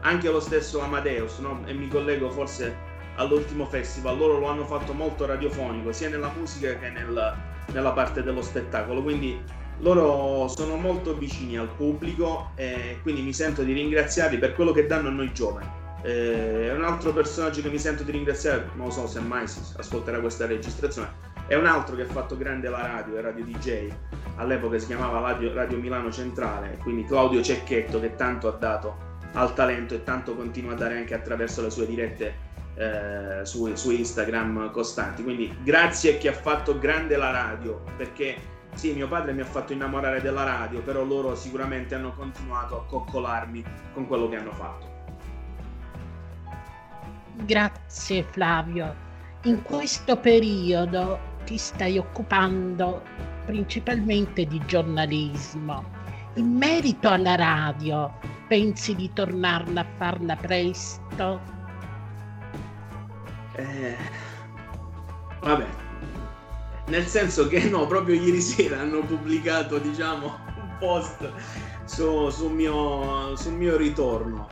anche 0.00 0.30
lo 0.30 0.40
stesso 0.40 0.80
Amadeus 0.80 1.38
no? 1.38 1.62
e 1.66 1.72
mi 1.72 1.88
collego 1.88 2.30
forse 2.30 2.76
all'ultimo 3.16 3.66
festival 3.66 4.16
loro 4.16 4.38
lo 4.38 4.48
hanno 4.48 4.64
fatto 4.64 4.92
molto 4.92 5.26
radiofonico 5.26 5.92
sia 5.92 6.08
nella 6.08 6.32
musica 6.36 6.76
che 6.78 6.88
nel, 6.90 7.34
nella 7.72 7.90
parte 7.92 8.22
dello 8.22 8.42
spettacolo 8.42 9.02
quindi 9.02 9.40
loro 9.80 10.48
sono 10.48 10.76
molto 10.76 11.16
vicini 11.16 11.56
al 11.56 11.68
pubblico 11.68 12.50
e 12.56 12.98
quindi 13.02 13.22
mi 13.22 13.32
sento 13.32 13.62
di 13.62 13.72
ringraziarli 13.72 14.38
per 14.38 14.54
quello 14.54 14.72
che 14.72 14.86
danno 14.86 15.08
a 15.08 15.12
noi 15.12 15.32
giovani. 15.32 15.70
Eh, 16.02 16.72
un 16.74 16.84
altro 16.84 17.12
personaggio 17.12 17.62
che 17.62 17.68
mi 17.68 17.78
sento 17.78 18.02
di 18.02 18.12
ringraziare, 18.12 18.70
non 18.74 18.90
so 18.90 19.06
se 19.06 19.20
mai 19.20 19.46
si 19.46 19.60
ascolterà 19.76 20.20
questa 20.20 20.46
registrazione, 20.46 21.10
è 21.46 21.54
un 21.54 21.66
altro 21.66 21.96
che 21.96 22.02
ha 22.02 22.06
fatto 22.06 22.36
grande 22.36 22.68
la 22.68 22.86
radio, 22.86 23.16
è 23.16 23.20
Radio 23.20 23.44
DJ, 23.44 23.88
all'epoca 24.36 24.78
si 24.78 24.86
chiamava 24.86 25.20
Radio, 25.20 25.52
radio 25.52 25.78
Milano 25.78 26.10
Centrale, 26.10 26.78
quindi 26.82 27.04
Claudio 27.04 27.42
Cecchetto 27.42 28.00
che 28.00 28.14
tanto 28.14 28.48
ha 28.48 28.52
dato 28.52 29.07
al 29.32 29.54
talento 29.54 29.94
e 29.94 30.02
tanto 30.02 30.34
continua 30.34 30.72
a 30.72 30.76
dare 30.76 30.96
anche 30.98 31.14
attraverso 31.14 31.62
le 31.62 31.70
sue 31.70 31.86
dirette 31.86 32.34
eh, 32.74 33.44
su, 33.44 33.74
su 33.74 33.90
Instagram 33.90 34.70
costanti. 34.70 35.22
Quindi 35.22 35.56
grazie 35.62 36.14
a 36.14 36.18
chi 36.18 36.28
ha 36.28 36.32
fatto 36.32 36.78
grande 36.78 37.16
la 37.16 37.30
radio 37.30 37.82
perché 37.96 38.56
sì, 38.74 38.92
mio 38.92 39.08
padre 39.08 39.32
mi 39.32 39.40
ha 39.40 39.44
fatto 39.44 39.72
innamorare 39.72 40.20
della 40.20 40.44
radio, 40.44 40.80
però 40.82 41.02
loro 41.02 41.34
sicuramente 41.34 41.96
hanno 41.96 42.12
continuato 42.12 42.76
a 42.76 42.84
coccolarmi 42.84 43.64
con 43.92 44.06
quello 44.06 44.28
che 44.28 44.36
hanno 44.36 44.52
fatto. 44.52 44.86
Grazie 47.44 48.22
Flavio. 48.22 48.94
In 49.42 49.62
questo 49.62 50.16
periodo 50.16 51.18
ti 51.44 51.56
stai 51.56 51.98
occupando 51.98 53.02
principalmente 53.46 54.44
di 54.44 54.60
giornalismo. 54.66 55.84
In 56.34 56.56
merito 56.56 57.08
alla 57.08 57.34
radio, 57.34 58.12
pensi 58.48 58.94
di 58.94 59.12
tornarla 59.12 59.82
a 59.82 59.86
farla 59.96 60.34
presto? 60.36 61.40
Eh, 63.54 63.96
vabbè, 65.40 65.66
nel 66.86 67.04
senso 67.04 67.46
che 67.48 67.68
no, 67.68 67.86
proprio 67.86 68.14
ieri 68.14 68.40
sera 68.40 68.80
hanno 68.80 69.00
pubblicato, 69.00 69.78
diciamo, 69.78 70.26
un 70.56 70.76
post 70.78 71.30
su, 71.84 72.30
sul, 72.30 72.52
mio, 72.52 73.36
sul 73.36 73.52
mio 73.54 73.76
ritorno 73.76 74.48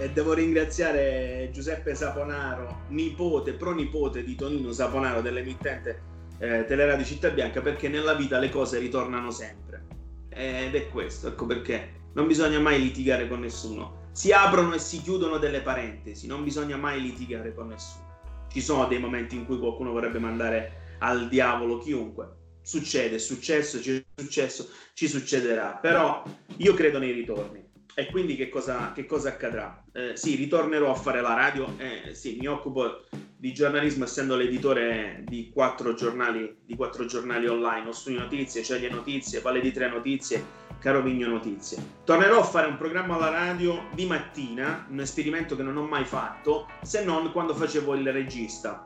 e 0.00 0.10
devo 0.10 0.32
ringraziare 0.32 1.50
Giuseppe 1.52 1.94
Saponaro, 1.94 2.84
nipote, 2.88 3.52
pronipote 3.52 4.24
di 4.24 4.34
Tonino 4.34 4.72
Saponaro 4.72 5.20
dell'emittente 5.20 6.02
eh, 6.38 6.64
Teleradio 6.64 7.04
Città 7.04 7.30
Bianca, 7.30 7.60
perché 7.60 7.88
nella 7.88 8.14
vita 8.14 8.38
le 8.38 8.48
cose 8.48 8.78
ritornano 8.78 9.30
sempre. 9.30 9.84
Ed 10.28 10.74
è 10.74 10.88
questo, 10.88 11.28
ecco 11.28 11.46
perché 11.46 11.95
non 12.16 12.26
bisogna 12.26 12.58
mai 12.58 12.80
litigare 12.80 13.28
con 13.28 13.40
nessuno. 13.40 14.08
Si 14.12 14.32
aprono 14.32 14.72
e 14.72 14.78
si 14.78 15.02
chiudono 15.02 15.36
delle 15.36 15.60
parentesi, 15.60 16.26
non 16.26 16.44
bisogna 16.44 16.78
mai 16.78 17.00
litigare 17.00 17.54
con 17.54 17.68
nessuno. 17.68 18.04
Ci 18.50 18.62
sono 18.62 18.86
dei 18.86 18.98
momenti 18.98 19.36
in 19.36 19.44
cui 19.44 19.58
qualcuno 19.58 19.92
vorrebbe 19.92 20.18
mandare 20.18 20.96
al 21.00 21.28
diavolo 21.28 21.76
chiunque. 21.76 22.34
Succede, 22.62 23.16
è 23.16 23.18
successo, 23.18 23.82
ci 23.82 23.96
è 23.98 24.04
successo, 24.22 24.70
ci 24.94 25.08
succederà. 25.08 25.78
Però 25.80 26.22
io 26.56 26.72
credo 26.72 26.98
nei 26.98 27.12
ritorni. 27.12 27.62
E 27.94 28.06
quindi 28.06 28.34
che 28.34 28.48
cosa, 28.48 28.92
che 28.92 29.04
cosa 29.04 29.28
accadrà? 29.28 29.84
Eh, 29.92 30.16
sì, 30.16 30.36
ritornerò 30.36 30.90
a 30.90 30.94
fare 30.94 31.20
la 31.20 31.34
radio, 31.34 31.74
eh, 31.76 32.14
sì, 32.14 32.36
mi 32.40 32.46
occupo 32.46 33.04
di 33.38 33.52
giornalismo 33.52 34.04
essendo 34.04 34.36
l'editore 34.36 35.22
di 35.26 35.50
quattro 35.52 35.94
giornali, 35.94 36.56
di 36.64 36.74
quattro 36.74 37.04
giornali 37.04 37.46
online, 37.46 37.92
Studio 37.92 38.20
Notizie, 38.20 38.62
Ceglie 38.62 38.90
Notizie, 38.90 39.40
Valle 39.40 39.60
di 39.60 39.72
Tre 39.72 39.88
Notizie, 39.88 40.44
Carovigno 40.78 41.28
Notizie. 41.28 41.78
Tornerò 42.04 42.40
a 42.40 42.44
fare 42.44 42.66
un 42.66 42.76
programma 42.76 43.16
alla 43.16 43.30
radio 43.30 43.88
di 43.94 44.06
mattina, 44.06 44.86
un 44.90 45.00
esperimento 45.00 45.56
che 45.56 45.62
non 45.62 45.76
ho 45.76 45.86
mai 45.86 46.04
fatto, 46.04 46.66
se 46.82 47.04
non 47.04 47.30
quando 47.32 47.54
facevo 47.54 47.94
il 47.94 48.10
regista 48.10 48.84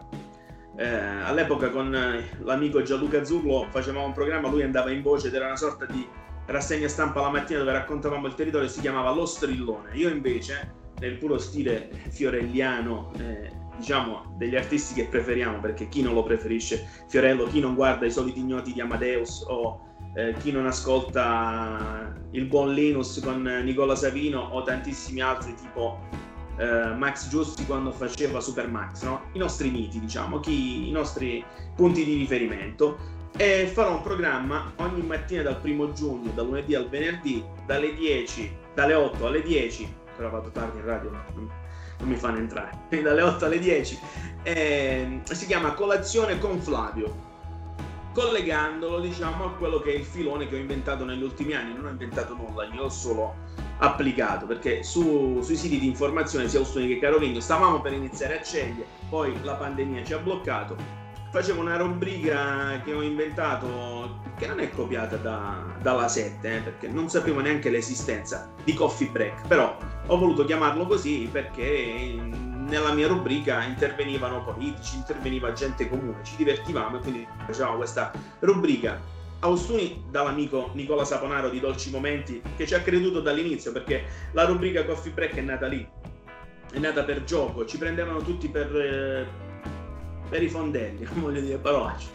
eh, 0.76 0.86
all'epoca 0.86 1.68
con 1.68 1.94
eh, 1.94 2.30
l'amico 2.42 2.82
Gianluca 2.82 3.22
Zurlo 3.24 3.66
facevamo 3.70 4.06
un 4.06 4.12
programma, 4.12 4.48
lui 4.48 4.62
andava 4.62 4.90
in 4.90 5.02
voce 5.02 5.28
ed 5.28 5.34
era 5.34 5.46
una 5.46 5.56
sorta 5.56 5.84
di 5.84 6.06
rassegna 6.46 6.88
stampa 6.88 7.20
la 7.20 7.28
mattina 7.28 7.58
dove 7.58 7.72
raccontavamo 7.72 8.26
il 8.26 8.34
territorio 8.34 8.66
si 8.66 8.80
chiamava 8.80 9.12
Lo 9.12 9.26
Strillone. 9.26 9.90
Io 9.94 10.08
invece, 10.08 10.72
nel 10.98 11.18
puro 11.18 11.38
stile 11.38 11.90
fiorelliano, 12.08 13.12
eh, 13.18 13.50
diciamo 13.80 14.34
degli 14.36 14.54
artisti 14.54 14.94
che 14.94 15.06
preferiamo, 15.06 15.58
perché 15.58 15.88
chi 15.88 16.02
non 16.02 16.14
lo 16.14 16.22
preferisce 16.22 16.86
Fiorello, 17.08 17.46
chi 17.46 17.60
non 17.60 17.74
guarda 17.74 18.06
i 18.06 18.10
soliti 18.12 18.38
ignoti 18.38 18.72
di 18.72 18.80
Amadeus 18.80 19.44
o 19.48 19.88
eh, 20.14 20.34
chi 20.38 20.52
non 20.52 20.66
ascolta 20.66 22.14
il 22.32 22.44
buon 22.44 22.74
Linus 22.74 23.20
con 23.24 23.42
Nicola 23.42 23.94
Savino 23.94 24.40
o 24.40 24.62
tantissimi 24.62 25.20
altri 25.20 25.54
tipo 25.54 25.98
eh, 26.58 26.94
Max 26.94 27.28
Giusti 27.28 27.64
quando 27.64 27.90
faceva 27.90 28.40
Super 28.40 28.68
Max, 28.68 29.02
no? 29.02 29.22
i 29.32 29.38
nostri 29.38 29.70
miti, 29.70 29.98
diciamo, 29.98 30.40
chi, 30.40 30.88
i 30.88 30.92
nostri 30.92 31.44
punti 31.74 32.04
di 32.04 32.14
riferimento. 32.16 33.18
E 33.36 33.70
farò 33.72 33.96
un 33.96 34.02
programma 34.02 34.72
ogni 34.76 35.02
mattina 35.02 35.42
dal 35.42 35.60
primo 35.60 35.92
giugno, 35.92 36.30
dal 36.34 36.46
lunedì 36.46 36.74
al 36.74 36.88
venerdì, 36.88 37.42
dalle 37.64 37.94
10, 37.94 38.56
dalle 38.74 38.94
8 38.94 39.26
alle 39.26 39.42
10, 39.42 39.94
però 40.16 40.30
vado 40.30 40.50
tardi 40.50 40.78
in 40.78 40.84
radio, 40.84 41.10
non, 42.00 42.08
mi 42.08 42.16
fanno 42.16 42.38
entrare, 42.38 42.72
dalle 43.02 43.22
8 43.22 43.44
alle 43.44 43.58
10, 43.58 43.98
eh, 44.42 45.20
si 45.30 45.46
chiama 45.46 45.72
Colazione 45.72 46.38
con 46.38 46.60
Flavio 46.60 47.28
collegandolo 48.12 48.98
diciamo 48.98 49.44
a 49.44 49.52
quello 49.52 49.78
che 49.78 49.92
è 49.92 49.96
il 49.96 50.04
filone 50.04 50.48
che 50.48 50.56
ho 50.56 50.58
inventato 50.58 51.04
negli 51.04 51.22
ultimi 51.22 51.54
anni. 51.54 51.74
Non 51.74 51.86
ho 51.86 51.90
inventato 51.90 52.34
nulla 52.34 52.64
io 52.64 52.84
ho 52.84 52.88
solo 52.88 53.34
applicato 53.78 54.46
perché 54.46 54.82
su, 54.82 55.40
sui 55.42 55.56
siti 55.56 55.78
di 55.78 55.86
informazione 55.86 56.48
sia 56.48 56.60
Ostuni 56.60 56.88
che 56.88 56.98
Carovigno 56.98 57.40
stavamo 57.40 57.80
per 57.80 57.92
iniziare 57.92 58.40
a 58.40 58.44
scegliere 58.44 58.86
poi 59.08 59.34
la 59.42 59.54
pandemia 59.54 60.04
ci 60.04 60.12
ha 60.12 60.18
bloccato 60.18 60.99
facevo 61.30 61.60
una 61.60 61.76
rubrica 61.76 62.80
che 62.84 62.92
ho 62.92 63.02
inventato 63.02 64.20
che 64.36 64.46
non 64.46 64.58
è 64.58 64.70
copiata 64.70 65.16
da, 65.16 65.64
dalla 65.80 66.08
7 66.08 66.56
eh, 66.56 66.60
perché 66.60 66.88
non 66.88 67.08
sapevo 67.08 67.40
neanche 67.40 67.70
l'esistenza 67.70 68.52
di 68.64 68.74
Coffee 68.74 69.08
Break 69.08 69.46
però 69.46 69.76
ho 70.06 70.18
voluto 70.18 70.44
chiamarlo 70.44 70.86
così 70.86 71.28
perché 71.30 72.18
nella 72.70 72.92
mia 72.92 73.08
rubrica 73.08 73.64
intervenivano 73.64 74.44
politici, 74.44 74.96
interveniva 74.96 75.52
gente 75.52 75.88
comune, 75.88 76.22
ci 76.22 76.36
divertivamo 76.36 76.98
e 76.98 77.00
quindi 77.00 77.26
facevamo 77.44 77.76
questa 77.76 78.12
rubrica. 78.38 79.18
Austuni 79.40 80.04
dall'amico 80.10 80.70
Nicola 80.74 81.04
Saponaro 81.04 81.48
di 81.48 81.60
Dolci 81.60 81.90
Momenti 81.90 82.42
che 82.56 82.66
ci 82.66 82.74
ha 82.74 82.80
creduto 82.80 83.20
dall'inizio 83.20 83.72
perché 83.72 84.04
la 84.32 84.44
rubrica 84.44 84.84
Coffee 84.84 85.12
Break 85.12 85.34
è 85.34 85.40
nata 85.40 85.66
lì, 85.66 85.86
è 86.72 86.78
nata 86.78 87.02
per 87.04 87.24
gioco, 87.24 87.64
ci 87.64 87.78
prendevano 87.78 88.20
tutti 88.20 88.48
per, 88.48 88.76
eh, 88.76 89.49
per 90.30 90.42
i 90.42 90.48
fondelli, 90.48 91.04
non 91.12 91.20
voglio 91.20 91.40
dire 91.42 91.58
parolacce. 91.58 92.08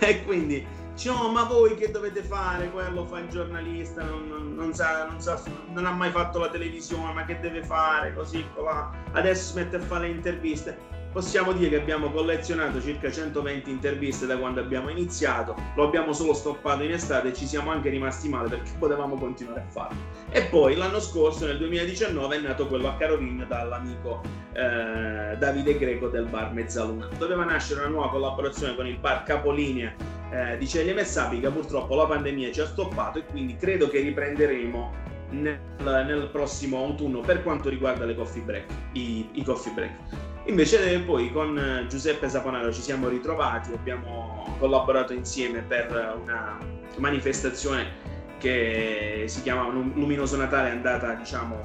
E 0.00 0.24
quindi 0.24 0.66
Dice, 0.94 1.10
no, 1.10 1.28
ma 1.28 1.42
voi 1.42 1.74
che 1.74 1.90
dovete 1.90 2.22
fare? 2.22 2.70
Quello 2.70 3.04
fa 3.04 3.18
il 3.18 3.28
giornalista, 3.28 4.04
non, 4.04 4.28
non, 4.28 4.54
non, 4.54 4.72
sa, 4.72 5.08
non, 5.08 5.20
sa, 5.20 5.42
non 5.72 5.86
ha 5.86 5.90
mai 5.90 6.10
fatto 6.12 6.38
la 6.38 6.48
televisione, 6.48 7.12
ma 7.12 7.24
che 7.24 7.40
deve 7.40 7.64
fare? 7.64 8.14
Così, 8.14 8.44
là. 8.62 8.92
Adesso 9.10 9.50
si 9.50 9.58
mette 9.58 9.76
a 9.76 9.80
fare 9.80 10.06
le 10.06 10.14
interviste 10.14 10.78
possiamo 11.14 11.52
dire 11.52 11.70
che 11.70 11.76
abbiamo 11.76 12.10
collezionato 12.10 12.82
circa 12.82 13.08
120 13.08 13.70
interviste 13.70 14.26
da 14.26 14.36
quando 14.36 14.58
abbiamo 14.58 14.88
iniziato, 14.88 15.54
lo 15.76 15.84
abbiamo 15.84 16.12
solo 16.12 16.34
stoppato 16.34 16.82
in 16.82 16.90
estate 16.90 17.28
e 17.28 17.32
ci 17.32 17.46
siamo 17.46 17.70
anche 17.70 17.88
rimasti 17.88 18.28
male 18.28 18.48
perché 18.48 18.72
potevamo 18.76 19.14
continuare 19.14 19.60
a 19.60 19.70
farlo. 19.70 19.96
E 20.30 20.42
poi 20.46 20.74
l'anno 20.74 20.98
scorso, 20.98 21.46
nel 21.46 21.58
2019, 21.58 22.36
è 22.36 22.40
nato 22.40 22.66
quello 22.66 22.88
a 22.88 22.96
Carovigno 22.96 23.44
dall'amico 23.44 24.22
eh, 24.54 25.36
Davide 25.38 25.78
Greco 25.78 26.08
del 26.08 26.26
bar 26.26 26.52
Mezzaluna. 26.52 27.08
Doveva 27.16 27.44
nascere 27.44 27.80
una 27.82 27.90
nuova 27.90 28.10
collaborazione 28.10 28.74
con 28.74 28.88
il 28.88 28.98
bar 28.98 29.22
Capolinea 29.22 29.94
eh, 30.32 30.58
di 30.58 30.66
Celia 30.66 30.94
Messapica, 30.94 31.48
purtroppo 31.48 31.94
la 31.94 32.06
pandemia 32.06 32.50
ci 32.50 32.60
ha 32.60 32.66
stoppato 32.66 33.20
e 33.20 33.26
quindi 33.26 33.54
credo 33.56 33.88
che 33.88 34.00
riprenderemo 34.00 35.02
nel, 35.30 35.60
nel, 35.78 36.28
prossimo 36.32 36.78
autunno 36.78 37.20
per 37.20 37.44
quanto 37.44 37.68
riguarda 37.68 38.04
le 38.04 38.16
coffee 38.16 38.42
break, 38.42 38.66
i, 38.94 39.28
i 39.34 39.44
coffee 39.44 39.72
break. 39.72 40.32
Invece 40.46 40.98
poi 41.00 41.32
con 41.32 41.86
Giuseppe 41.88 42.28
Saponaro 42.28 42.70
ci 42.70 42.82
siamo 42.82 43.08
ritrovati, 43.08 43.72
abbiamo 43.72 44.54
collaborato 44.58 45.14
insieme 45.14 45.62
per 45.62 46.18
una 46.22 46.58
manifestazione 46.96 48.12
che 48.38 49.24
si 49.26 49.40
chiama 49.40 49.70
Luminoso 49.70 50.36
Natale, 50.36 50.68
andata 50.68 51.14
diciamo 51.14 51.62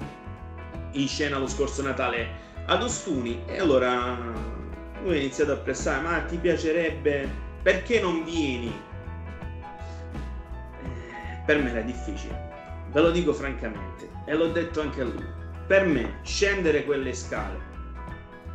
in 0.91 1.07
scena 1.09 1.37
lo 1.37 1.47
scorso 1.47 1.81
Natale 1.81 2.29
ad 2.67 2.81
Ostuni. 2.81 3.43
E 3.47 3.59
allora 3.59 4.17
lui 5.03 5.15
ha 5.17 5.19
iniziato 5.19 5.51
a 5.51 5.57
pressare, 5.57 6.01
ma 6.01 6.21
ti 6.21 6.37
piacerebbe, 6.37 7.29
perché 7.61 7.99
non 7.99 8.23
vieni? 8.23 8.73
Eh, 10.83 11.43
per 11.45 11.61
me 11.61 11.69
era 11.71 11.81
difficile, 11.81 12.87
ve 12.91 13.01
lo 13.01 13.11
dico 13.11 13.33
francamente 13.33 14.09
e 14.25 14.33
l'ho 14.35 14.47
detto 14.47 14.79
anche 14.79 15.01
a 15.01 15.03
lui, 15.03 15.25
per 15.67 15.85
me 15.85 16.19
scendere 16.23 16.85
quelle 16.85 17.13
scale 17.13 17.68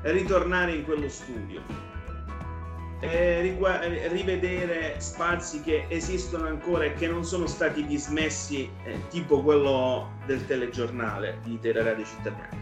ritornare 0.04 0.72
in 0.72 0.84
quello 0.84 1.08
studio, 1.08 1.62
rivedere 3.00 4.94
spazi 4.98 5.60
che 5.60 5.86
esistono 5.88 6.46
ancora 6.46 6.84
e 6.84 6.94
che 6.94 7.06
non 7.06 7.24
sono 7.24 7.46
stati 7.46 7.84
dismessi, 7.86 8.70
eh, 8.84 9.08
tipo 9.08 9.42
quello 9.42 10.18
del 10.26 10.46
telegiornale 10.46 11.38
di 11.44 11.58
Teleradio 11.58 12.04
Città 12.04 12.30
Bianca. 12.30 12.56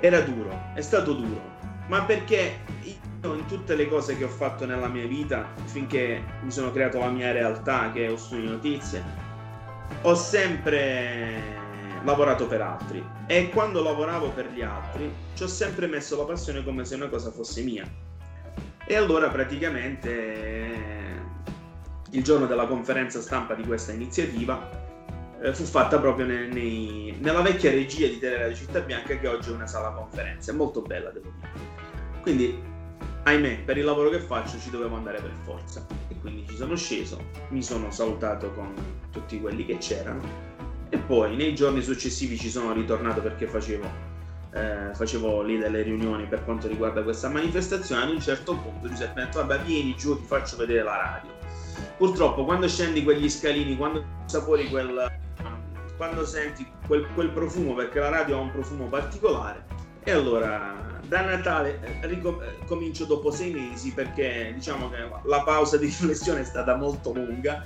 Era 0.00 0.20
duro, 0.20 0.72
è 0.74 0.80
stato 0.80 1.12
duro, 1.12 1.40
ma 1.88 2.02
perché 2.04 2.60
io 2.82 3.34
in 3.34 3.46
tutte 3.46 3.74
le 3.74 3.86
cose 3.88 4.16
che 4.16 4.24
ho 4.24 4.28
fatto 4.28 4.64
nella 4.64 4.88
mia 4.88 5.06
vita, 5.06 5.46
finché 5.64 6.22
mi 6.42 6.50
sono 6.50 6.70
creato 6.72 6.98
la 6.98 7.10
mia 7.10 7.32
realtà, 7.32 7.90
che 7.92 8.06
è 8.06 8.10
ho 8.10 8.16
studio 8.16 8.50
notizie, 8.50 9.02
ho 10.02 10.14
sempre 10.14 11.59
lavorato 12.04 12.46
per 12.46 12.60
altri 12.60 13.04
e 13.26 13.50
quando 13.50 13.82
lavoravo 13.82 14.30
per 14.30 14.50
gli 14.52 14.62
altri 14.62 15.12
ci 15.34 15.42
ho 15.42 15.46
sempre 15.46 15.86
messo 15.86 16.16
la 16.16 16.24
passione 16.24 16.64
come 16.64 16.84
se 16.84 16.94
una 16.94 17.08
cosa 17.08 17.30
fosse 17.30 17.62
mia. 17.62 17.88
E 18.86 18.96
allora 18.96 19.28
praticamente 19.28 20.98
il 22.10 22.24
giorno 22.24 22.46
della 22.46 22.66
conferenza 22.66 23.20
stampa 23.20 23.54
di 23.54 23.62
questa 23.62 23.92
iniziativa 23.92 24.68
eh, 25.42 25.54
fu 25.54 25.64
fatta 25.64 25.98
proprio 26.00 26.26
nei, 26.26 26.48
nei, 26.48 27.16
nella 27.20 27.40
vecchia 27.40 27.70
regia 27.70 28.08
di 28.08 28.18
Teleradio 28.18 28.56
Città 28.56 28.80
Bianca 28.80 29.16
che 29.16 29.28
oggi 29.28 29.50
è 29.50 29.52
una 29.52 29.66
sala 29.66 29.90
conferenze, 29.90 30.52
molto 30.52 30.82
bella 30.82 31.10
devo 31.10 31.30
dire. 31.36 31.48
Quindi, 32.20 32.60
ahimè, 33.22 33.60
per 33.64 33.78
il 33.78 33.84
lavoro 33.84 34.10
che 34.10 34.20
faccio 34.20 34.58
ci 34.58 34.70
dovevo 34.70 34.96
andare 34.96 35.20
per 35.20 35.32
forza 35.44 35.86
e 36.08 36.16
quindi 36.20 36.46
ci 36.48 36.56
sono 36.56 36.74
sceso, 36.74 37.22
mi 37.50 37.62
sono 37.62 37.90
salutato 37.90 38.52
con 38.52 38.74
tutti 39.10 39.40
quelli 39.40 39.64
che 39.64 39.78
c'erano 39.78 40.49
e 40.90 40.98
poi 40.98 41.36
nei 41.36 41.54
giorni 41.54 41.80
successivi 41.82 42.36
ci 42.36 42.50
sono 42.50 42.72
ritornato 42.72 43.20
perché 43.20 43.46
facevo, 43.46 43.88
eh, 44.52 44.90
facevo 44.92 45.40
lì 45.42 45.56
delle 45.56 45.82
riunioni 45.82 46.26
per 46.26 46.44
quanto 46.44 46.66
riguarda 46.66 47.02
questa 47.02 47.28
manifestazione. 47.28 48.02
Ad 48.02 48.10
un 48.10 48.20
certo 48.20 48.56
punto 48.56 48.88
Giuseppe 48.88 49.22
ha 49.22 49.24
detto: 49.24 49.38
Vabbè, 49.38 49.62
vieni 49.62 49.94
giù, 49.96 50.16
ti 50.18 50.26
faccio 50.26 50.56
vedere 50.56 50.82
la 50.82 50.96
radio. 50.96 51.30
Purtroppo, 51.96 52.44
quando 52.44 52.68
scendi 52.68 53.04
quegli 53.04 53.30
scalini, 53.30 53.76
quando 53.76 54.04
sapori 54.26 54.68
quel, 54.68 55.10
quando 55.96 56.26
senti 56.26 56.66
quel, 56.86 57.06
quel 57.14 57.30
profumo, 57.30 57.74
perché 57.74 58.00
la 58.00 58.08
radio 58.08 58.38
ha 58.38 58.40
un 58.40 58.50
profumo 58.50 58.86
particolare, 58.86 59.64
e 60.02 60.10
allora 60.10 60.98
da 61.06 61.22
Natale 61.22 61.80
eh, 61.82 62.06
ricom- 62.06 62.40
eh, 62.42 62.64
comincio 62.66 63.04
dopo 63.04 63.30
sei 63.30 63.52
mesi 63.52 63.92
perché 63.92 64.52
diciamo 64.54 64.88
che 64.90 65.08
la 65.24 65.42
pausa 65.42 65.76
di 65.76 65.86
riflessione 65.86 66.40
è 66.40 66.44
stata 66.44 66.76
molto 66.76 67.12
lunga 67.12 67.62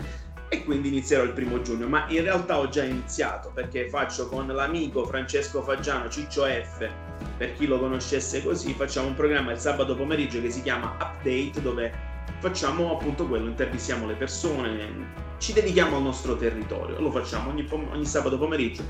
e 0.55 0.65
quindi 0.65 0.89
inizierò 0.89 1.25
il 1.25 1.33
primo 1.33 1.61
giugno, 1.63 1.89
ma 1.89 2.07
in 2.09 2.23
realtà 2.23 2.59
ho 2.59 2.69
già 2.69 2.85
iniziato 2.85 3.51
perché 3.53 3.89
faccio 3.89 4.29
con 4.29 4.47
l'amico 4.47 5.05
Francesco 5.05 5.63
Faggiano, 5.63 6.09
Ciccio 6.09 6.45
F, 6.45 6.89
per 7.37 7.55
chi 7.55 7.67
lo 7.67 7.79
conoscesse 7.81 8.43
così, 8.43 8.73
facciamo 8.73 9.09
un 9.09 9.15
programma 9.15 9.51
il 9.53 9.59
sabato 9.59 9.97
pomeriggio 9.97 10.41
che 10.41 10.51
si 10.51 10.63
chiama 10.63 10.97
Update 11.01 11.61
dove 11.61 11.93
facciamo 12.39 12.93
appunto 12.93 13.27
quello, 13.27 13.49
intervistiamo 13.49 14.07
le 14.07 14.15
persone, 14.15 15.13
ci 15.39 15.53
dedichiamo 15.53 15.97
al 15.97 16.03
nostro 16.03 16.37
territorio, 16.37 17.01
lo 17.01 17.11
facciamo 17.11 17.51
ogni, 17.51 17.67
ogni 17.71 18.07
sabato 18.07 18.39
pomeriggio 18.39 18.85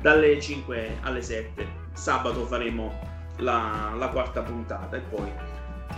dalle 0.00 0.40
5 0.40 0.98
alle 1.02 1.22
7, 1.22 1.66
sabato 1.94 2.46
faremo 2.46 2.96
la, 3.38 3.92
la 3.96 4.08
quarta 4.08 4.42
puntata 4.42 4.96
e 4.96 5.00
poi 5.00 5.30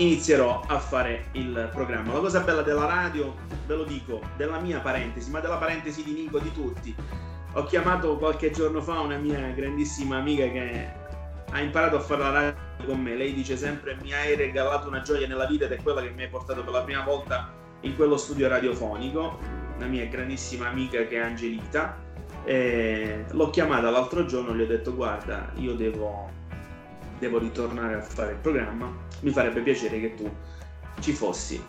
inizierò 0.00 0.62
a 0.66 0.78
fare 0.78 1.26
il 1.32 1.68
programma. 1.72 2.14
La 2.14 2.20
cosa 2.20 2.40
bella 2.40 2.62
della 2.62 2.86
radio, 2.86 3.34
ve 3.66 3.74
lo 3.74 3.84
dico, 3.84 4.20
della 4.36 4.58
mia 4.58 4.80
parentesi, 4.80 5.30
ma 5.30 5.40
della 5.40 5.56
parentesi 5.56 6.02
di 6.02 6.12
Nico 6.12 6.38
di 6.38 6.52
tutti. 6.52 6.94
Ho 7.52 7.64
chiamato 7.64 8.16
qualche 8.16 8.50
giorno 8.50 8.80
fa 8.80 9.00
una 9.00 9.18
mia 9.18 9.50
grandissima 9.50 10.16
amica 10.16 10.48
che 10.48 10.92
ha 11.50 11.60
imparato 11.60 11.96
a 11.96 12.00
fare 12.00 12.22
la 12.22 12.30
radio 12.30 12.86
con 12.86 13.00
me. 13.00 13.14
Lei 13.14 13.34
dice 13.34 13.56
sempre 13.56 13.96
mi 14.00 14.14
hai 14.14 14.36
regalato 14.36 14.88
una 14.88 15.02
gioia 15.02 15.26
nella 15.26 15.46
vita 15.46 15.66
ed 15.66 15.72
è 15.72 15.82
quella 15.82 16.00
che 16.00 16.10
mi 16.10 16.22
hai 16.22 16.28
portato 16.28 16.62
per 16.62 16.72
la 16.72 16.82
prima 16.82 17.02
volta 17.02 17.52
in 17.80 17.94
quello 17.94 18.16
studio 18.16 18.48
radiofonico. 18.48 19.38
Una 19.76 19.86
mia 19.86 20.06
grandissima 20.06 20.68
amica 20.68 21.04
che 21.04 21.16
è 21.16 21.20
Angelita. 21.20 22.08
E 22.44 23.26
l'ho 23.28 23.50
chiamata 23.50 23.90
l'altro 23.90 24.24
giorno 24.24 24.54
gli 24.54 24.62
ho 24.62 24.66
detto 24.66 24.94
guarda, 24.94 25.50
io 25.56 25.74
devo 25.74 26.38
devo 27.20 27.38
ritornare 27.38 27.94
a 27.94 28.00
fare 28.00 28.32
il 28.32 28.38
programma, 28.38 28.90
mi 29.20 29.30
farebbe 29.30 29.60
piacere 29.60 30.00
che 30.00 30.14
tu 30.14 30.30
ci 31.00 31.12
fossi. 31.12 31.62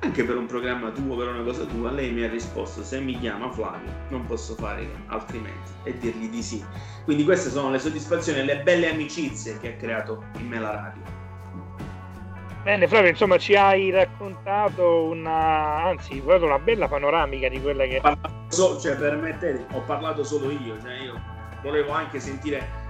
Anche 0.00 0.24
per 0.24 0.36
un 0.36 0.46
programma 0.46 0.90
tuo, 0.90 1.16
per 1.16 1.28
una 1.28 1.44
cosa 1.44 1.64
tua, 1.64 1.92
lei 1.92 2.10
mi 2.10 2.24
ha 2.24 2.28
risposto: 2.28 2.82
Se 2.82 2.98
mi 3.00 3.18
chiama 3.20 3.50
Flavio, 3.50 3.88
non 4.08 4.26
posso 4.26 4.54
fare 4.56 4.88
altrimenti 5.06 5.70
e 5.84 5.96
dirgli 5.96 6.28
di 6.28 6.42
sì. 6.42 6.64
Quindi, 7.04 7.22
queste 7.22 7.50
sono 7.50 7.70
le 7.70 7.78
soddisfazioni 7.78 8.40
e 8.40 8.44
le 8.44 8.62
belle 8.62 8.90
amicizie 8.90 9.58
che 9.58 9.74
ha 9.74 9.76
creato 9.76 10.24
in 10.38 10.48
me 10.48 10.58
la 10.58 10.70
radio. 10.72 11.02
Bene, 12.64 12.88
Flavio, 12.88 13.10
insomma, 13.10 13.38
ci 13.38 13.54
hai 13.54 13.90
raccontato 13.90 15.04
una, 15.04 15.84
anzi, 15.84 16.20
una 16.24 16.58
bella 16.58 16.88
panoramica 16.88 17.48
di 17.48 17.60
quella 17.60 17.84
che. 17.84 18.00
So, 18.48 18.80
cioè, 18.80 18.96
permettete, 18.96 19.66
ho 19.72 19.82
parlato 19.82 20.24
solo 20.24 20.50
io, 20.50 20.80
cioè 20.80 20.94
io 20.94 21.20
volevo 21.62 21.92
anche 21.92 22.18
sentire 22.18 22.81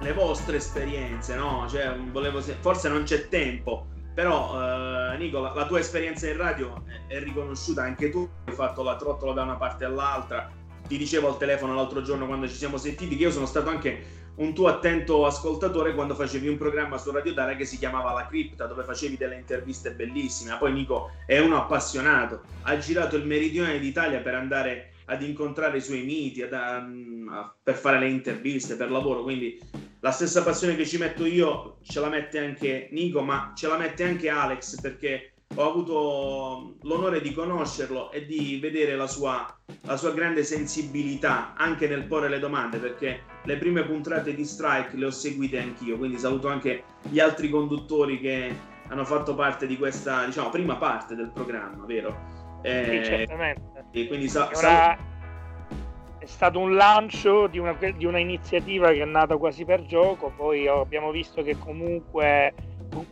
le 0.00 0.12
vostre 0.12 0.56
esperienze, 0.56 1.34
no? 1.36 1.66
Cioè, 1.68 1.94
volevo 2.10 2.40
se... 2.40 2.56
forse 2.60 2.88
non 2.88 3.02
c'è 3.02 3.28
tempo, 3.28 3.86
però 4.14 5.12
eh, 5.12 5.16
Nicola, 5.18 5.52
la 5.54 5.66
tua 5.66 5.78
esperienza 5.78 6.28
in 6.28 6.36
radio 6.36 6.82
è, 7.06 7.18
riconosciuta 7.20 7.82
anche 7.82 8.10
tu, 8.10 8.28
hai 8.46 8.54
fatto 8.54 8.82
la 8.82 8.96
trottola 8.96 9.32
da 9.32 9.42
una 9.42 9.56
parte 9.56 9.84
all'altra. 9.84 10.50
Ti 10.86 10.96
dicevo 10.96 11.28
al 11.28 11.38
telefono 11.38 11.74
l'altro 11.74 12.02
giorno 12.02 12.26
quando 12.26 12.48
ci 12.48 12.54
siamo 12.54 12.76
sentiti 12.76 13.16
che 13.16 13.24
io 13.24 13.30
sono 13.30 13.46
stato 13.46 13.68
anche 13.68 14.18
un 14.36 14.54
tuo 14.54 14.68
attento 14.68 15.26
ascoltatore 15.26 15.94
quando 15.94 16.14
facevi 16.14 16.48
un 16.48 16.56
programma 16.56 16.96
su 16.96 17.10
Radio 17.10 17.34
Dara 17.34 17.54
che 17.54 17.64
si 17.66 17.78
chiamava 17.78 18.12
La 18.12 18.26
Cripta, 18.26 18.66
dove 18.66 18.82
facevi 18.82 19.16
delle 19.16 19.36
interviste 19.36 19.92
bellissime. 19.92 20.56
Poi 20.58 20.72
Nico 20.72 21.10
è 21.26 21.38
uno 21.38 21.58
appassionato, 21.58 22.42
ha 22.62 22.78
girato 22.78 23.16
il 23.16 23.26
meridione 23.26 23.78
d'Italia 23.78 24.20
per 24.20 24.34
andare 24.34 24.92
ad 25.04 25.22
incontrare 25.22 25.76
i 25.76 25.82
suoi 25.82 26.02
miti, 26.02 26.42
ad, 26.42 26.52
a, 26.52 27.54
per 27.62 27.74
fare 27.74 27.98
le 27.98 28.08
interviste, 28.08 28.76
per 28.76 28.90
lavoro, 28.90 29.22
quindi 29.22 29.58
la 30.00 30.10
stessa 30.10 30.42
passione 30.42 30.76
che 30.76 30.86
ci 30.86 30.98
metto 30.98 31.26
io 31.26 31.78
ce 31.82 32.00
la 32.00 32.08
mette 32.08 32.38
anche 32.38 32.88
Nico, 32.92 33.20
ma 33.22 33.52
ce 33.54 33.68
la 33.68 33.76
mette 33.76 34.04
anche 34.04 34.28
Alex 34.28 34.80
perché 34.80 35.34
ho 35.56 35.68
avuto 35.68 36.76
l'onore 36.82 37.20
di 37.20 37.32
conoscerlo 37.32 38.12
e 38.12 38.24
di 38.24 38.58
vedere 38.60 38.94
la 38.94 39.08
sua, 39.08 39.46
la 39.82 39.96
sua, 39.96 40.12
grande 40.12 40.44
sensibilità 40.44 41.54
anche 41.56 41.88
nel 41.88 42.04
porre 42.04 42.28
le 42.28 42.38
domande 42.38 42.78
perché 42.78 43.22
le 43.42 43.56
prime 43.56 43.84
puntate 43.84 44.34
di 44.34 44.44
Strike 44.44 44.96
le 44.96 45.06
ho 45.06 45.10
seguite 45.10 45.58
anch'io 45.58 45.98
quindi 45.98 46.18
saluto 46.18 46.48
anche 46.48 46.84
gli 47.08 47.18
altri 47.18 47.48
conduttori 47.50 48.20
che 48.20 48.54
hanno 48.88 49.04
fatto 49.04 49.34
parte 49.34 49.66
di 49.66 49.76
questa 49.76 50.24
diciamo 50.24 50.50
prima 50.50 50.76
parte 50.76 51.16
del 51.16 51.32
programma 51.32 51.84
vero? 51.84 52.58
Eh, 52.62 53.00
sì, 53.02 53.10
certamente 53.10 53.86
e 53.90 54.06
quindi 54.06 54.28
sa- 54.28 54.50
Ora 54.54 54.96
è 56.20 56.26
stato 56.26 56.58
un 56.58 56.74
lancio 56.74 57.46
di 57.46 57.58
una, 57.58 57.74
di 57.96 58.04
una 58.04 58.18
iniziativa 58.18 58.92
che 58.92 59.00
è 59.00 59.06
nata 59.06 59.38
quasi 59.38 59.64
per 59.64 59.86
gioco. 59.86 60.30
Poi 60.36 60.68
abbiamo 60.68 61.10
visto 61.10 61.42
che 61.42 61.56
comunque 61.56 62.52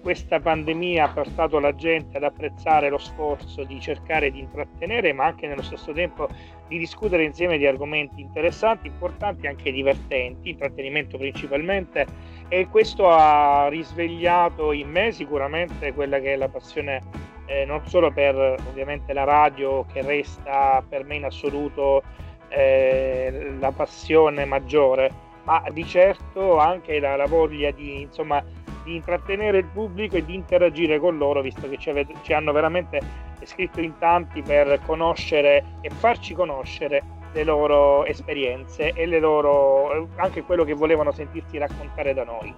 questa 0.02 0.40
pandemia 0.40 1.04
ha 1.04 1.08
portato 1.08 1.58
la 1.58 1.74
gente 1.74 2.18
ad 2.18 2.24
apprezzare 2.24 2.90
lo 2.90 2.98
sforzo 2.98 3.64
di 3.64 3.80
cercare 3.80 4.30
di 4.30 4.40
intrattenere, 4.40 5.14
ma 5.14 5.24
anche 5.24 5.46
nello 5.46 5.62
stesso 5.62 5.92
tempo 5.92 6.28
di 6.68 6.78
discutere 6.78 7.24
insieme 7.24 7.56
di 7.56 7.66
argomenti 7.66 8.20
interessanti, 8.20 8.88
importanti 8.88 9.46
e 9.46 9.48
anche 9.48 9.72
divertenti, 9.72 10.50
intrattenimento 10.50 11.16
principalmente, 11.16 12.06
e 12.48 12.68
questo 12.68 13.08
ha 13.08 13.68
risvegliato 13.68 14.72
in 14.72 14.90
me 14.90 15.12
sicuramente 15.12 15.94
quella 15.94 16.18
che 16.18 16.34
è 16.34 16.36
la 16.36 16.48
passione 16.48 17.00
eh, 17.46 17.64
non 17.64 17.80
solo 17.86 18.12
per 18.12 18.36
ovviamente 18.68 19.14
la 19.14 19.24
radio 19.24 19.86
che 19.90 20.02
resta 20.02 20.84
per 20.86 21.04
me 21.04 21.16
in 21.16 21.24
assoluto 21.24 22.02
eh, 22.48 23.56
la 23.58 23.72
passione 23.72 24.44
maggiore, 24.44 25.10
ma 25.44 25.62
di 25.70 25.84
certo 25.86 26.58
anche 26.58 27.00
la, 27.00 27.16
la 27.16 27.26
voglia 27.26 27.70
di 27.70 28.02
insomma 28.02 28.42
di 28.84 28.96
intrattenere 28.96 29.58
il 29.58 29.66
pubblico 29.66 30.16
e 30.16 30.24
di 30.24 30.34
interagire 30.34 30.98
con 30.98 31.18
loro, 31.18 31.42
visto 31.42 31.68
che 31.68 31.76
ci, 31.76 31.90
avete, 31.90 32.14
ci 32.22 32.32
hanno 32.32 32.52
veramente 32.52 33.00
scritto 33.44 33.80
in 33.80 33.96
tanti 33.98 34.42
per 34.42 34.80
conoscere 34.84 35.64
e 35.80 35.90
farci 35.90 36.34
conoscere 36.34 37.02
le 37.32 37.44
loro 37.44 38.04
esperienze 38.06 38.92
e 38.92 39.06
le 39.06 39.20
loro, 39.20 40.08
anche 40.16 40.42
quello 40.42 40.64
che 40.64 40.72
volevano 40.72 41.12
sentirsi 41.12 41.58
raccontare 41.58 42.14
da 42.14 42.24
noi. 42.24 42.54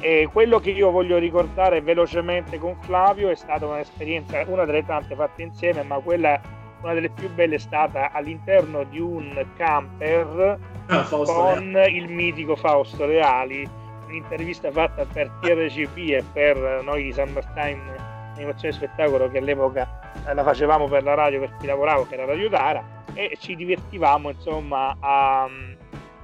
E 0.00 0.28
quello 0.32 0.58
che 0.58 0.70
io 0.70 0.90
voglio 0.90 1.18
ricordare 1.18 1.80
velocemente 1.80 2.58
con 2.58 2.76
Flavio 2.80 3.28
è 3.28 3.34
stata 3.34 3.66
un'esperienza, 3.66 4.42
una 4.46 4.64
delle 4.64 4.84
tante 4.84 5.14
fatte 5.14 5.42
insieme, 5.42 5.82
ma 5.82 5.98
quella 6.00 6.40
una 6.82 6.94
delle 6.94 7.10
più 7.10 7.30
belle 7.30 7.56
è 7.56 7.58
stata 7.58 8.12
all'interno 8.12 8.84
di 8.84 9.00
un 9.00 9.44
camper 9.56 10.58
ah, 10.86 11.02
con 11.08 11.70
Leali. 11.72 11.96
il 11.96 12.08
mitico 12.08 12.56
Fausto 12.56 13.06
Reali 13.06 13.68
un'intervista 14.06 14.70
fatta 14.72 15.04
per 15.04 15.30
TRCP 15.40 15.96
e 15.96 16.24
per 16.32 16.82
noi 16.82 17.04
di 17.04 17.12
Summertime 17.12 18.08
Animazione 18.34 18.74
Spettacolo 18.74 19.30
che 19.30 19.38
all'epoca 19.38 20.12
la 20.32 20.42
facevamo 20.42 20.88
per 20.88 21.02
la 21.02 21.14
radio 21.14 21.40
per 21.40 21.56
chi 21.58 21.66
lavoravo 21.66 22.06
che 22.06 22.14
era 22.14 22.24
Radio 22.24 22.48
Dara 22.48 22.82
e 23.14 23.36
ci 23.38 23.56
divertivamo 23.56 24.30
insomma 24.30 24.96
a, 24.98 25.48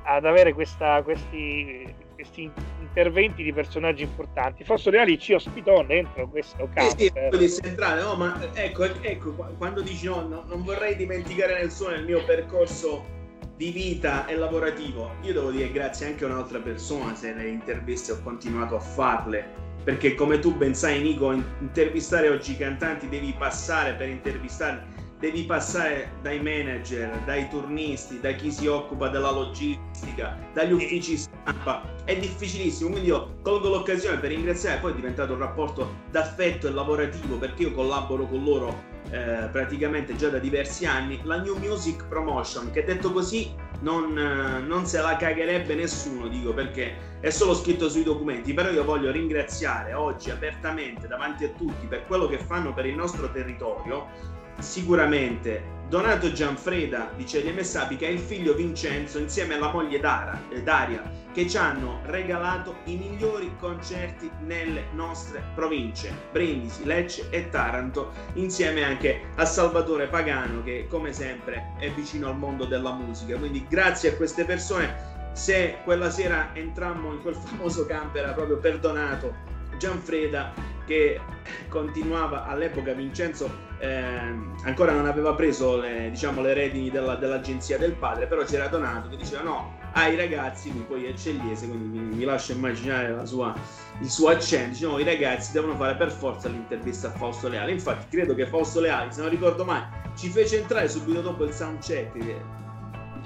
ad 0.02 0.24
avere 0.24 0.52
questa, 0.52 1.02
questi, 1.02 1.94
questi 2.16 2.50
interventi 2.80 3.42
di 3.42 3.52
personaggi 3.52 4.02
importanti. 4.02 4.64
Fosso 4.64 4.90
Reali 4.90 5.18
ci 5.18 5.34
ospitò 5.34 5.84
dentro 5.84 6.28
questo 6.28 6.68
caso. 6.74 6.96
Sì, 6.98 7.12
sì, 7.48 7.60
centrale, 7.62 8.02
no, 8.02 8.16
ma 8.16 8.40
ecco, 8.54 8.84
ecco, 9.02 9.32
quando 9.58 9.82
dici 9.82 10.06
no, 10.06 10.26
no, 10.26 10.44
non 10.48 10.64
vorrei 10.64 10.96
dimenticare 10.96 11.62
nessuno 11.62 11.90
nel 11.90 12.04
mio 12.04 12.24
percorso 12.24 13.14
di 13.56 13.70
vita 13.70 14.26
e 14.26 14.36
lavorativo, 14.36 15.12
io 15.22 15.32
devo 15.32 15.50
dire 15.50 15.70
grazie 15.70 16.06
anche 16.06 16.24
a 16.24 16.28
un'altra 16.28 16.58
persona 16.58 17.14
se 17.14 17.32
le 17.32 17.48
interviste 17.48 18.12
ho 18.12 18.22
continuato 18.22 18.76
a 18.76 18.80
farle. 18.80 19.64
Perché 19.84 20.16
come 20.16 20.40
tu 20.40 20.52
ben 20.56 20.74
sai 20.74 21.00
Nico, 21.00 21.30
intervistare 21.60 22.28
oggi 22.28 22.52
i 22.52 22.56
cantanti 22.56 23.08
devi 23.08 23.32
passare 23.38 23.92
per 23.92 24.08
intervistarli 24.08 25.04
devi 25.18 25.44
passare 25.44 26.12
dai 26.22 26.40
manager, 26.40 27.18
dai 27.24 27.48
turnisti, 27.48 28.20
da 28.20 28.32
chi 28.32 28.50
si 28.50 28.66
occupa 28.66 29.08
della 29.08 29.30
logistica, 29.30 30.36
dagli 30.52 30.72
uffici 30.72 31.16
stampa. 31.16 31.82
È 32.04 32.16
difficilissimo, 32.16 32.90
quindi 32.90 33.08
io 33.08 33.36
colgo 33.42 33.68
l'occasione 33.68 34.18
per 34.18 34.30
ringraziare, 34.30 34.80
poi 34.80 34.92
è 34.92 34.94
diventato 34.94 35.32
un 35.32 35.38
rapporto 35.38 35.94
d'affetto 36.10 36.68
e 36.68 36.70
lavorativo 36.70 37.36
perché 37.36 37.62
io 37.62 37.72
collaboro 37.72 38.26
con 38.26 38.44
loro 38.44 38.94
eh, 39.10 39.48
praticamente 39.50 40.16
già 40.16 40.28
da 40.28 40.38
diversi 40.38 40.84
anni, 40.84 41.20
la 41.24 41.40
New 41.40 41.56
Music 41.58 42.06
Promotion, 42.08 42.70
che 42.70 42.84
detto 42.84 43.12
così 43.12 43.54
non, 43.80 44.18
eh, 44.18 44.60
non, 44.60 44.86
se 44.86 45.00
la 45.00 45.16
cagherebbe 45.16 45.74
nessuno, 45.74 46.28
dico 46.28 46.52
perché 46.52 47.18
è 47.20 47.30
solo 47.30 47.54
scritto 47.54 47.88
sui 47.88 48.02
documenti, 48.02 48.52
però 48.52 48.70
io 48.70 48.84
voglio 48.84 49.10
ringraziare 49.10 49.94
oggi 49.94 50.30
apertamente 50.30 51.06
davanti 51.06 51.44
a 51.44 51.48
tutti 51.50 51.86
per 51.86 52.06
quello 52.06 52.26
che 52.26 52.38
fanno 52.38 52.72
per 52.72 52.86
il 52.86 52.94
nostro 52.94 53.30
territorio 53.30 54.34
sicuramente. 54.58 55.74
Donato 55.88 56.32
Gianfreda 56.32 57.12
di 57.14 57.24
Celie 57.24 57.62
Sapi 57.62 57.96
che 57.96 58.08
è 58.08 58.10
il 58.10 58.18
figlio 58.18 58.54
Vincenzo 58.54 59.20
insieme 59.20 59.54
alla 59.54 59.70
moglie 59.70 60.00
Dara, 60.00 60.36
eh, 60.50 60.60
Daria 60.60 61.00
che 61.32 61.48
ci 61.48 61.56
hanno 61.56 62.00
regalato 62.06 62.78
i 62.86 62.96
migliori 62.96 63.54
concerti 63.60 64.28
nelle 64.40 64.86
nostre 64.94 65.44
province 65.54 66.12
Brindisi, 66.32 66.84
Lecce 66.84 67.28
e 67.30 67.50
Taranto 67.50 68.10
insieme 68.34 68.82
anche 68.82 69.26
a 69.36 69.44
Salvatore 69.44 70.08
Pagano 70.08 70.64
che 70.64 70.88
come 70.88 71.12
sempre 71.12 71.74
è 71.78 71.88
vicino 71.90 72.28
al 72.28 72.36
mondo 72.36 72.64
della 72.64 72.92
musica. 72.92 73.36
Quindi 73.36 73.64
grazie 73.68 74.10
a 74.10 74.16
queste 74.16 74.44
persone. 74.44 75.14
Se 75.34 75.76
quella 75.84 76.10
sera 76.10 76.50
entrammo 76.54 77.12
in 77.12 77.20
quel 77.20 77.34
famoso 77.34 77.86
camper 77.86 78.24
era 78.24 78.32
proprio 78.32 78.56
perdonato 78.56 79.34
Gianfreda 79.78 80.52
che 80.86 81.20
continuava 81.68 82.46
all'epoca 82.46 82.92
Vincenzo 82.92 83.64
eh, 83.78 84.34
ancora 84.64 84.92
non 84.92 85.06
aveva 85.06 85.34
preso 85.34 85.78
le, 85.78 86.10
diciamo, 86.10 86.40
le 86.40 86.54
redini 86.54 86.90
della, 86.90 87.16
dell'agenzia 87.16 87.76
del 87.76 87.92
padre 87.92 88.26
però 88.26 88.44
c'era 88.44 88.68
Donato 88.68 89.08
che 89.08 89.16
diceva 89.16 89.42
no 89.42 89.78
ai 89.92 90.16
ragazzi 90.16 90.72
lui 90.72 90.82
poi 90.82 91.04
è 91.06 91.14
cellese 91.14 91.68
quindi 91.68 91.98
mi, 91.98 92.14
mi 92.14 92.24
lascio 92.24 92.52
immaginare 92.52 93.26
sua, 93.26 93.54
il 94.00 94.08
suo 94.08 94.28
accento. 94.28 94.70
Diciamo 94.70 94.98
i 94.98 95.04
ragazzi 95.04 95.52
devono 95.52 95.74
fare 95.76 95.96
per 95.96 96.10
forza 96.10 96.48
l'intervista 96.48 97.08
a 97.08 97.10
Fausto 97.12 97.48
Leale 97.48 97.72
infatti 97.72 98.16
credo 98.16 98.34
che 98.34 98.46
Fausto 98.46 98.80
Leale 98.80 99.10
se 99.10 99.20
non 99.20 99.30
ricordo 99.30 99.64
mai 99.64 99.82
ci 100.16 100.28
fece 100.28 100.60
entrare 100.60 100.88
subito 100.88 101.20
dopo 101.20 101.44
il 101.44 101.52
soundcheck. 101.52 102.16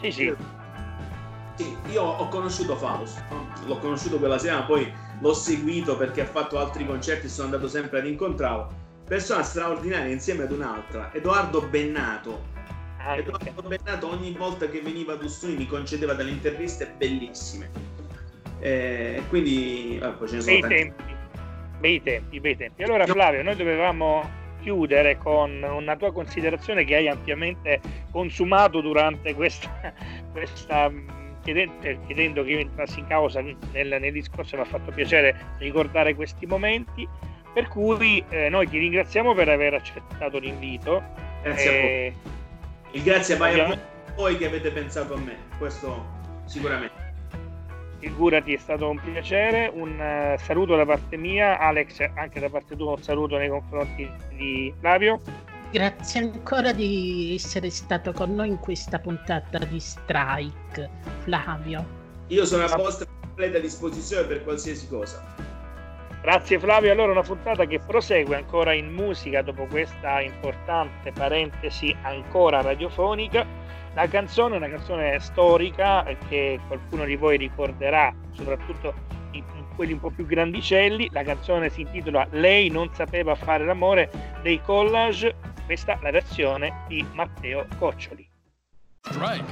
Sì 0.01 0.11
sì. 0.11 0.34
Sì, 1.55 1.76
io 1.90 2.03
ho 2.03 2.28
conosciuto 2.28 2.74
Fausto, 2.74 3.20
l'ho 3.66 3.78
conosciuto 3.78 4.18
quella 4.18 4.38
sera, 4.38 4.62
poi 4.62 4.90
l'ho 5.21 5.35
seguito 5.35 5.97
perché 5.97 6.23
ha 6.23 6.27
fatto 6.27 6.59
altri 6.59 6.87
concerti, 6.87 7.29
sono 7.29 7.47
andato 7.47 7.68
sempre 7.68 7.99
ad 7.99 8.07
incontrarlo. 8.07 8.89
Persona 9.07 9.43
straordinaria 9.43 10.12
insieme 10.12 10.45
ad 10.45 10.53
un'altra, 10.53 11.12
Edoardo 11.12 11.62
Bennato. 11.62 12.49
Ah, 12.99 13.16
Edoardo 13.16 13.62
Bennato 13.62 14.11
ogni 14.11 14.33
volta 14.33 14.68
che 14.68 14.81
veniva 14.81 15.14
ad 15.14 15.23
Ustuni 15.23 15.57
mi 15.57 15.66
concedeva 15.66 16.14
delle 16.14 16.31
interviste 16.31 16.93
bellissime. 16.97 17.71
E 18.61 19.16
eh, 19.16 19.23
quindi 19.29 19.99
ah, 20.03 20.11
poi 20.11 20.29
ce 20.29 20.37
ne 20.37 20.41
sono 20.43 20.59
bei 20.61 20.68
tempi, 20.68 21.14
bei 21.79 22.03
tempi, 22.03 22.41
bei 22.41 22.57
tempi. 22.57 22.83
Allora 22.83 23.07
Flavio, 23.07 23.43
noi 23.43 23.57
dovevamo 23.57 24.39
chiudere 24.61 25.16
con 25.16 25.62
una 25.62 25.97
tua 25.97 26.12
considerazione 26.12 26.85
che 26.85 26.97
hai 26.97 27.09
ampiamente 27.09 27.81
consumato 28.12 28.81
durante 28.81 29.35
questa, 29.35 29.93
questa 30.33 30.93
chiedendo, 31.43 31.74
chiedendo 32.07 32.43
che 32.45 32.51
io 32.51 32.59
entrassi 32.59 33.01
in 33.01 33.07
causa 33.07 33.41
nel, 33.41 33.57
nel 33.72 34.12
discorso 34.12 34.57
mi 34.57 34.62
ha 34.62 34.66
fatto 34.66 34.91
piacere 34.91 35.55
ricordare 35.59 36.14
questi 36.14 36.47
momenti 36.47 37.09
per 37.53 37.68
cui 37.68 38.24
eh, 38.28 38.49
noi 38.49 38.68
ti 38.68 38.78
ringraziamo 38.78 39.34
per 39.34 39.49
aver 39.49 39.74
accettato 39.74 40.38
l'invito. 40.38 41.03
Grazie 41.43 41.70
eh, 41.70 41.76
a 41.76 41.80
voi. 41.80 42.38
Il 42.93 43.03
grazie 43.03 43.36
vai 43.36 43.59
a 43.59 43.78
voi 44.14 44.36
che 44.36 44.47
avete 44.47 44.70
pensato 44.70 45.14
a 45.14 45.18
me 45.18 45.36
questo 45.59 46.07
sicuramente. 46.45 47.09
Figurati 47.99 48.55
è 48.55 48.57
stato 48.57 48.88
un 48.88 48.99
piacere 48.99 49.70
un 49.72 49.99
uh, 49.99 50.38
saluto 50.38 50.74
da 50.74 50.86
parte 50.86 51.18
mia 51.18 51.59
Alex 51.59 52.01
anche 52.14 52.41
da 52.41 52.49
parte 52.49 52.74
tua 52.74 52.93
un 52.93 53.03
saluto 53.03 53.36
nei 53.36 53.51
confronti 53.51 54.11
di 54.30 54.72
Flavio 54.80 55.20
Grazie 55.73 56.23
ancora 56.23 56.73
di 56.73 57.35
essere 57.37 57.71
stato 57.71 58.12
con 58.12 58.35
noi 58.35 58.49
in 58.49 58.59
questa 58.59 58.99
puntata 58.99 59.59
di 59.59 59.79
Strike, 59.79 60.91
Flavio. 61.21 61.87
Io 62.27 62.45
sono 62.45 62.64
a 62.64 62.77
vostra 62.77 63.07
completa 63.21 63.61
disposizione 63.61 64.27
per 64.27 64.43
qualsiasi 64.43 64.89
cosa. 64.89 65.25
Grazie 66.23 66.59
Flavio, 66.59 66.91
allora 66.91 67.12
una 67.12 67.23
puntata 67.23 67.66
che 67.66 67.79
prosegue 67.79 68.35
ancora 68.35 68.73
in 68.73 68.93
musica 68.93 69.43
dopo 69.43 69.66
questa 69.66 70.21
importante 70.21 71.12
parentesi 71.12 71.97
ancora 72.03 72.62
radiofonica. 72.62 73.47
La 73.95 74.09
canzone 74.09 74.55
è 74.55 74.59
una 74.59 74.71
canzone 74.71 75.21
storica 75.21 76.05
che 76.29 76.59
qualcuno 76.66 77.05
di 77.05 77.14
voi 77.14 77.37
ricorderà, 77.37 78.12
soprattutto 78.33 78.93
quelli 79.81 79.95
un 79.95 80.01
po' 80.01 80.11
più 80.11 80.26
grandicelli. 80.26 81.09
La 81.11 81.22
canzone 81.22 81.70
si 81.70 81.81
intitola 81.81 82.26
Lei 82.33 82.68
non 82.68 82.91
sapeva 82.93 83.35
fare 83.35 83.64
l'amore 83.64 84.11
dei 84.43 84.61
collage. 84.61 85.37
Questa 85.64 85.95
è 85.95 85.99
la 86.03 86.11
versione 86.11 86.85
di 86.87 87.03
Matteo 87.14 87.66
Coccioli. 87.78 88.28
Right. 89.12 89.43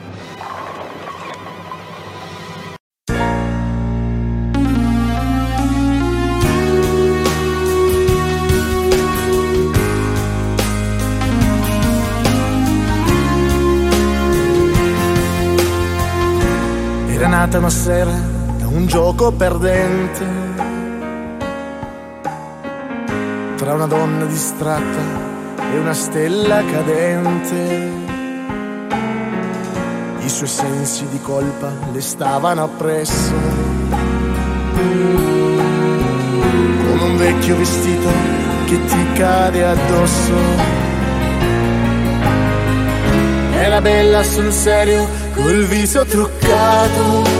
nata 17.28 17.58
una 17.58 17.68
sera 17.68 18.37
un 18.70 18.86
gioco 18.86 19.32
perdente 19.32 20.26
tra 23.56 23.74
una 23.74 23.86
donna 23.86 24.24
distratta 24.24 25.26
e 25.72 25.78
una 25.78 25.94
stella 25.94 26.62
cadente. 26.64 28.06
I 30.20 30.28
suoi 30.28 30.48
sensi 30.48 31.08
di 31.08 31.20
colpa 31.20 31.72
le 31.92 32.00
stavano 32.00 32.64
appresso 32.64 33.32
come 36.86 37.02
un 37.02 37.16
vecchio 37.16 37.56
vestito 37.56 38.08
che 38.66 38.84
ti 38.84 39.12
cade 39.14 39.64
addosso. 39.64 40.34
Era 43.54 43.80
bella 43.80 44.22
sul 44.22 44.52
serio 44.52 45.06
col 45.34 45.64
viso 45.64 46.04
truccato 46.04 47.37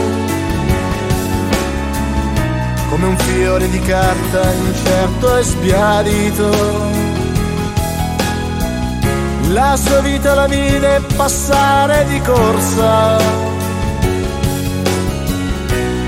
come 2.89 3.05
un 3.05 3.17
fiore 3.17 3.69
di 3.69 3.79
carta 3.79 4.51
incerto 4.51 5.37
e 5.37 5.43
sbiadito. 5.43 6.49
La 9.49 9.75
sua 9.77 10.01
vita 10.01 10.33
la 10.33 10.47
vide 10.47 11.01
passare 11.15 12.05
di 12.05 12.19
corsa. 12.21 13.17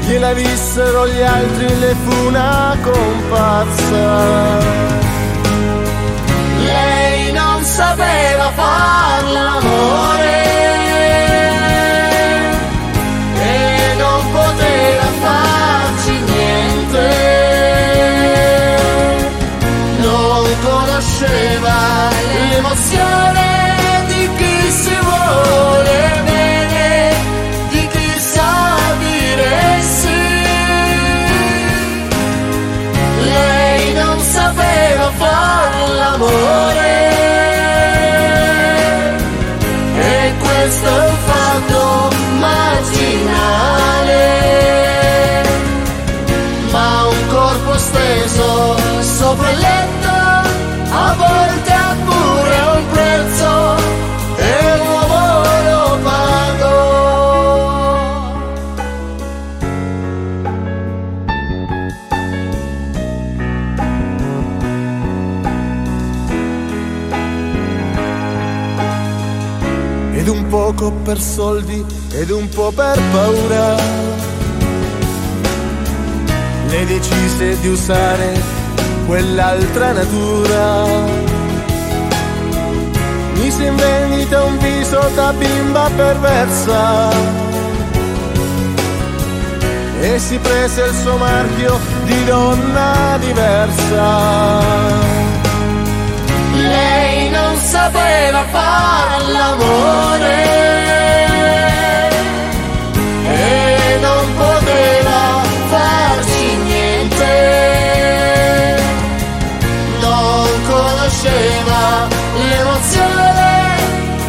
Gliela 0.06 0.34
vissero 0.34 1.08
gli 1.08 1.22
altri 1.22 1.80
le 1.80 1.96
fu 2.04 2.26
una 2.28 2.78
comparsa. 2.82 4.60
Lei 6.64 7.32
non 7.32 7.64
sapeva 7.64 8.52
far 8.52 9.24
l'amore 9.32 10.51
per 71.12 71.20
soldi 71.20 71.86
ed 72.14 72.30
un 72.30 72.47
po' 72.47 72.72
per 72.72 72.97
paura. 73.12 73.76
Le 76.70 76.86
decise 76.86 77.59
di 77.59 77.68
usare 77.68 78.41
quell'altra 79.07 79.91
natura. 79.91 80.86
Mi 83.34 83.51
si 83.51 83.66
inventa 83.66 84.43
un 84.43 84.57
viso 84.59 85.01
da 85.14 85.34
bimba 85.34 85.89
perversa 85.97 87.09
e 89.99 90.18
si 90.18 90.38
prese 90.38 90.82
il 90.82 90.93
suo 90.93 91.18
marchio 91.18 91.78
di 92.05 92.24
donna 92.24 93.18
diversa. 93.20 94.07
Lei 96.53 97.30
non 97.32 97.57
sapeva 97.57 98.45
fare 98.45 99.32
l'amore 99.32 101.01
conosceva 111.22 112.08
l'emozione 112.50 113.76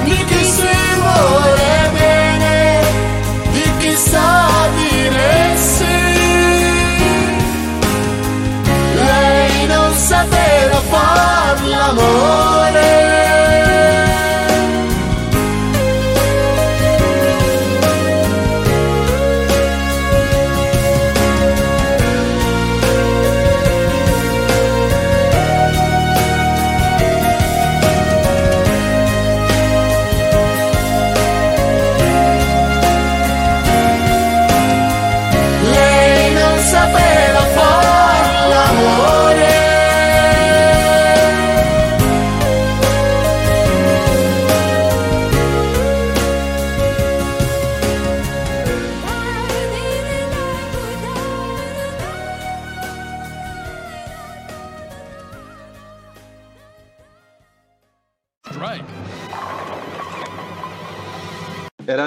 di 0.05 0.25
chi 0.27 0.45
si 0.45 0.69
vuole 1.01 1.91
bene, 1.93 2.81
di 3.53 3.77
chi 3.79 3.97
sa 3.97 4.69
dire 4.77 5.57
sì. 5.57 5.85
Lei 8.95 9.67
non 9.67 9.95
sapeva 9.95 10.81
far 10.91 11.63
l'amore. 11.65 12.22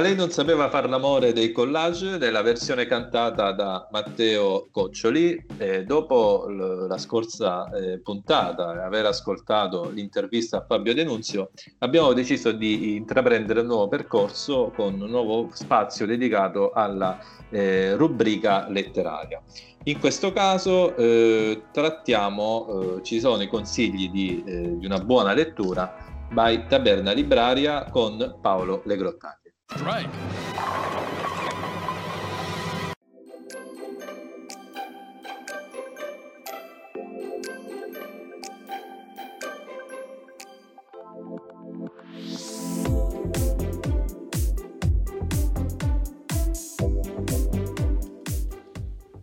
Lei 0.06 0.14
non 0.14 0.30
sapeva 0.30 0.70
far 0.70 0.88
l'amore 0.88 1.34
dei 1.34 1.52
collage 1.52 2.20
della 2.20 2.44
versione 2.44 2.86
cantata 2.86 3.52
da 3.54 3.88
Matteo 3.90 4.68
Coccioli. 4.72 5.44
E 5.58 5.84
dopo 5.84 6.46
l- 6.48 6.86
la 6.88 6.98
scorsa 7.00 7.68
eh, 7.72 8.00
puntata, 8.02 8.86
aver 8.86 9.08
ascoltato 9.08 9.90
l'intervista 9.90 10.58
a 10.58 10.66
Fabio 10.68 10.94
Denunzio, 10.94 11.50
abbiamo 11.80 12.14
deciso 12.14 12.52
di 12.52 12.96
intraprendere 12.96 13.62
un 13.62 13.66
nuovo 13.66 13.88
percorso 13.88 14.72
con 14.76 15.02
un 15.02 15.10
nuovo 15.10 15.50
spazio 15.54 16.06
dedicato 16.06 16.70
alla 16.70 17.18
eh, 17.50 17.96
rubrica 17.96 18.68
letteraria. 18.70 19.42
In 19.86 20.00
questo 20.00 20.32
caso 20.32 20.96
eh, 20.98 21.64
trattiamo, 21.72 22.98
eh, 22.98 23.04
ci 23.04 23.20
sono 23.20 23.42
i 23.42 23.48
consigli 23.48 24.12
di, 24.12 24.44
eh, 24.46 24.78
di 24.78 24.86
una 24.86 25.00
buona 25.00 25.34
lettura 25.34 25.96
by 26.32 26.68
Taberna 26.68 27.12
Libraria 27.12 27.86
con 27.90 28.38
Paolo 28.40 28.84
Legrottani. 28.86 29.45
Right. 29.74 30.10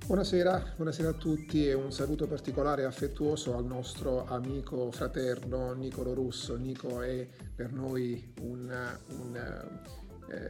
Buonasera, 0.06 0.74
buonasera, 0.76 1.08
a 1.08 1.12
tutti 1.14 1.66
e 1.66 1.72
un 1.74 1.90
saluto 1.92 2.26
particolare 2.26 2.82
e 2.82 2.84
affettuoso 2.84 3.56
al 3.56 3.64
nostro 3.64 4.26
amico 4.26 4.90
fraterno 4.90 5.72
Nicolo 5.72 6.14
Russo. 6.14 6.56
Nico 6.56 7.00
è 7.00 7.26
per 7.54 7.72
noi 7.72 8.34
un, 8.40 8.70
un 9.08 9.70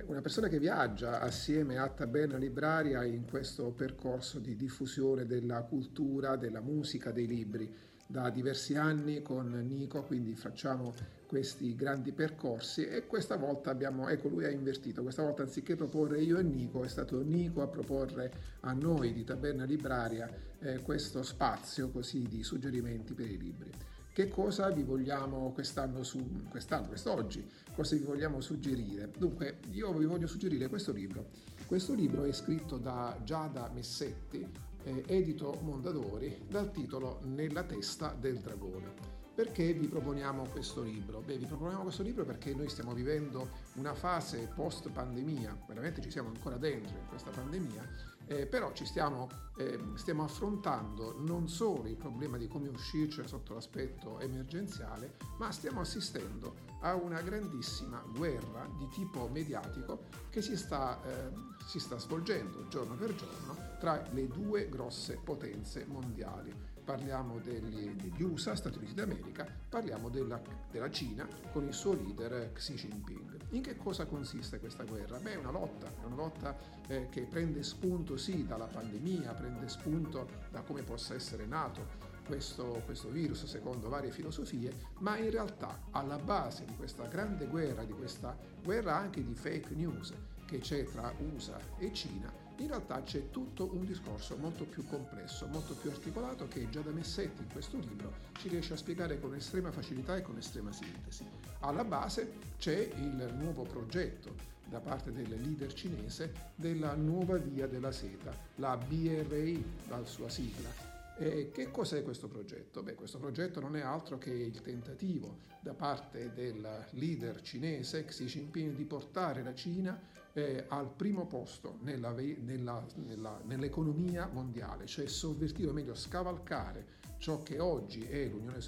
una 0.07 0.21
persona 0.21 0.49
che 0.49 0.59
viaggia 0.59 1.21
assieme 1.21 1.79
a 1.79 1.89
Taberna 1.89 2.37
Libraria 2.37 3.05
in 3.05 3.25
questo 3.25 3.71
percorso 3.71 4.39
di 4.39 4.55
diffusione 4.55 5.27
della 5.27 5.63
cultura, 5.63 6.37
della 6.37 6.61
musica, 6.61 7.11
dei 7.11 7.27
libri 7.27 7.75
da 8.13 8.29
diversi 8.29 8.75
anni 8.77 9.23
con 9.23 9.51
Nico, 9.67 10.03
quindi 10.03 10.35
facciamo 10.35 10.95
questi 11.27 11.75
grandi 11.75 12.13
percorsi 12.13 12.87
e 12.87 13.07
questa 13.07 13.37
volta 13.37 13.71
abbiamo, 13.71 14.09
ecco 14.09 14.29
lui 14.29 14.45
ha 14.45 14.51
invertito, 14.51 15.03
questa 15.03 15.23
volta 15.23 15.43
anziché 15.43 15.77
proporre 15.77 16.21
io 16.21 16.37
e 16.39 16.43
Nico 16.43 16.85
è 16.85 16.89
stato 16.89 17.23
Nico 17.23 17.63
a 17.63 17.69
proporre 17.69 18.31
a 18.61 18.73
noi 18.75 19.15
di 19.15 19.25
Taberna 19.25 19.65
Libraria 19.65 20.31
eh, 20.59 20.81
questo 20.83 21.23
spazio 21.23 21.89
così 21.89 22.29
di 22.29 22.43
suggerimenti 22.43 23.15
per 23.15 23.31
i 23.31 23.39
libri. 23.39 23.71
Che 24.15 24.29
cosa 24.29 24.69
vi 24.69 24.83
vogliamo 24.83 25.53
quest'anno, 25.53 26.03
su, 26.03 26.47
quest'anno, 26.51 26.89
quest'oggi, 26.89 27.49
cosa 27.75 27.97
vi 27.97 28.03
vogliamo 28.03 28.43
suggerire? 28.43 29.11
Dunque, 29.17 29.61
io 29.71 29.91
vi 29.95 30.05
voglio 30.05 30.27
suggerire 30.27 30.69
questo 30.69 30.93
libro. 30.93 31.31
Questo 31.67 31.95
libro 31.95 32.25
è 32.25 32.33
scritto 32.33 32.77
da 32.77 33.19
Giada 33.25 33.71
Messetti, 33.73 34.47
eh, 34.85 35.05
edito 35.07 35.59
Mondadori, 35.63 36.45
dal 36.47 36.71
titolo 36.71 37.21
Nella 37.23 37.63
testa 37.63 38.15
del 38.21 38.37
dragone. 38.37 38.93
Perché 39.35 39.73
vi 39.73 39.89
proponiamo 39.89 40.45
questo 40.45 40.83
libro? 40.83 41.23
Beh, 41.23 41.39
vi 41.39 41.47
proponiamo 41.47 41.85
questo 41.85 42.03
libro 42.03 42.27
perché 42.27 42.55
noi 42.55 42.69
stiamo 42.69 42.93
vivendo 42.93 43.49
una 43.77 43.95
fase 43.95 44.47
post 44.55 44.91
pandemia, 44.91 45.65
veramente 45.67 46.03
ci 46.03 46.11
siamo 46.11 46.29
ancora 46.29 46.59
dentro 46.59 46.99
in 46.99 47.07
questa 47.09 47.31
pandemia, 47.31 48.12
eh, 48.33 48.47
però 48.47 48.73
ci 48.73 48.87
stiamo, 48.87 49.29
eh, 49.57 49.79
stiamo, 49.95 50.25
affrontando 50.25 51.15
non 51.19 51.49
solo 51.49 51.87
il 51.87 51.97
problema 51.97 52.39
di 52.39 52.49
come 52.49 52.69
uscirci 52.69 53.27
sotto 53.27 53.53
l'aspetto 53.53 54.19
emergenziale, 54.21 55.17
ma 55.39 55.53
stiamo 55.53 55.81
assistendo 55.81 56.71
a 56.81 56.95
una 56.95 57.21
grandissima 57.21 58.03
guerra 58.15 58.69
di 58.79 58.89
tipo 58.89 59.29
mediatico 59.29 60.05
che 60.31 60.41
si 60.41 60.57
sta, 60.57 60.99
eh, 61.05 61.31
si 61.67 61.79
sta 61.79 61.99
svolgendo 61.99 62.67
giorno 62.69 62.95
per 62.95 63.15
giorno 63.15 63.57
tra 63.79 64.03
le 64.13 64.27
due 64.29 64.69
grosse 64.69 65.19
potenze 65.23 65.85
mondiali 65.87 66.72
parliamo 66.85 67.39
degli, 67.39 67.91
degli, 67.91 68.23
USA, 68.23 68.55
Stati 68.55 68.79
Uniti 68.79 68.95
d'America, 68.95 69.47
parliamo 69.69 70.09
della, 70.09 70.41
della, 70.71 70.91
Cina 70.91 71.27
con 71.53 71.67
il 71.67 71.75
suo 71.75 71.95
leader 71.95 72.53
Xi 72.53 72.75
Jinping. 72.75 73.41
In 73.51 73.63
che 73.63 73.77
cosa 73.77 74.07
consiste 74.07 74.59
questa 74.59 74.85
guerra? 74.85 75.19
Beh, 75.19 75.33
è 75.33 75.37
una 75.37 75.51
lotta, 75.51 75.87
è 75.87 76.05
una 76.05 76.17
lotta 76.17 76.57
eh, 76.89 77.09
che 77.11 77.23
prende 77.23 77.63
spunto 77.63 78.17
sì 78.17 78.47
dalla 78.47 78.67
pandemia, 78.67 79.33
prende 79.35 79.69
spunto 79.69 80.29
da 80.51 80.63
come 80.63 80.83
possa 80.83 81.15
essere 81.15 81.47
nato 81.47 82.11
questo, 82.25 82.83
questo, 82.85 83.09
virus 83.09 83.45
secondo 83.45 83.89
varie 83.89 84.11
filosofie, 84.11 84.73
ma 84.99 85.17
in 85.19 85.31
realtà 85.31 85.83
alla 85.91 86.17
base 86.17 86.65
di 86.65 86.75
questa 86.77 87.07
grande 87.07 87.47
guerra, 87.47 87.85
di 87.85 87.93
questa 87.93 88.37
guerra 88.63 88.97
anche 88.97 89.23
di 89.23 89.35
fake 89.35 89.75
news 89.75 90.13
che 90.47 90.59
c'è 90.59 90.85
tra 90.85 91.13
USA 91.19 91.59
e 91.79 91.93
Cina, 91.93 92.42
in 92.57 92.69
realtà 92.69 93.03
c'è 93.03 93.31
tutto 93.31 93.71
un 93.73 93.85
discorso 93.85 94.37
molto 94.37 94.65
più 94.65 94.87
complesso, 94.87 95.47
molto 95.47 95.75
più 95.75 95.91
articolato 95.91 96.47
che 96.49 96.69
già 96.71 96.81
da 96.81 96.91
Messetti 96.91 97.43
in 97.43 97.49
questo 97.49 97.79
libro 97.79 98.13
ci 98.39 98.49
riesce 98.49 98.75
a 98.75 98.77
spiegare 98.77 99.19
con 99.19 99.35
estrema 99.35 99.73
facilità 99.73 100.17
e 100.17 100.23
con 100.23 100.37
estrema 100.37 100.73
sintesi. 100.73 101.27
Alla 101.61 101.85
base 101.85 102.33
c'è 102.59 102.91
il 102.97 103.35
nuovo 103.37 103.63
progetto 103.63 104.51
da 104.69 104.81
parte 104.81 105.13
del 105.13 105.29
leader 105.29 105.73
cinese 105.73 106.33
della 106.55 106.95
nuova 106.95 107.37
via 107.37 107.67
della 107.67 107.93
seta, 107.93 108.35
la 108.57 108.77
BRI 108.77 109.63
dal 109.87 110.07
sua 110.07 110.29
sigla, 110.29 110.91
e 111.19 111.51
che 111.53 111.71
cos'è 111.71 112.03
questo 112.03 112.27
progetto? 112.27 112.83
Beh, 112.83 112.95
questo 112.95 113.19
progetto 113.19 113.61
non 113.61 113.77
è 113.77 113.81
altro 113.81 114.19
che 114.19 114.31
il 114.31 114.61
tentativo 114.63 115.51
da 115.61 115.75
parte 115.75 116.33
del 116.33 116.87
leader 116.91 117.41
cinese 117.43 118.05
Xi 118.05 118.25
Jinping 118.25 118.75
di 118.75 118.85
portare 118.85 119.43
la 119.43 119.55
Cina 119.55 120.01
eh, 120.35 120.65
al 120.69 120.91
primo 120.91 121.27
posto 121.27 121.79
nella, 121.83 122.13
nella, 122.13 122.85
nella, 122.97 123.41
nell'economia 123.45 124.29
mondiale, 124.33 124.87
cioè 124.87 125.07
sovvertire, 125.07 125.71
o 125.71 125.73
meglio 125.73 125.95
scavalcare 125.95 127.01
ciò 127.19 127.43
che 127.43 127.59
oggi 127.61 128.01
è 128.03 128.27
l'Unione, 128.27 128.59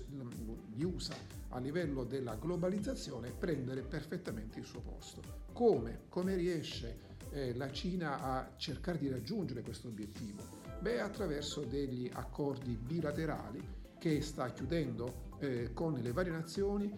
gli 0.73 0.85
USA 0.85 1.17
a 1.51 1.59
livello 1.59 2.05
della 2.05 2.37
globalizzazione 2.37 3.29
e 3.29 3.33
prendere 3.33 3.83
perfettamente 3.83 4.59
il 4.59 4.65
suo 4.65 4.81
posto. 4.81 5.23
Come? 5.53 6.03
Come 6.09 6.37
riesce 6.37 6.99
eh, 7.31 7.55
la 7.55 7.71
Cina 7.73 8.21
a 8.21 8.53
cercare 8.57 8.99
di 8.99 9.09
raggiungere 9.09 9.63
questo 9.63 9.89
obiettivo? 9.89 10.43
Beh, 10.81 11.01
attraverso 11.01 11.63
degli 11.63 12.11
accordi 12.13 12.77
bilaterali 12.77 13.83
che 13.99 14.21
sta 14.21 14.53
chiudendo 14.53 15.33
eh, 15.39 15.73
con 15.73 15.95
le 15.95 16.13
varie 16.13 16.33
nazioni, 16.33 16.93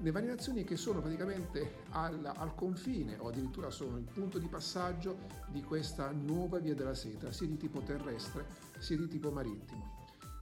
le 0.00 0.10
varie 0.10 0.28
nazioni 0.28 0.64
che 0.64 0.76
sono 0.76 1.00
praticamente 1.00 1.84
al, 1.90 2.24
al, 2.24 2.54
confine 2.54 3.16
o 3.18 3.28
addirittura 3.28 3.70
sono 3.70 3.96
il 3.98 4.04
punto 4.04 4.38
di 4.38 4.46
passaggio 4.46 5.18
di 5.48 5.62
questa 5.62 6.10
nuova 6.10 6.58
via 6.58 6.74
della 6.74 6.94
seta, 6.94 7.32
sia 7.32 7.46
di 7.46 7.56
tipo 7.56 7.80
terrestre 7.80 8.68
sia 8.78 8.96
di 8.96 9.08
tipo 9.08 9.30
marittimo. 9.30 9.98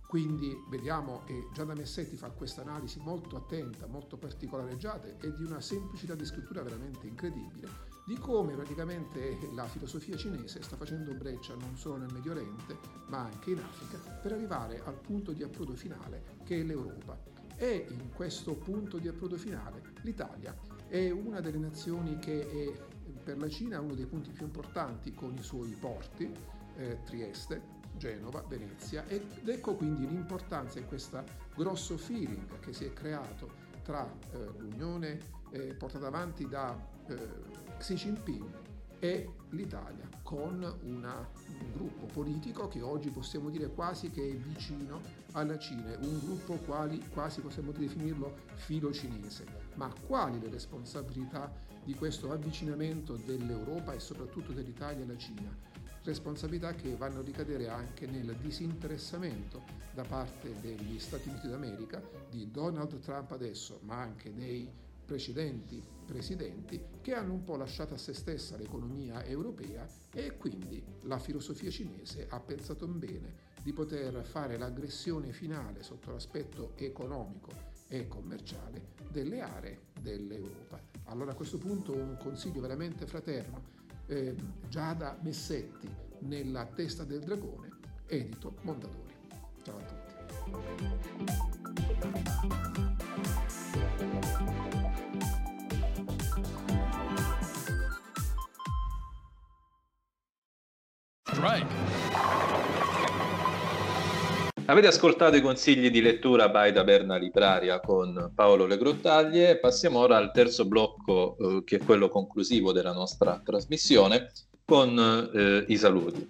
Quindi 0.06 0.56
vediamo 0.70 1.22
che 1.26 1.48
Gianna 1.52 1.74
Messetti 1.74 2.16
fa 2.16 2.30
questa 2.30 2.62
analisi 2.62 2.98
molto 3.00 3.36
attenta, 3.36 3.86
molto 3.86 4.16
particolareggiata 4.16 5.18
e 5.18 5.34
di 5.34 5.42
una 5.42 5.60
semplicità 5.60 6.14
di 6.14 6.24
scrittura 6.24 6.62
veramente 6.62 7.06
incredibile, 7.06 7.68
di 8.06 8.16
come 8.16 8.54
praticamente 8.54 9.36
la 9.52 9.66
filosofia 9.66 10.16
cinese 10.16 10.62
sta 10.62 10.76
facendo 10.76 11.12
breccia 11.12 11.54
non 11.56 11.76
solo 11.76 11.98
nel 11.98 12.12
Medio 12.14 12.32
Oriente, 12.32 12.78
ma 13.08 13.18
anche 13.18 13.50
in 13.50 13.58
Africa, 13.58 13.98
per 13.98 14.32
arrivare 14.32 14.80
al 14.82 14.94
punto 14.94 15.32
di 15.32 15.42
approdo 15.42 15.74
finale 15.74 16.38
che 16.42 16.58
è 16.58 16.62
l'Europa. 16.62 17.37
E 17.60 17.86
in 17.90 18.12
questo 18.14 18.54
punto 18.54 18.98
di 18.98 19.08
approdo 19.08 19.36
finale 19.36 19.82
l'Italia 20.02 20.56
è 20.86 21.10
una 21.10 21.40
delle 21.40 21.58
nazioni 21.58 22.16
che 22.18 22.48
è 22.48 22.72
per 23.22 23.36
la 23.36 23.48
Cina 23.48 23.80
uno 23.80 23.94
dei 23.94 24.06
punti 24.06 24.30
più 24.30 24.46
importanti 24.46 25.12
con 25.12 25.34
i 25.34 25.42
suoi 25.42 25.76
porti, 25.78 26.32
eh, 26.76 27.00
Trieste, 27.04 27.76
Genova, 27.96 28.44
Venezia 28.46 29.04
ed 29.08 29.48
ecco 29.48 29.74
quindi 29.74 30.06
l'importanza 30.06 30.78
di 30.78 30.86
questo 30.86 31.22
grosso 31.56 31.98
feeling 31.98 32.60
che 32.60 32.72
si 32.72 32.84
è 32.84 32.92
creato 32.92 33.50
tra 33.82 34.08
eh, 34.08 34.36
l'Unione 34.58 35.18
eh, 35.50 35.74
portata 35.74 36.06
avanti 36.06 36.48
da 36.48 36.78
eh, 37.08 37.16
Xi 37.78 37.94
Jinping 37.94 38.67
e 38.98 39.30
l'Italia 39.50 40.08
con 40.22 40.62
una, 40.82 41.28
un 41.60 41.72
gruppo 41.72 42.06
politico 42.06 42.68
che 42.68 42.82
oggi 42.82 43.10
possiamo 43.10 43.48
dire 43.48 43.68
quasi 43.68 44.10
che 44.10 44.28
è 44.28 44.34
vicino 44.34 45.00
alla 45.32 45.58
Cina, 45.58 45.96
un 46.00 46.18
gruppo 46.18 46.54
quali, 46.54 47.02
quasi 47.08 47.40
possiamo 47.40 47.72
definirlo 47.72 48.36
filo 48.54 48.92
cinese. 48.92 49.46
Ma 49.74 49.92
quali 50.06 50.38
le 50.40 50.50
responsabilità 50.50 51.50
di 51.84 51.94
questo 51.94 52.30
avvicinamento 52.30 53.16
dell'Europa 53.24 53.94
e 53.94 54.00
soprattutto 54.00 54.52
dell'Italia 54.52 55.04
alla 55.04 55.16
Cina? 55.16 55.68
responsabilità 56.08 56.72
che 56.72 56.96
vanno 56.96 57.20
a 57.20 57.22
ricadere 57.22 57.68
anche 57.68 58.06
nel 58.06 58.34
disinteressamento 58.40 59.62
da 59.92 60.04
parte 60.04 60.54
degli 60.60 60.98
Stati 60.98 61.28
Uniti 61.28 61.48
d'America, 61.48 62.02
di 62.30 62.50
Donald 62.50 62.98
Trump 63.00 63.30
adesso, 63.32 63.80
ma 63.82 64.00
anche 64.00 64.32
dei 64.32 64.70
precedenti 65.08 65.82
presidenti, 66.04 66.78
che 67.00 67.14
hanno 67.14 67.32
un 67.32 67.42
po' 67.42 67.56
lasciato 67.56 67.94
a 67.94 67.96
se 67.96 68.12
stessa 68.12 68.58
l'economia 68.58 69.24
europea 69.24 69.88
e 70.12 70.36
quindi 70.36 70.84
la 71.04 71.18
filosofia 71.18 71.70
cinese 71.70 72.26
ha 72.28 72.38
pensato 72.40 72.86
bene 72.86 73.46
di 73.62 73.72
poter 73.72 74.22
fare 74.22 74.58
l'aggressione 74.58 75.32
finale 75.32 75.82
sotto 75.82 76.10
l'aspetto 76.10 76.72
economico 76.76 77.48
e 77.88 78.06
commerciale 78.06 78.88
delle 79.10 79.40
aree 79.40 79.80
dell'Europa. 79.98 80.78
Allora 81.04 81.32
a 81.32 81.34
questo 81.34 81.56
punto 81.56 81.94
un 81.94 82.18
consiglio 82.18 82.60
veramente 82.60 83.06
fraterno 83.06 83.76
eh, 84.06 84.36
Giada 84.68 85.18
Messetti 85.22 85.88
nella 86.20 86.66
testa 86.66 87.04
del 87.04 87.20
dragone, 87.20 87.70
edito 88.06 88.56
Mondadori. 88.60 89.14
Ciao 89.62 89.78
a 89.78 89.82
tutti. 89.82 90.06
Avete 104.66 104.86
ascoltato 104.86 105.36
i 105.36 105.40
consigli 105.40 105.90
di 105.90 106.02
lettura 106.02 106.48
by 106.50 106.72
Taberna 106.72 107.16
Libraria 107.16 107.80
con 107.80 108.32
Paolo 108.34 108.66
Le 108.66 108.76
Grottaglie. 108.76 109.58
Passiamo 109.58 110.00
ora 110.00 110.18
al 110.18 110.30
terzo 110.30 110.66
blocco, 110.66 111.36
eh, 111.38 111.64
che 111.64 111.76
è 111.76 111.84
quello 111.84 112.10
conclusivo 112.10 112.72
della 112.72 112.92
nostra 112.92 113.40
trasmissione, 113.42 114.30
con 114.66 115.30
eh, 115.32 115.64
i 115.68 115.76
saluti. 115.76 116.28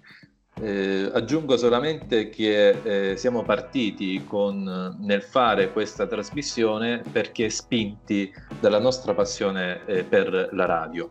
Eh, 0.61 1.09
aggiungo 1.13 1.57
solamente 1.57 2.29
che 2.29 3.11
eh, 3.11 3.17
siamo 3.17 3.43
partiti 3.43 4.23
con, 4.25 4.97
nel 5.01 5.21
fare 5.21 5.73
questa 5.73 6.07
trasmissione 6.07 7.01
perché 7.11 7.49
spinti 7.49 8.31
dalla 8.59 8.79
nostra 8.79 9.13
passione 9.13 9.85
eh, 9.85 10.03
per 10.03 10.49
la 10.51 10.65
radio 10.65 11.09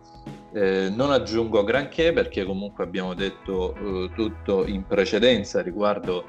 Eh, 0.53 0.91
non 0.91 1.11
aggiungo 1.11 1.63
granché 1.63 2.13
perché 2.13 2.45
comunque 2.45 2.85
abbiamo 2.85 3.13
detto 3.13 3.75
eh, 3.75 4.11
tutto 4.15 4.67
in 4.67 4.87
precedenza 4.87 5.61
riguardo 5.61 6.25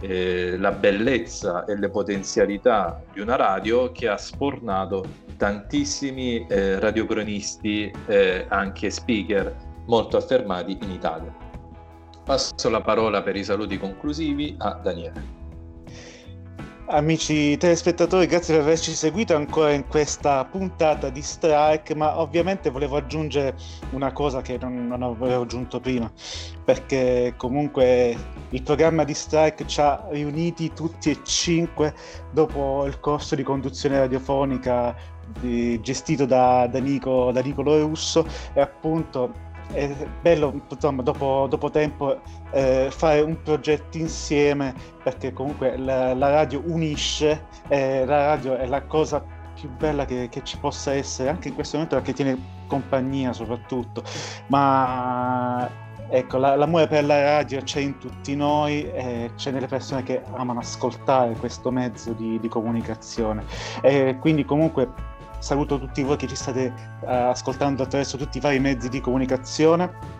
eh, 0.00 0.56
la 0.58 0.72
bellezza 0.72 1.64
e 1.66 1.76
le 1.78 1.88
potenzialità 1.88 3.02
di 3.12 3.20
una 3.20 3.36
radio 3.36 3.92
che 3.92 4.08
ha 4.08 4.16
spornato 4.16 5.04
tantissimi 5.36 6.46
eh, 6.46 6.78
radiocronisti, 6.78 7.90
eh, 8.06 8.44
anche 8.48 8.90
speaker 8.90 9.54
molto 9.86 10.16
affermati 10.16 10.76
in 10.80 10.90
Italia. 10.90 11.34
Passo 12.24 12.68
la 12.68 12.80
parola 12.80 13.22
per 13.22 13.36
i 13.36 13.44
saluti 13.44 13.78
conclusivi 13.78 14.54
a 14.58 14.78
Daniele. 14.82 15.39
Amici 16.92 17.56
telespettatori, 17.56 18.26
grazie 18.26 18.54
per 18.54 18.64
averci 18.64 18.92
seguito 18.94 19.36
ancora 19.36 19.70
in 19.70 19.86
questa 19.86 20.44
puntata 20.44 21.08
di 21.08 21.22
Strike, 21.22 21.94
ma 21.94 22.18
ovviamente 22.18 22.68
volevo 22.68 22.96
aggiungere 22.96 23.54
una 23.92 24.10
cosa 24.10 24.42
che 24.42 24.58
non, 24.60 24.88
non 24.88 25.04
avevo 25.04 25.42
aggiunto 25.42 25.78
prima, 25.78 26.10
perché 26.64 27.34
comunque 27.36 28.16
il 28.48 28.62
programma 28.62 29.04
di 29.04 29.14
Strike 29.14 29.68
ci 29.68 29.80
ha 29.80 30.04
riuniti 30.10 30.72
tutti 30.72 31.10
e 31.10 31.20
cinque 31.22 31.94
dopo 32.32 32.84
il 32.86 32.98
corso 32.98 33.36
di 33.36 33.44
conduzione 33.44 34.00
radiofonica 34.00 34.92
di, 35.38 35.80
gestito 35.80 36.26
da, 36.26 36.66
da, 36.66 36.80
Nico, 36.80 37.30
da 37.30 37.40
Nicolo 37.40 37.78
Russo 37.78 38.26
e 38.52 38.60
appunto 38.60 39.48
è 39.72 40.06
bello 40.20 40.52
insomma, 40.68 41.02
dopo, 41.02 41.46
dopo 41.48 41.70
tempo 41.70 42.20
eh, 42.50 42.88
fare 42.90 43.20
un 43.20 43.40
progetto 43.42 43.98
insieme 43.98 44.74
perché 45.02 45.32
comunque 45.32 45.76
la, 45.76 46.14
la 46.14 46.30
radio 46.30 46.62
unisce, 46.66 47.46
eh, 47.68 48.04
la 48.04 48.26
radio 48.26 48.56
è 48.56 48.66
la 48.66 48.82
cosa 48.82 49.24
più 49.54 49.68
bella 49.70 50.04
che, 50.04 50.28
che, 50.30 50.42
ci 50.42 50.58
possa 50.58 50.92
essere 50.92 51.28
anche 51.28 51.48
in 51.48 51.54
questo 51.54 51.76
momento 51.76 51.96
perché 51.96 52.12
tiene 52.12 52.58
compagnia 52.66 53.32
soprattutto, 53.32 54.02
ma 54.46 55.68
ecco 56.08 56.38
la, 56.38 56.56
l'amore 56.56 56.88
per 56.88 57.04
la 57.04 57.22
radio 57.22 57.60
c'è 57.62 57.80
in 57.80 57.98
tutti 57.98 58.34
noi, 58.34 58.90
eh, 58.90 59.30
c'è 59.36 59.50
nelle 59.50 59.66
persone 59.66 60.02
che 60.02 60.22
amano 60.32 60.60
ascoltare 60.60 61.34
questo 61.34 61.70
mezzo 61.70 62.12
di, 62.12 62.38
di 62.40 62.48
comunicazione. 62.48 63.44
Quindi 64.20 64.44
comunque 64.44 65.10
saluto 65.40 65.78
tutti 65.78 66.02
voi 66.02 66.16
che 66.16 66.26
ci 66.26 66.36
state 66.36 66.72
uh, 67.00 67.06
ascoltando 67.06 67.82
attraverso 67.82 68.16
tutti 68.16 68.38
i 68.38 68.40
vari 68.40 68.60
mezzi 68.60 68.88
di 68.88 69.00
comunicazione. 69.00 70.18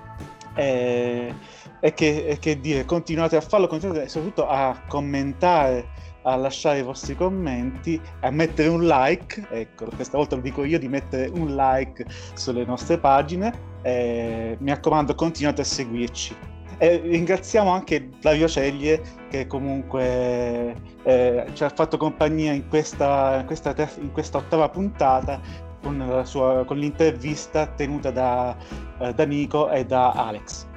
E, 0.54 1.32
e, 1.78 1.94
che, 1.94 2.26
e 2.26 2.38
che 2.38 2.60
dire, 2.60 2.84
continuate 2.84 3.36
a 3.36 3.40
farlo, 3.40 3.66
continuate 3.66 4.08
soprattutto 4.08 4.48
a 4.48 4.76
commentare 4.88 6.08
a 6.22 6.36
lasciare 6.36 6.80
i 6.80 6.82
vostri 6.82 7.16
commenti, 7.16 8.00
a 8.20 8.30
mettere 8.30 8.68
un 8.68 8.86
like, 8.86 9.46
ecco, 9.50 9.86
questa 9.94 10.18
volta 10.18 10.36
lo 10.36 10.42
dico 10.42 10.64
io 10.64 10.78
di 10.78 10.88
mettere 10.88 11.30
un 11.32 11.54
like 11.54 12.04
sulle 12.34 12.64
nostre 12.64 12.98
pagine. 12.98 13.68
Mi 13.82 14.68
raccomando, 14.68 15.14
continuate 15.14 15.62
a 15.62 15.64
seguirci. 15.64 16.36
E 16.82 16.96
ringraziamo 16.96 17.70
anche 17.70 18.08
Flavio 18.20 18.48
Ceglie 18.48 19.02
che 19.28 19.46
comunque 19.46 20.74
eh, 21.02 21.44
ci 21.52 21.62
ha 21.62 21.68
fatto 21.68 21.98
compagnia 21.98 22.52
in 22.52 22.66
questa, 22.68 23.40
in 23.40 23.44
questa, 23.44 23.74
ter- 23.74 23.98
in 24.00 24.10
questa 24.12 24.38
ottava 24.38 24.66
puntata 24.70 25.38
con, 25.82 26.22
sua, 26.24 26.64
con, 26.64 26.78
l'intervista 26.78 27.66
tenuta 27.66 28.10
da, 28.10 28.56
eh, 28.98 29.12
da 29.12 29.24
Nico 29.26 29.70
e 29.70 29.84
da 29.84 30.12
Alex. 30.12 30.68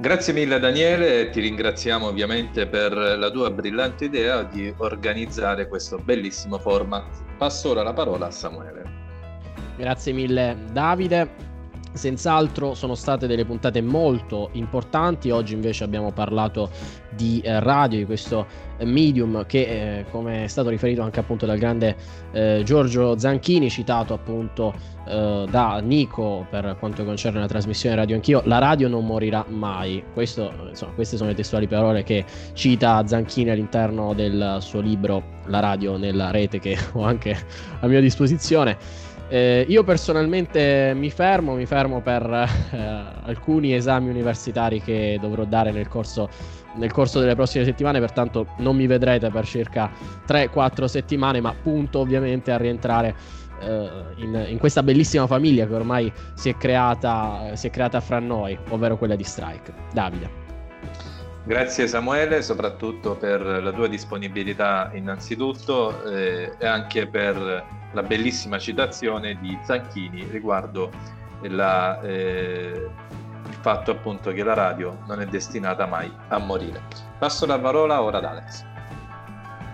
Grazie 0.00 0.34
mille 0.34 0.58
Daniele 0.58 1.30
ti 1.30 1.40
ringraziamo 1.40 2.06
ovviamente 2.06 2.66
per 2.66 2.92
la 2.92 3.30
tua 3.30 3.50
brillante 3.50 4.04
idea 4.04 4.42
di 4.42 4.72
organizzare 4.76 5.66
questo 5.66 5.96
bellissimo 5.96 6.58
format. 6.58 7.06
Passo 7.38 7.70
ora 7.70 7.82
la 7.82 7.94
parola 7.94 8.26
a 8.26 8.30
Samuele. 8.30 8.84
Grazie 9.78 10.12
mille 10.12 10.58
Davide. 10.72 11.47
Senz'altro 11.98 12.74
sono 12.74 12.94
state 12.94 13.26
delle 13.26 13.44
puntate 13.44 13.82
molto 13.82 14.48
importanti, 14.52 15.30
oggi 15.30 15.52
invece 15.52 15.84
abbiamo 15.84 16.12
parlato 16.12 16.70
di 17.10 17.40
eh, 17.40 17.60
radio, 17.60 17.98
di 17.98 18.04
questo 18.04 18.46
eh, 18.78 18.84
medium 18.86 19.44
che 19.44 19.98
eh, 19.98 20.04
come 20.10 20.44
è 20.44 20.46
stato 20.46 20.70
riferito 20.70 21.02
anche 21.02 21.20
appunto 21.20 21.44
dal 21.44 21.58
grande 21.58 21.96
eh, 22.32 22.62
Giorgio 22.64 23.18
Zanchini, 23.18 23.68
citato 23.68 24.14
appunto 24.14 24.72
eh, 25.08 25.46
da 25.50 25.80
Nico 25.80 26.46
per 26.48 26.76
quanto 26.78 27.04
concerne 27.04 27.40
la 27.40 27.46
trasmissione 27.46 27.96
radio 27.96 28.14
anch'io, 28.14 28.42
la 28.44 28.58
radio 28.58 28.88
non 28.88 29.04
morirà 29.04 29.44
mai. 29.48 30.02
Questo, 30.12 30.52
insomma, 30.68 30.92
queste 30.92 31.16
sono 31.16 31.30
le 31.30 31.34
testuali 31.34 31.66
parole 31.66 32.02
che 32.02 32.24
cita 32.52 33.06
Zanchini 33.06 33.50
all'interno 33.50 34.14
del 34.14 34.58
suo 34.60 34.80
libro 34.80 35.36
La 35.46 35.60
radio 35.60 35.96
nella 35.96 36.30
rete 36.30 36.58
che 36.58 36.76
ho 36.92 37.02
anche 37.02 37.36
a 37.80 37.86
mia 37.86 38.00
disposizione. 38.00 39.06
Eh, 39.30 39.66
io 39.68 39.84
personalmente 39.84 40.92
mi 40.96 41.10
fermo, 41.10 41.54
mi 41.54 41.66
fermo 41.66 42.00
per 42.00 42.22
eh, 42.72 42.78
alcuni 43.24 43.74
esami 43.74 44.08
universitari 44.08 44.80
che 44.80 45.18
dovrò 45.20 45.44
dare 45.44 45.70
nel 45.70 45.86
corso, 45.86 46.28
nel 46.76 46.90
corso, 46.90 47.20
delle 47.20 47.34
prossime 47.34 47.64
settimane, 47.64 48.00
pertanto 48.00 48.46
non 48.58 48.74
mi 48.76 48.86
vedrete 48.86 49.28
per 49.30 49.46
circa 49.46 49.90
3-4 50.26 50.84
settimane, 50.86 51.40
ma 51.40 51.54
punto 51.54 51.98
ovviamente 51.98 52.50
a 52.52 52.56
rientrare 52.56 53.14
eh, 53.60 53.90
in, 54.16 54.46
in, 54.48 54.58
questa 54.58 54.82
bellissima 54.82 55.26
famiglia 55.26 55.66
che 55.66 55.74
ormai 55.74 56.10
si 56.34 56.48
è, 56.48 56.56
creata, 56.56 57.50
si 57.54 57.66
è 57.66 57.70
creata 57.70 58.00
fra 58.00 58.20
noi, 58.20 58.58
ovvero 58.70 58.96
quella 58.96 59.16
di 59.16 59.24
Strike. 59.24 59.74
Davide. 59.92 60.46
Grazie 61.48 61.88
Samuele, 61.88 62.42
soprattutto 62.42 63.16
per 63.16 63.40
la 63.40 63.72
tua 63.72 63.86
disponibilità 63.88 64.90
innanzitutto 64.92 66.04
eh, 66.04 66.52
e 66.58 66.66
anche 66.66 67.06
per 67.06 67.64
la 67.90 68.02
bellissima 68.02 68.58
citazione 68.58 69.38
di 69.40 69.58
Zanchini 69.64 70.28
riguardo 70.30 70.90
la, 71.44 72.02
eh, 72.02 72.90
il 73.46 73.56
fatto 73.62 73.92
appunto 73.92 74.30
che 74.32 74.42
la 74.42 74.52
radio 74.52 74.98
non 75.06 75.22
è 75.22 75.24
destinata 75.24 75.86
mai 75.86 76.12
a 76.28 76.36
morire. 76.36 76.82
Passo 77.18 77.46
la 77.46 77.58
parola 77.58 78.02
ora 78.02 78.18
ad 78.18 78.24
Alex. 78.24 78.64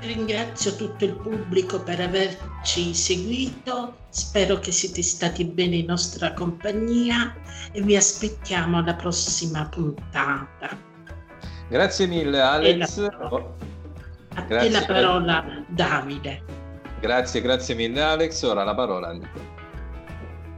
Ringrazio 0.03 0.77
tutto 0.77 1.05
il 1.05 1.17
pubblico 1.17 1.83
per 1.83 1.99
averci 1.99 2.95
seguito, 2.95 3.97
spero 4.11 4.61
che 4.61 4.71
siete 4.71 5.03
stati 5.03 5.45
bene 5.45 5.75
in 5.75 5.87
nostra 5.87 6.35
compagnia 6.35 7.35
e 7.73 7.83
vi 7.83 7.97
aspettiamo 7.97 8.79
alla 8.79 8.95
prossima 8.95 9.67
puntata. 9.69 10.93
Grazie 11.69 12.07
mille 12.07 12.41
Alex. 12.41 12.99
A 14.37 14.43
te 14.43 14.69
la 14.69 14.85
parola 14.87 15.65
Davide. 15.69 16.43
Grazie, 17.01 17.41
grazie 17.41 17.75
mille 17.75 18.03
Alex. 18.03 18.43
Ora 18.43 18.65
la 18.65 18.75
parola 18.75 19.09
a 19.09 19.13
Nico. 19.13 19.53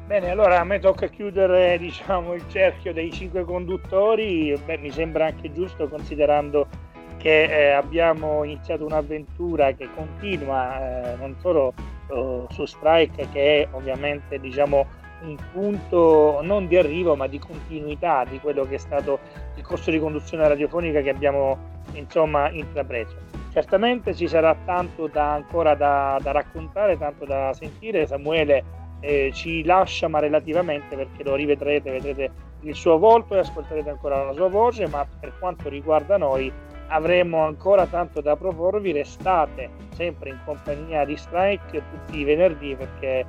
Bene, 0.06 0.30
allora 0.30 0.60
a 0.60 0.64
me 0.64 0.78
tocca 0.78 1.08
chiudere 1.08 1.78
diciamo, 1.78 2.34
il 2.34 2.44
cerchio 2.48 2.92
dei 2.92 3.12
cinque 3.12 3.44
conduttori. 3.44 4.56
Beh, 4.64 4.78
mi 4.78 4.90
sembra 4.92 5.26
anche 5.26 5.52
giusto 5.52 5.88
considerando 5.88 6.68
che 7.16 7.42
eh, 7.44 7.70
abbiamo 7.70 8.44
iniziato 8.44 8.84
un'avventura 8.84 9.72
che 9.72 9.88
continua 9.94 11.12
eh, 11.12 11.16
non 11.16 11.34
solo 11.40 11.74
uh, 12.08 12.46
su 12.50 12.64
Strike, 12.66 13.28
che 13.32 13.62
è 13.62 13.68
ovviamente 13.72 14.38
diciamo, 14.38 14.86
un 15.22 15.36
punto 15.52 16.40
non 16.42 16.66
di 16.66 16.76
arrivo 16.76 17.16
ma 17.16 17.26
di 17.26 17.38
continuità 17.38 18.24
di 18.24 18.38
quello 18.38 18.64
che 18.64 18.74
è 18.74 18.78
stato 18.78 19.18
il 19.56 19.62
corso 19.62 19.90
di 19.90 19.98
conduzione 19.98 20.46
radiofonica 20.46 21.00
che 21.00 21.10
abbiamo 21.10 21.74
insomma 21.92 22.50
intrapreso. 22.50 23.16
Certamente 23.52 24.14
ci 24.14 24.28
sarà 24.28 24.54
tanto 24.64 25.06
da, 25.06 25.32
ancora 25.32 25.74
da, 25.74 26.18
da 26.22 26.32
raccontare, 26.32 26.98
tanto 26.98 27.24
da 27.24 27.54
sentire. 27.54 28.06
Samuele 28.06 28.64
eh, 29.00 29.30
ci 29.32 29.64
lascia 29.64 30.08
ma 30.08 30.18
relativamente 30.18 30.94
perché 30.94 31.22
lo 31.24 31.34
rivedrete, 31.34 31.90
vedrete 31.90 32.30
il 32.60 32.74
suo 32.74 32.98
volto 32.98 33.34
e 33.34 33.38
ascolterete 33.38 33.88
ancora 33.88 34.24
la 34.24 34.32
sua 34.32 34.48
voce, 34.48 34.86
ma 34.88 35.06
per 35.20 35.32
quanto 35.38 35.68
riguarda 35.68 36.16
noi 36.16 36.52
avremo 36.88 37.44
ancora 37.44 37.86
tanto 37.86 38.20
da 38.20 38.36
proporvi. 38.36 38.92
Restate 38.92 39.70
sempre 39.94 40.30
in 40.30 40.38
compagnia 40.44 41.04
di 41.04 41.16
Strike 41.16 41.82
tutti 41.90 42.18
i 42.18 42.24
venerdì 42.24 42.74
perché 42.76 43.24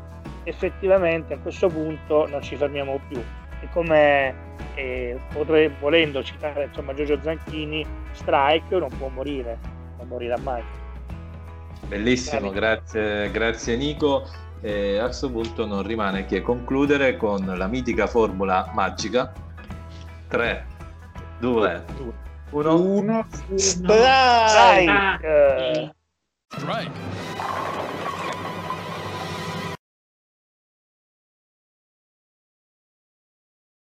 effettivamente 0.48 1.34
a 1.34 1.38
questo 1.40 1.68
punto 1.68 2.28
non 2.28 2.42
ci 2.42 2.56
fermiamo 2.56 3.00
più. 3.08 3.22
E 3.60 3.68
come 3.72 4.34
eh, 4.76 5.20
potrei, 5.34 5.72
volendo 5.80 6.24
citare 6.24 6.66
insomma, 6.66 6.94
Giorgio 6.94 7.20
Zanchini, 7.22 7.86
Strike 8.12 8.78
non 8.78 8.90
può 8.98 9.08
morire 9.10 9.78
non 9.98 10.08
morirà 10.08 10.38
mai. 10.38 10.64
Bellissimo, 11.88 12.50
grazie, 12.50 13.30
grazie 13.32 13.76
Nico. 13.76 14.28
E 14.62 14.98
a 14.98 15.06
questo 15.06 15.30
punto 15.30 15.68
non 15.68 15.84
rimane 15.84 16.26
che 16.26 16.42
concludere 16.42 17.16
con 17.16 17.46
la 17.46 17.68
mitica 17.68 18.08
formula 18.08 18.72
magica 18.74 19.32
3, 20.30 20.66
2, 21.40 21.86
1 22.50 22.82
1 22.82 23.28
strike! 23.56 24.00
strike. 26.48 26.92